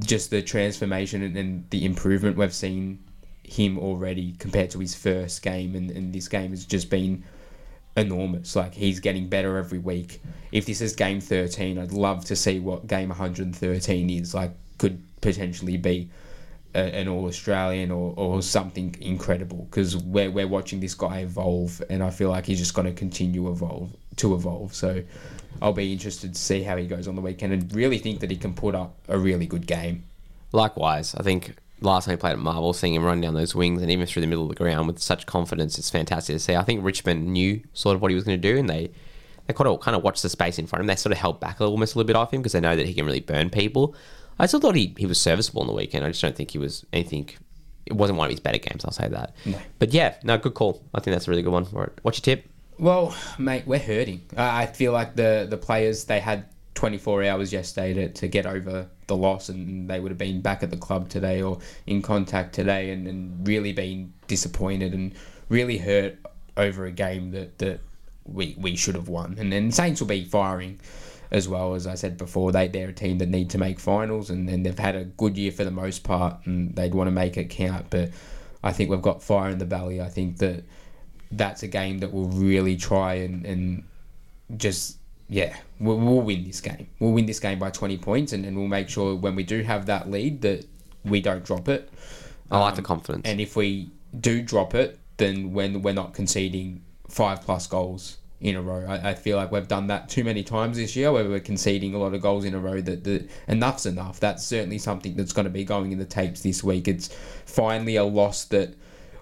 just 0.00 0.30
the 0.30 0.42
transformation 0.42 1.22
and, 1.22 1.36
and 1.36 1.70
the 1.70 1.84
improvement 1.86 2.36
we've 2.36 2.52
seen 2.52 2.98
him 3.44 3.78
already 3.78 4.32
compared 4.40 4.70
to 4.70 4.80
his 4.80 4.94
first 4.94 5.40
game, 5.40 5.76
and, 5.76 5.90
and 5.92 6.12
this 6.12 6.26
game 6.26 6.50
has 6.50 6.66
just 6.66 6.90
been 6.90 7.22
enormous. 7.96 8.56
Like 8.56 8.74
he's 8.74 8.98
getting 8.98 9.28
better 9.28 9.56
every 9.56 9.78
week. 9.78 10.20
If 10.50 10.66
this 10.66 10.80
is 10.80 10.96
game 10.96 11.20
13, 11.20 11.78
I'd 11.78 11.92
love 11.92 12.24
to 12.26 12.36
see 12.36 12.58
what 12.58 12.88
game 12.88 13.08
113 13.08 14.10
is. 14.10 14.34
Like 14.34 14.50
could 14.78 15.00
potentially 15.20 15.76
be 15.76 16.10
a, 16.74 16.78
an 16.78 17.06
All 17.06 17.26
Australian 17.26 17.92
or, 17.92 18.14
or 18.16 18.42
something 18.42 18.96
incredible 19.00 19.68
because 19.70 19.96
we're, 19.96 20.30
we're 20.30 20.48
watching 20.48 20.80
this 20.80 20.94
guy 20.94 21.20
evolve, 21.20 21.80
and 21.88 22.02
I 22.02 22.10
feel 22.10 22.30
like 22.30 22.46
he's 22.46 22.58
just 22.58 22.74
going 22.74 22.88
to 22.88 22.94
continue 22.94 23.48
evolve 23.48 23.94
to 24.16 24.34
evolve. 24.34 24.74
So 24.74 25.04
I'll 25.60 25.72
be 25.72 25.92
interested 25.92 26.34
to 26.34 26.40
see 26.40 26.62
how 26.62 26.76
he 26.76 26.86
goes 26.86 27.08
on 27.08 27.14
the 27.14 27.22
weekend, 27.22 27.52
and 27.52 27.74
really 27.74 27.98
think 27.98 28.20
that 28.20 28.30
he 28.30 28.36
can 28.36 28.54
put 28.54 28.74
up 28.74 28.94
a 29.08 29.18
really 29.18 29.46
good 29.46 29.66
game. 29.66 30.04
Likewise, 30.52 31.14
I 31.14 31.22
think 31.22 31.56
last 31.80 32.06
time 32.06 32.12
he 32.12 32.16
played 32.16 32.32
at 32.32 32.38
Marvel, 32.38 32.72
seeing 32.72 32.94
him 32.94 33.04
run 33.04 33.20
down 33.20 33.34
those 33.34 33.54
wings 33.54 33.82
and 33.82 33.90
even 33.90 34.06
through 34.06 34.22
the 34.22 34.26
middle 34.26 34.44
of 34.44 34.48
the 34.48 34.54
ground 34.54 34.86
with 34.86 34.98
such 34.98 35.26
confidence, 35.26 35.78
it's 35.78 35.90
fantastic 35.90 36.34
to 36.36 36.40
see. 36.40 36.56
I 36.56 36.62
think 36.62 36.84
Richmond 36.84 37.26
knew 37.26 37.62
sort 37.74 37.94
of 37.96 38.02
what 38.02 38.10
he 38.10 38.14
was 38.14 38.24
going 38.24 38.40
to 38.40 38.52
do, 38.52 38.58
and 38.58 38.68
they 38.68 38.90
they 39.46 39.54
kind 39.54 39.68
of 39.68 39.80
kind 39.80 39.96
of 39.96 40.02
watched 40.02 40.22
the 40.22 40.28
space 40.28 40.58
in 40.58 40.66
front 40.66 40.80
of 40.80 40.84
him. 40.84 40.88
They 40.88 40.96
sort 40.96 41.12
of 41.12 41.18
held 41.18 41.40
back 41.40 41.60
a 41.60 41.62
little, 41.62 41.74
almost 41.74 41.94
a 41.94 41.98
little 41.98 42.06
bit 42.06 42.16
off 42.16 42.32
him 42.32 42.40
because 42.40 42.52
they 42.52 42.60
know 42.60 42.76
that 42.76 42.86
he 42.86 42.94
can 42.94 43.06
really 43.06 43.20
burn 43.20 43.50
people. 43.50 43.94
I 44.38 44.46
still 44.46 44.60
thought 44.60 44.74
he, 44.74 44.94
he 44.98 45.06
was 45.06 45.20
serviceable 45.20 45.62
on 45.62 45.66
the 45.66 45.72
weekend. 45.72 46.04
I 46.04 46.08
just 46.08 46.20
don't 46.20 46.36
think 46.36 46.50
he 46.50 46.58
was 46.58 46.84
anything. 46.92 47.30
It 47.86 47.94
wasn't 47.94 48.18
one 48.18 48.26
of 48.26 48.32
his 48.32 48.40
better 48.40 48.58
games. 48.58 48.84
I'll 48.84 48.90
say 48.90 49.08
that. 49.08 49.34
But 49.78 49.94
yeah, 49.94 50.16
no, 50.24 50.36
good 50.36 50.54
call. 50.54 50.82
I 50.92 51.00
think 51.00 51.14
that's 51.14 51.28
a 51.28 51.30
really 51.30 51.42
good 51.42 51.52
one 51.52 51.64
for 51.64 51.84
it. 51.84 51.98
What's 52.02 52.18
your 52.18 52.36
tip? 52.36 52.48
Well, 52.78 53.16
mate, 53.38 53.66
we're 53.66 53.78
hurting. 53.78 54.22
I 54.36 54.66
feel 54.66 54.92
like 54.92 55.16
the 55.16 55.46
the 55.48 55.56
players 55.56 56.04
they 56.04 56.20
had 56.20 56.46
24 56.74 57.24
hours 57.24 57.52
yesterday 57.52 57.94
to, 57.94 58.08
to 58.10 58.28
get 58.28 58.44
over 58.44 58.88
the 59.06 59.16
loss, 59.16 59.48
and 59.48 59.88
they 59.88 59.98
would 59.98 60.10
have 60.10 60.18
been 60.18 60.42
back 60.42 60.62
at 60.62 60.70
the 60.70 60.76
club 60.76 61.08
today 61.08 61.40
or 61.40 61.58
in 61.86 62.02
contact 62.02 62.54
today, 62.54 62.90
and, 62.90 63.06
and 63.08 63.46
really 63.48 63.72
been 63.72 64.12
disappointed 64.26 64.92
and 64.92 65.14
really 65.48 65.78
hurt 65.78 66.18
over 66.56 66.84
a 66.84 66.90
game 66.90 67.30
that 67.30 67.58
that 67.58 67.80
we 68.24 68.54
we 68.58 68.76
should 68.76 68.94
have 68.94 69.08
won. 69.08 69.36
And 69.38 69.50
then 69.52 69.72
Saints 69.72 70.00
will 70.00 70.08
be 70.08 70.24
firing. 70.24 70.80
As 71.28 71.48
well 71.48 71.74
as 71.74 71.88
I 71.88 71.96
said 71.96 72.16
before, 72.16 72.52
they 72.52 72.68
they're 72.68 72.90
a 72.90 72.92
team 72.92 73.18
that 73.18 73.28
need 73.28 73.50
to 73.50 73.58
make 73.58 73.80
finals, 73.80 74.30
and, 74.30 74.48
and 74.48 74.64
they've 74.64 74.78
had 74.78 74.94
a 74.94 75.04
good 75.04 75.36
year 75.36 75.50
for 75.50 75.64
the 75.64 75.72
most 75.72 76.04
part, 76.04 76.36
and 76.44 76.76
they'd 76.76 76.94
want 76.94 77.08
to 77.08 77.12
make 77.12 77.36
it 77.36 77.50
count. 77.50 77.86
But 77.90 78.10
I 78.62 78.72
think 78.72 78.90
we've 78.90 79.02
got 79.02 79.24
fire 79.24 79.50
in 79.50 79.58
the 79.58 79.64
belly. 79.64 80.00
I 80.00 80.08
think 80.08 80.38
that 80.38 80.62
that's 81.30 81.62
a 81.62 81.68
game 81.68 81.98
that 81.98 82.12
we'll 82.12 82.28
really 82.28 82.76
try 82.76 83.14
and, 83.14 83.44
and 83.44 83.84
just 84.56 84.98
yeah 85.28 85.56
we'll, 85.80 85.98
we'll 85.98 86.20
win 86.20 86.44
this 86.44 86.60
game. 86.60 86.88
We'll 86.98 87.12
win 87.12 87.26
this 87.26 87.40
game 87.40 87.58
by 87.58 87.70
20 87.70 87.98
points 87.98 88.32
and, 88.32 88.44
and 88.44 88.56
we'll 88.56 88.68
make 88.68 88.88
sure 88.88 89.14
when 89.14 89.34
we 89.34 89.42
do 89.42 89.62
have 89.62 89.86
that 89.86 90.10
lead 90.10 90.42
that 90.42 90.66
we 91.04 91.20
don't 91.20 91.44
drop 91.44 91.68
it. 91.68 91.90
I 92.50 92.58
like 92.58 92.74
the 92.74 92.80
um, 92.80 92.84
confidence. 92.84 93.22
and 93.24 93.40
if 93.40 93.56
we 93.56 93.90
do 94.18 94.40
drop 94.40 94.74
it 94.74 94.98
then 95.16 95.52
when 95.52 95.82
we're 95.82 95.94
not 95.94 96.14
conceding 96.14 96.82
five 97.08 97.42
plus 97.42 97.66
goals 97.66 98.18
in 98.40 98.54
a 98.54 98.62
row 98.62 98.84
I, 98.86 99.10
I 99.10 99.14
feel 99.14 99.36
like 99.36 99.50
we've 99.50 99.66
done 99.66 99.88
that 99.88 100.08
too 100.08 100.22
many 100.22 100.44
times 100.44 100.76
this 100.76 100.94
year 100.94 101.10
where 101.10 101.24
we're 101.24 101.40
conceding 101.40 101.94
a 101.94 101.98
lot 101.98 102.14
of 102.14 102.20
goals 102.20 102.44
in 102.44 102.54
a 102.54 102.60
row 102.60 102.80
that, 102.82 103.02
that 103.04 103.28
enough's 103.48 103.86
enough. 103.86 104.20
That's 104.20 104.46
certainly 104.46 104.78
something 104.78 105.16
that's 105.16 105.32
going 105.32 105.44
to 105.44 105.50
be 105.50 105.64
going 105.64 105.90
in 105.90 105.98
the 105.98 106.04
tapes 106.04 106.42
this 106.42 106.62
week. 106.62 106.86
It's 106.86 107.08
finally 107.46 107.96
a 107.96 108.04
loss 108.04 108.44
that 108.44 108.74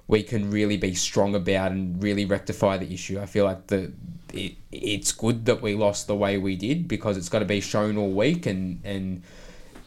we 0.07 0.23
can 0.23 0.51
really 0.51 0.77
be 0.77 0.95
strong 0.95 1.35
about 1.35 1.73
and 1.73 2.03
really 2.03 2.25
rectify 2.25 2.77
the 2.77 2.93
issue. 2.93 3.21
I 3.21 3.27
feel 3.27 3.45
like 3.45 3.67
the 3.69 3.93
it, 4.33 4.57
it's 4.73 5.13
good 5.13 5.47
that 5.47 5.63
we 5.63 5.75
lost 5.75 6.07
the 6.07 6.15
way 6.15 6.39
we 6.39 6.57
did 6.57 6.89
because 6.89 7.17
it's 7.17 7.29
got 7.29 7.39
to 7.39 7.45
be 7.45 7.61
shown 7.61 7.97
all 7.97 8.11
week 8.11 8.47
and 8.47 8.81
and 8.85 9.23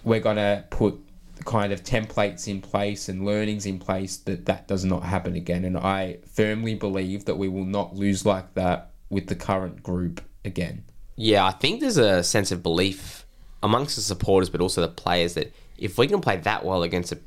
we're 0.03 0.19
going 0.19 0.37
to 0.37 0.63
put 0.69 0.99
kind 1.45 1.71
of 1.71 1.83
templates 1.83 2.47
in 2.47 2.61
place 2.61 3.09
and 3.09 3.23
learnings 3.23 3.65
in 3.65 3.77
place 3.77 4.17
that 4.17 4.45
that 4.47 4.67
does 4.67 4.83
not 4.83 5.03
happen 5.03 5.35
again 5.35 5.65
and 5.65 5.77
I 5.77 6.17
firmly 6.33 6.73
believe 6.73 7.25
that 7.25 7.35
we 7.35 7.47
will 7.47 7.65
not 7.65 7.95
lose 7.95 8.25
like 8.25 8.55
that 8.55 8.91
with 9.09 9.27
the 9.27 9.35
current 9.35 9.83
group 9.83 10.21
again. 10.43 10.83
Yeah, 11.15 11.45
I 11.45 11.51
think 11.51 11.81
there's 11.81 11.97
a 11.97 12.23
sense 12.23 12.51
of 12.51 12.63
belief 12.63 13.25
amongst 13.63 13.95
the 13.95 14.01
supporters, 14.01 14.49
but 14.49 14.61
also 14.61 14.81
the 14.81 14.87
players 14.87 15.33
that 15.35 15.53
if 15.77 15.97
we 15.97 16.07
can 16.07 16.21
play 16.21 16.37
that 16.37 16.65
well 16.65 16.83
against 16.83 17.11
a, 17.11 17.19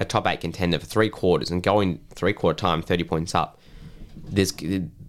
a 0.00 0.04
top 0.04 0.26
eight 0.26 0.40
contender 0.40 0.78
for 0.78 0.86
three 0.86 1.08
quarters 1.10 1.50
and 1.50 1.62
going 1.62 2.00
three 2.14 2.32
quarter 2.32 2.56
time, 2.56 2.82
30 2.82 3.04
points 3.04 3.34
up, 3.34 3.58
there's 4.16 4.52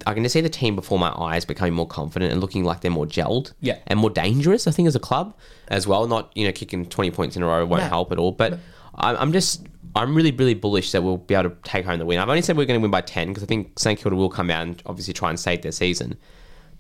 I 0.06 0.14
can 0.14 0.24
just 0.24 0.34
see 0.34 0.42
the 0.42 0.50
team 0.50 0.76
before 0.76 1.00
my 1.00 1.10
eyes 1.18 1.46
becoming 1.46 1.74
more 1.74 1.88
confident 1.88 2.32
and 2.32 2.42
looking 2.42 2.64
like 2.64 2.82
they're 2.82 2.92
more 2.92 3.06
gelled 3.06 3.54
Yeah. 3.62 3.78
and 3.88 4.00
more 4.00 4.10
dangerous, 4.10 4.68
I 4.68 4.72
think, 4.72 4.88
as 4.88 4.96
a 4.96 5.00
club 5.00 5.36
as 5.68 5.88
well. 5.88 6.08
Not, 6.08 6.32
you 6.36 6.46
know, 6.46 6.52
kicking 6.52 6.86
20 6.86 7.12
points 7.12 7.36
in 7.36 7.44
a 7.44 7.46
row 7.48 7.66
won't 7.66 7.84
No. 7.84 7.90
help 7.90 8.12
at 8.12 8.18
all, 8.20 8.32
but 8.32 8.60
I'm 8.96 9.16
I'm 9.18 9.32
just. 9.34 9.66
I'm 9.94 10.16
really, 10.16 10.32
really 10.32 10.54
bullish 10.54 10.94
that 10.94 11.04
we'll 11.04 11.18
be 11.18 11.36
able 11.36 11.50
to 11.50 11.56
take 11.64 11.84
home 11.86 12.00
the 12.00 12.06
win. 12.06 12.18
I've 12.18 12.30
only 12.30 12.42
said 12.42 12.56
we're 12.56 12.64
going 12.66 12.80
to 12.80 12.82
win 12.82 12.92
by 12.92 13.02
10 13.02 13.28
because 13.28 13.44
I 13.44 13.46
think 13.46 13.78
St 13.78 14.00
Kilda 14.00 14.16
will 14.16 14.30
come 14.30 14.50
out 14.50 14.62
and 14.62 14.82
obviously 14.86 15.14
try 15.14 15.30
and 15.30 15.38
save 15.38 15.64
their 15.64 15.74
season. 15.74 16.16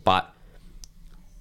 But 0.05 0.33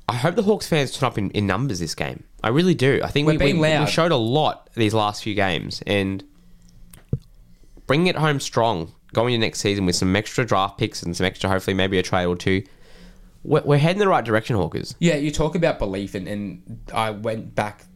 I 0.09 0.15
hope 0.17 0.35
the 0.35 0.43
Hawks 0.43 0.67
fans 0.67 0.91
turn 0.91 1.07
up 1.07 1.17
in, 1.17 1.31
in 1.31 1.47
numbers 1.47 1.79
this 1.79 1.95
game. 1.95 2.25
I 2.43 2.49
really 2.49 2.75
do. 2.75 3.01
I 3.05 3.09
think 3.09 3.29
We're 3.29 3.39
we, 3.39 3.53
we, 3.53 3.61
loud. 3.61 3.85
we 3.85 3.91
showed 3.91 4.11
a 4.11 4.17
lot 4.17 4.69
these 4.75 4.93
last 4.95 5.23
few 5.23 5.37
games 5.37 5.81
and 5.87 6.25
bringing 7.91 8.07
it 8.07 8.15
home 8.15 8.39
strong, 8.39 8.95
going 9.13 9.35
into 9.35 9.45
next 9.45 9.59
season 9.59 9.85
with 9.85 9.97
some 9.97 10.15
extra 10.15 10.47
draft 10.47 10.79
picks 10.79 11.03
and 11.03 11.17
some 11.17 11.27
extra, 11.27 11.51
hopefully, 11.51 11.75
maybe 11.75 11.99
a 11.99 12.03
trade 12.05 12.27
or 12.27 12.37
two. 12.37 12.63
we're, 13.43 13.63
we're 13.63 13.79
heading 13.79 13.97
in 13.97 13.99
the 13.99 14.07
right 14.07 14.25
direction, 14.25 14.55
Hawkers. 14.55 14.95
Yeah, 15.01 15.17
you 15.17 15.33
talk 15.33 15.57
about 15.57 15.81
belief, 15.81 16.15
and, 16.15 16.29
and 16.29 16.79
I 16.95 17.11
went 17.11 17.57
back 17.57 17.87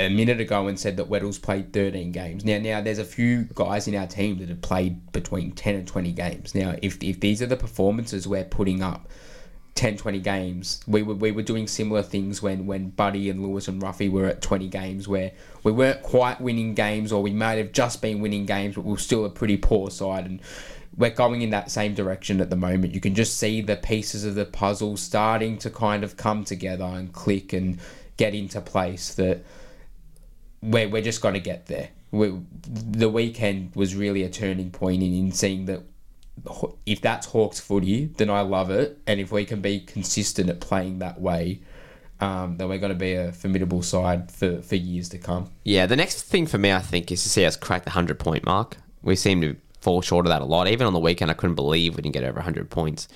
a 0.00 0.08
minute 0.08 0.40
ago 0.40 0.66
and 0.66 0.76
said 0.76 0.96
that 0.96 1.04
Weddle's 1.04 1.38
played 1.38 1.72
13 1.72 2.10
games. 2.10 2.44
Now, 2.44 2.58
now 2.58 2.80
there's 2.80 2.98
a 2.98 3.04
few 3.04 3.44
guys 3.54 3.86
in 3.86 3.94
our 3.94 4.08
team 4.08 4.38
that 4.38 4.48
have 4.48 4.62
played 4.62 5.12
between 5.12 5.52
10 5.52 5.76
and 5.76 5.86
20 5.86 6.10
games. 6.10 6.52
Now, 6.52 6.74
if, 6.82 7.00
if 7.00 7.20
these 7.20 7.40
are 7.40 7.46
the 7.46 7.56
performances 7.56 8.26
we're 8.26 8.42
putting 8.42 8.82
up, 8.82 9.08
10, 9.74 9.96
20 9.96 10.20
games, 10.20 10.80
we 10.86 11.02
were, 11.02 11.14
we 11.14 11.30
were 11.30 11.42
doing 11.42 11.66
similar 11.66 12.02
things 12.02 12.42
when, 12.42 12.66
when 12.66 12.90
Buddy 12.90 13.30
and 13.30 13.42
Lewis 13.42 13.68
and 13.68 13.80
Roughy 13.80 14.10
were 14.10 14.26
at 14.26 14.42
20 14.42 14.68
games 14.68 15.08
where 15.08 15.32
we 15.62 15.72
weren't 15.72 16.02
quite 16.02 16.40
winning 16.40 16.74
games 16.74 17.12
or 17.12 17.22
we 17.22 17.32
might 17.32 17.58
have 17.58 17.72
just 17.72 18.02
been 18.02 18.20
winning 18.20 18.46
games, 18.46 18.74
but 18.74 18.84
we 18.84 18.92
we're 18.92 18.98
still 18.98 19.24
a 19.24 19.30
pretty 19.30 19.56
poor 19.56 19.90
side. 19.90 20.26
And 20.26 20.40
we're 20.96 21.10
going 21.10 21.42
in 21.42 21.50
that 21.50 21.70
same 21.70 21.94
direction 21.94 22.40
at 22.40 22.50
the 22.50 22.56
moment. 22.56 22.94
You 22.94 23.00
can 23.00 23.14
just 23.14 23.38
see 23.38 23.60
the 23.60 23.76
pieces 23.76 24.24
of 24.24 24.34
the 24.34 24.44
puzzle 24.44 24.96
starting 24.96 25.56
to 25.58 25.70
kind 25.70 26.04
of 26.04 26.16
come 26.16 26.44
together 26.44 26.84
and 26.84 27.12
click 27.12 27.52
and 27.52 27.78
get 28.16 28.34
into 28.34 28.60
place 28.60 29.14
that 29.14 29.44
we're, 30.60 30.88
we're 30.88 31.02
just 31.02 31.22
going 31.22 31.34
to 31.34 31.40
get 31.40 31.66
there. 31.66 31.88
We, 32.10 32.38
the 32.68 33.08
weekend 33.08 33.74
was 33.74 33.94
really 33.94 34.24
a 34.24 34.28
turning 34.28 34.70
point 34.72 35.02
in, 35.02 35.14
in 35.14 35.32
seeing 35.32 35.66
that 35.66 35.82
if 36.86 37.00
that's 37.00 37.26
Hawks 37.26 37.60
footy, 37.60 38.06
then 38.06 38.30
I 38.30 38.40
love 38.40 38.70
it. 38.70 38.98
And 39.06 39.20
if 39.20 39.32
we 39.32 39.44
can 39.44 39.60
be 39.60 39.80
consistent 39.80 40.50
at 40.50 40.60
playing 40.60 41.00
that 41.00 41.20
way, 41.20 41.60
um, 42.20 42.56
then 42.56 42.68
we're 42.68 42.78
going 42.78 42.92
to 42.92 42.98
be 42.98 43.14
a 43.14 43.32
formidable 43.32 43.82
side 43.82 44.30
for, 44.30 44.60
for 44.60 44.76
years 44.76 45.08
to 45.10 45.18
come. 45.18 45.50
Yeah, 45.64 45.86
the 45.86 45.96
next 45.96 46.22
thing 46.22 46.46
for 46.46 46.58
me, 46.58 46.72
I 46.72 46.80
think, 46.80 47.10
is 47.10 47.22
to 47.22 47.28
see 47.28 47.44
us 47.44 47.56
crack 47.56 47.84
the 47.84 47.90
100 47.90 48.18
point 48.18 48.44
mark. 48.44 48.76
We 49.02 49.16
seem 49.16 49.40
to 49.40 49.56
fall 49.80 50.02
short 50.02 50.26
of 50.26 50.30
that 50.30 50.42
a 50.42 50.44
lot. 50.44 50.68
Even 50.68 50.86
on 50.86 50.92
the 50.92 50.98
weekend, 50.98 51.30
I 51.30 51.34
couldn't 51.34 51.56
believe 51.56 51.96
we 51.96 52.02
didn't 52.02 52.14
get 52.14 52.24
over 52.24 52.36
100 52.36 52.68
points. 52.68 53.08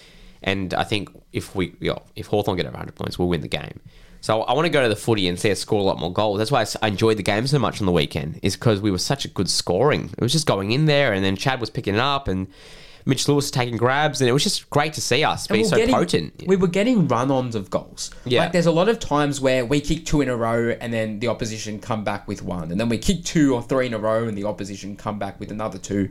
And 0.43 0.73
I 0.75 0.85
think 0.85 1.11
if 1.33 1.55
we, 1.55 1.75
you 1.81 1.91
know, 1.91 2.03
if 2.17 2.27
Hawthorn 2.27 2.57
get 2.57 2.67
over 2.67 2.75
100 2.75 2.95
points, 2.95 3.19
we'll 3.19 3.29
win 3.29 3.41
the 3.41 3.49
game. 3.49 3.81
So 4.25 4.41
I 4.43 4.55
want 4.55 4.65
to 4.65 4.71
go 4.71 4.83
to 4.83 4.89
the 4.89 4.97
footy 4.97 5.29
and 5.29 5.39
see 5.39 5.51
us 5.51 5.61
score 5.61 5.81
a 5.81 5.83
lot 5.83 5.99
more 5.99 6.11
goals. 6.11 6.39
That's 6.39 6.51
why 6.51 6.65
I 6.81 6.89
enjoyed 6.89 7.19
the 7.19 7.23
game 7.23 7.47
so 7.47 7.59
much 7.59 7.81
on 7.81 7.87
the 7.87 7.93
weekend, 7.93 8.41
is 8.43 8.57
because 8.57 8.81
we 8.81 8.91
were 8.91 8.97
such 8.97 9.27
a 9.27 9.29
good 9.29 9.51
scoring. 9.51 10.11
It 10.17 10.23
was 10.23 10.33
just 10.33 10.47
going 10.47 10.73
in 10.73 10.87
there, 10.87 11.13
and 11.13 11.23
then 11.23 11.37
Chad 11.37 11.61
was 11.61 11.69
picking 11.69 11.95
it 11.95 12.01
up, 12.01 12.27
and 12.27 12.47
Mitch 13.07 13.29
Lewis 13.29 13.51
taking 13.51 13.77
grabs, 13.77 14.21
and 14.21 14.31
it 14.31 14.33
was 14.33 14.43
just 14.43 14.71
great 14.71 14.95
to 14.95 15.01
see 15.01 15.25
us 15.25 15.47
be 15.47 15.63
so 15.65 15.77
getting, 15.77 15.95
potent. 15.95 16.45
We 16.47 16.57
were 16.57 16.69
getting 16.69 17.07
run-ons 17.07 17.55
of 17.55 17.69
goals. 17.69 18.11
Yeah. 18.25 18.45
Like 18.45 18.53
there's 18.53 18.67
a 18.67 18.73
lot 18.73 18.89
of 18.89 18.99
times 18.99 19.41
where 19.43 19.67
we 19.67 19.81
kick 19.81 20.07
two 20.07 20.23
in 20.23 20.29
a 20.31 20.37
row 20.37 20.71
and 20.81 20.93
then 20.93 21.19
the 21.21 21.29
opposition 21.29 21.79
come 21.79 22.03
back 22.03 22.27
with 22.27 22.43
one, 22.43 22.71
and 22.71 22.81
then 22.81 22.89
we 22.89 22.97
kick 22.97 23.25
two 23.25 23.55
or 23.55 23.63
three 23.63 23.87
in 23.87 23.95
a 23.95 23.99
row 23.99 24.27
and 24.27 24.39
the 24.39 24.45
opposition 24.45 24.97
come 24.97 25.19
back 25.19 25.39
with 25.39 25.51
another 25.51 25.79
two. 25.79 26.11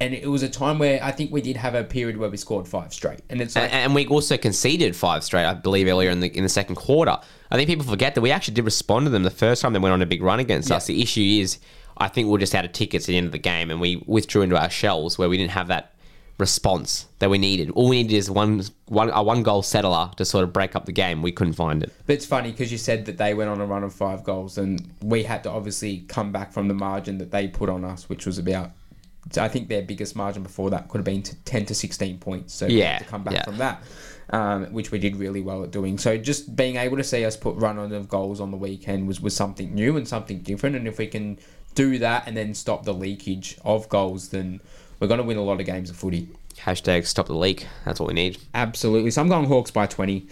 And 0.00 0.12
it 0.12 0.28
was 0.28 0.42
a 0.42 0.48
time 0.48 0.78
where 0.78 1.02
I 1.02 1.12
think 1.12 1.30
we 1.30 1.40
did 1.40 1.56
have 1.56 1.74
a 1.74 1.84
period 1.84 2.16
where 2.16 2.28
we 2.28 2.36
scored 2.36 2.66
five 2.66 2.92
straight, 2.92 3.20
and 3.30 3.40
it's 3.40 3.54
like, 3.54 3.64
and, 3.64 3.72
and 3.72 3.94
we 3.94 4.06
also 4.08 4.36
conceded 4.36 4.96
five 4.96 5.22
straight, 5.22 5.44
I 5.44 5.54
believe, 5.54 5.86
earlier 5.86 6.10
in 6.10 6.20
the 6.20 6.36
in 6.36 6.42
the 6.42 6.48
second 6.48 6.74
quarter. 6.74 7.16
I 7.50 7.56
think 7.56 7.68
people 7.68 7.84
forget 7.84 8.16
that 8.16 8.20
we 8.20 8.32
actually 8.32 8.54
did 8.54 8.64
respond 8.64 9.06
to 9.06 9.10
them 9.10 9.22
the 9.22 9.30
first 9.30 9.62
time 9.62 9.72
they 9.72 9.78
went 9.78 9.92
on 9.92 10.02
a 10.02 10.06
big 10.06 10.22
run 10.22 10.40
against 10.40 10.70
Yeah. 10.70 10.76
us. 10.76 10.86
The 10.86 11.00
issue 11.00 11.20
is, 11.40 11.58
I 11.96 12.08
think 12.08 12.26
we 12.26 12.32
we're 12.32 12.38
just 12.38 12.54
out 12.56 12.64
of 12.64 12.72
tickets 12.72 13.04
at 13.04 13.08
the 13.08 13.16
end 13.16 13.26
of 13.26 13.32
the 13.32 13.38
game, 13.38 13.70
and 13.70 13.80
we 13.80 14.02
withdrew 14.06 14.42
into 14.42 14.60
our 14.60 14.70
shells 14.70 15.16
where 15.16 15.28
we 15.28 15.36
didn't 15.36 15.52
have 15.52 15.68
that 15.68 15.93
response 16.38 17.06
that 17.20 17.30
we 17.30 17.38
needed. 17.38 17.70
All 17.70 17.88
we 17.88 18.02
needed 18.02 18.16
is 18.16 18.30
one 18.30 18.62
one 18.86 19.10
a 19.10 19.22
one 19.22 19.42
goal 19.42 19.62
settler 19.62 20.10
to 20.16 20.24
sort 20.24 20.44
of 20.44 20.52
break 20.52 20.74
up 20.74 20.84
the 20.84 20.92
game. 20.92 21.22
We 21.22 21.32
couldn't 21.32 21.52
find 21.54 21.82
it. 21.82 21.92
But 22.06 22.14
it's 22.14 22.26
funny 22.26 22.50
because 22.50 22.72
you 22.72 22.78
said 22.78 23.06
that 23.06 23.18
they 23.18 23.34
went 23.34 23.50
on 23.50 23.60
a 23.60 23.66
run 23.66 23.84
of 23.84 23.92
five 23.92 24.24
goals, 24.24 24.58
and 24.58 24.90
we 25.02 25.22
had 25.22 25.44
to 25.44 25.50
obviously 25.50 26.04
come 26.08 26.32
back 26.32 26.52
from 26.52 26.68
the 26.68 26.74
margin 26.74 27.18
that 27.18 27.30
they 27.30 27.48
put 27.48 27.68
on 27.68 27.84
us, 27.84 28.08
which 28.08 28.26
was 28.26 28.38
about. 28.38 28.72
I 29.38 29.48
think 29.48 29.68
their 29.68 29.80
biggest 29.80 30.14
margin 30.16 30.42
before 30.42 30.68
that 30.70 30.88
could 30.88 30.98
have 30.98 31.04
been 31.06 31.22
to 31.22 31.36
ten 31.44 31.64
to 31.66 31.74
sixteen 31.74 32.18
points. 32.18 32.52
So 32.52 32.66
we 32.66 32.80
Yeah, 32.80 32.94
had 32.94 32.98
to 32.98 33.04
come 33.04 33.24
back 33.24 33.34
yeah. 33.34 33.44
from 33.44 33.56
that, 33.56 33.82
um, 34.30 34.66
which 34.66 34.90
we 34.90 34.98
did 34.98 35.16
really 35.16 35.40
well 35.40 35.62
at 35.62 35.70
doing. 35.70 35.96
So 35.96 36.18
just 36.18 36.54
being 36.54 36.76
able 36.76 36.98
to 36.98 37.04
see 37.04 37.24
us 37.24 37.34
put 37.36 37.56
run 37.56 37.78
on 37.78 37.90
of 37.92 38.08
goals 38.08 38.38
on 38.38 38.50
the 38.50 38.58
weekend 38.58 39.08
was 39.08 39.22
was 39.22 39.34
something 39.34 39.72
new 39.74 39.96
and 39.96 40.06
something 40.06 40.40
different. 40.40 40.76
And 40.76 40.86
if 40.86 40.98
we 40.98 41.06
can 41.06 41.38
do 41.74 41.98
that 42.00 42.24
and 42.26 42.36
then 42.36 42.52
stop 42.54 42.84
the 42.84 42.92
leakage 42.92 43.56
of 43.64 43.88
goals, 43.88 44.28
then 44.28 44.60
we're 45.00 45.08
going 45.08 45.18
to 45.18 45.24
win 45.24 45.36
a 45.36 45.42
lot 45.42 45.60
of 45.60 45.66
games 45.66 45.90
of 45.90 45.96
footy. 45.96 46.28
Hashtag 46.56 47.06
stop 47.06 47.26
the 47.26 47.34
leak. 47.34 47.66
That's 47.84 48.00
what 48.00 48.08
we 48.08 48.14
need. 48.14 48.38
Absolutely. 48.54 49.10
So 49.10 49.20
I'm 49.20 49.28
going 49.28 49.46
Hawks 49.46 49.70
by 49.70 49.86
20. 49.86 50.26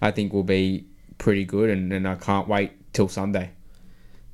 I 0.00 0.10
think 0.10 0.32
we'll 0.32 0.42
be 0.42 0.84
pretty 1.18 1.44
good, 1.44 1.70
and, 1.70 1.92
and 1.92 2.06
I 2.06 2.14
can't 2.16 2.48
wait 2.48 2.72
till 2.92 3.08
Sunday. 3.08 3.50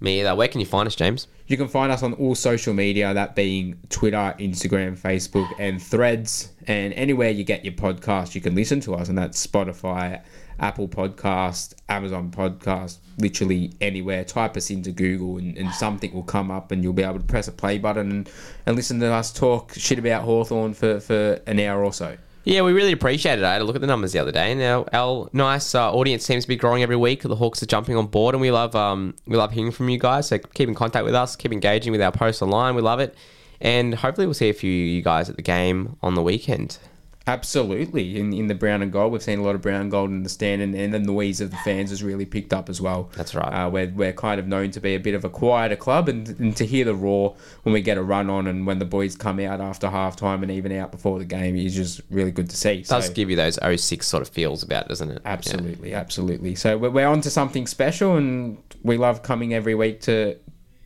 Me 0.03 0.19
either. 0.19 0.35
Where 0.35 0.49
can 0.49 0.59
you 0.59 0.67
find 0.67 0.89
us, 0.89 0.97
James? 0.97 1.29
You 1.47 1.57
can 1.57 1.69
find 1.69 1.93
us 1.93 2.03
on 2.03 2.15
all 2.15 2.35
social 2.35 2.75
media, 2.75 3.15
that 3.15 3.37
being 3.37 3.79
Twitter, 3.89 4.35
Instagram, 4.41 4.99
Facebook, 4.99 5.49
and 5.61 5.81
Threads. 5.81 6.51
And 6.67 6.93
anywhere 6.95 7.31
you 7.31 7.45
get 7.45 7.65
your 7.65 7.75
podcast, 7.75 8.35
you 8.35 8.41
can 8.41 8.57
listen 8.57 8.81
to 8.81 8.97
us, 8.97 9.09
and 9.09 9.17
that's 9.17 9.47
Spotify, 9.47 10.21
Apple 10.59 10.89
Podcast, 10.89 11.75
Amazon 11.89 12.33
Podcast, 12.33 12.99
literally 13.19 13.75
anywhere. 13.81 14.25
Type 14.25 14.57
us 14.57 14.71
into 14.71 14.91
Google, 14.91 15.39
and, 15.39 15.57
and 15.57 15.73
something 15.73 16.13
will 16.13 16.25
come 16.25 16.51
up, 16.51 16.73
and 16.73 16.83
you'll 16.83 16.93
be 16.93 17.05
able 17.05 17.21
to 17.21 17.25
press 17.25 17.47
a 17.47 17.53
play 17.53 17.79
button 17.79 18.11
and, 18.11 18.31
and 18.67 18.75
listen 18.75 18.99
to 18.99 19.13
us 19.13 19.33
talk 19.33 19.73
shit 19.75 20.01
about 20.01 20.25
Hawthorn 20.25 20.75
for, 20.75 20.99
for 20.99 21.41
an 21.47 21.61
hour 21.61 21.85
or 21.85 21.93
so. 21.93 22.17
Yeah, 22.45 22.63
we 22.63 22.73
really 22.73 22.91
appreciate 22.91 23.39
it. 23.39 23.45
I 23.45 23.53
had 23.53 23.63
a 23.63 23.65
look 23.65 23.77
at 23.77 23.81
the 23.81 23.87
numbers 23.87 24.13
the 24.13 24.19
other 24.19 24.33
day, 24.33 24.51
and 24.51 24.61
our, 24.61 24.85
our 24.93 25.31
nice 25.33 25.77
uh, 25.77 25.93
audience 25.93 26.25
seems 26.25 26.43
to 26.45 26.49
be 26.49 26.57
growing 26.57 26.83
every 26.83 26.97
week. 26.97 27.23
The 27.23 27.37
Hawks 27.37 27.63
are 27.63 27.67
jumping 27.67 27.97
on 27.97 28.09
board, 28.09 28.35
and 28.35 28.43
we 28.43 28.51
love 28.51 28.75
um, 28.75 29.15
we 29.27 29.37
love 29.37 29.53
hearing 29.53 29.71
from 29.71 29.89
you 29.89 29.99
guys. 29.99 30.27
So 30.29 30.39
keep 30.39 30.69
in 30.69 30.75
contact 30.75 31.05
with 31.05 31.15
us, 31.15 31.37
keep 31.37 31.53
engaging 31.53 31.93
with 31.93 32.03
our 32.03 32.11
posts 32.11 32.43
online. 32.43 32.75
We 32.75 32.83
love 32.83 32.99
it, 32.99 33.15
and 33.61 33.95
hopefully 33.95 34.27
we'll 34.27 34.35
see 34.35 34.49
a 34.49 34.55
few 34.55 34.71
of 34.71 34.89
you 34.89 35.03
guys 35.03 35.31
at 35.31 35.37
the 35.37 35.43
game 35.43 35.97
on 36.03 36.15
the 36.15 36.23
weekend. 36.23 36.79
Absolutely. 37.27 38.19
In 38.19 38.33
in 38.33 38.49
the 38.49 38.55
brown 38.55 38.83
and 38.83 38.91
gold, 38.91 39.13
we've 39.13 39.23
seen 39.23 39.39
a 39.39 39.43
lot 39.43 39.55
of 39.55 39.61
brown 39.63 39.81
and 39.83 39.91
gold 39.91 40.11
in 40.11 40.23
the 40.23 40.29
stand, 40.29 40.61
and, 40.61 40.75
and 40.75 40.93
the 40.93 40.99
noise 40.99 41.41
of 41.41 41.51
the 41.51 41.57
fans 41.59 41.91
has 41.91 42.03
really 42.03 42.27
picked 42.27 42.53
up 42.53 42.69
as 42.69 42.81
well. 42.81 43.11
That's 43.17 43.35
right. 43.35 43.49
Uh, 43.49 43.71
we're, 43.71 43.89
we're 43.91 44.13
kind 44.13 44.41
of 44.41 44.47
known 44.49 44.71
to 44.73 44.81
be 44.81 44.95
a 44.95 45.01
bit 45.01 45.15
of 45.15 45.25
a 45.25 45.29
quieter 45.29 45.77
club, 45.77 46.09
and, 46.09 46.29
and 46.41 46.57
to 46.57 46.67
hear 46.67 46.85
the 46.85 46.95
roar 46.95 47.37
when 47.63 47.73
we 47.73 47.81
get 47.81 47.97
a 47.97 48.03
run 48.03 48.29
on 48.29 48.47
and 48.47 48.67
when 48.67 48.79
the 48.79 48.85
boys 48.85 49.15
come 49.17 49.39
out 49.39 49.61
after 49.61 49.89
half 49.89 50.17
time 50.17 50.43
and 50.43 50.51
even 50.51 50.73
out 50.73 50.91
before 50.91 51.19
the 51.19 51.25
game 51.25 51.55
is 51.57 51.75
just 51.75 52.01
really 52.11 52.33
good 52.33 52.51
to 52.51 52.57
see. 52.57 52.83
does 52.83 53.07
So- 53.07 53.13
give 53.13 53.31
you 53.31 53.37
those 53.37 53.59
06 53.81 54.07
sort 54.07 54.23
of 54.23 54.29
feels 54.29 54.63
about 54.63 54.87
it, 54.87 54.89
doesn't 54.89 55.11
it? 55.11 55.23
Yeah. 55.25 55.31
Absolutely, 55.33 55.95
absolutely. 55.95 56.55
So 56.57 56.77
we're, 56.77 56.91
we're 56.91 57.07
on 57.07 57.21
to 57.23 57.31
something 57.31 57.67
special, 57.67 58.17
and 58.17 58.59
we 58.83 58.97
love 58.97 59.23
coming 59.23 59.55
every 59.55 59.75
week 59.75 60.01
to 60.03 60.37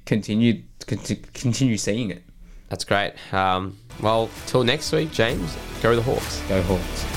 continue 0.05 0.63
to 0.81 1.17
continue 1.35 1.77
seeing 1.77 2.11
it. 2.11 2.23
That's 2.69 2.85
great. 2.85 3.15
Um, 3.33 3.77
well, 4.01 4.29
till 4.47 4.65
next 4.65 4.93
week, 4.93 5.11
James, 5.13 5.57
go 5.83 5.95
the 5.95 6.03
Hawks. 6.03 6.41
Go 6.49 6.63
Hawks. 6.63 7.16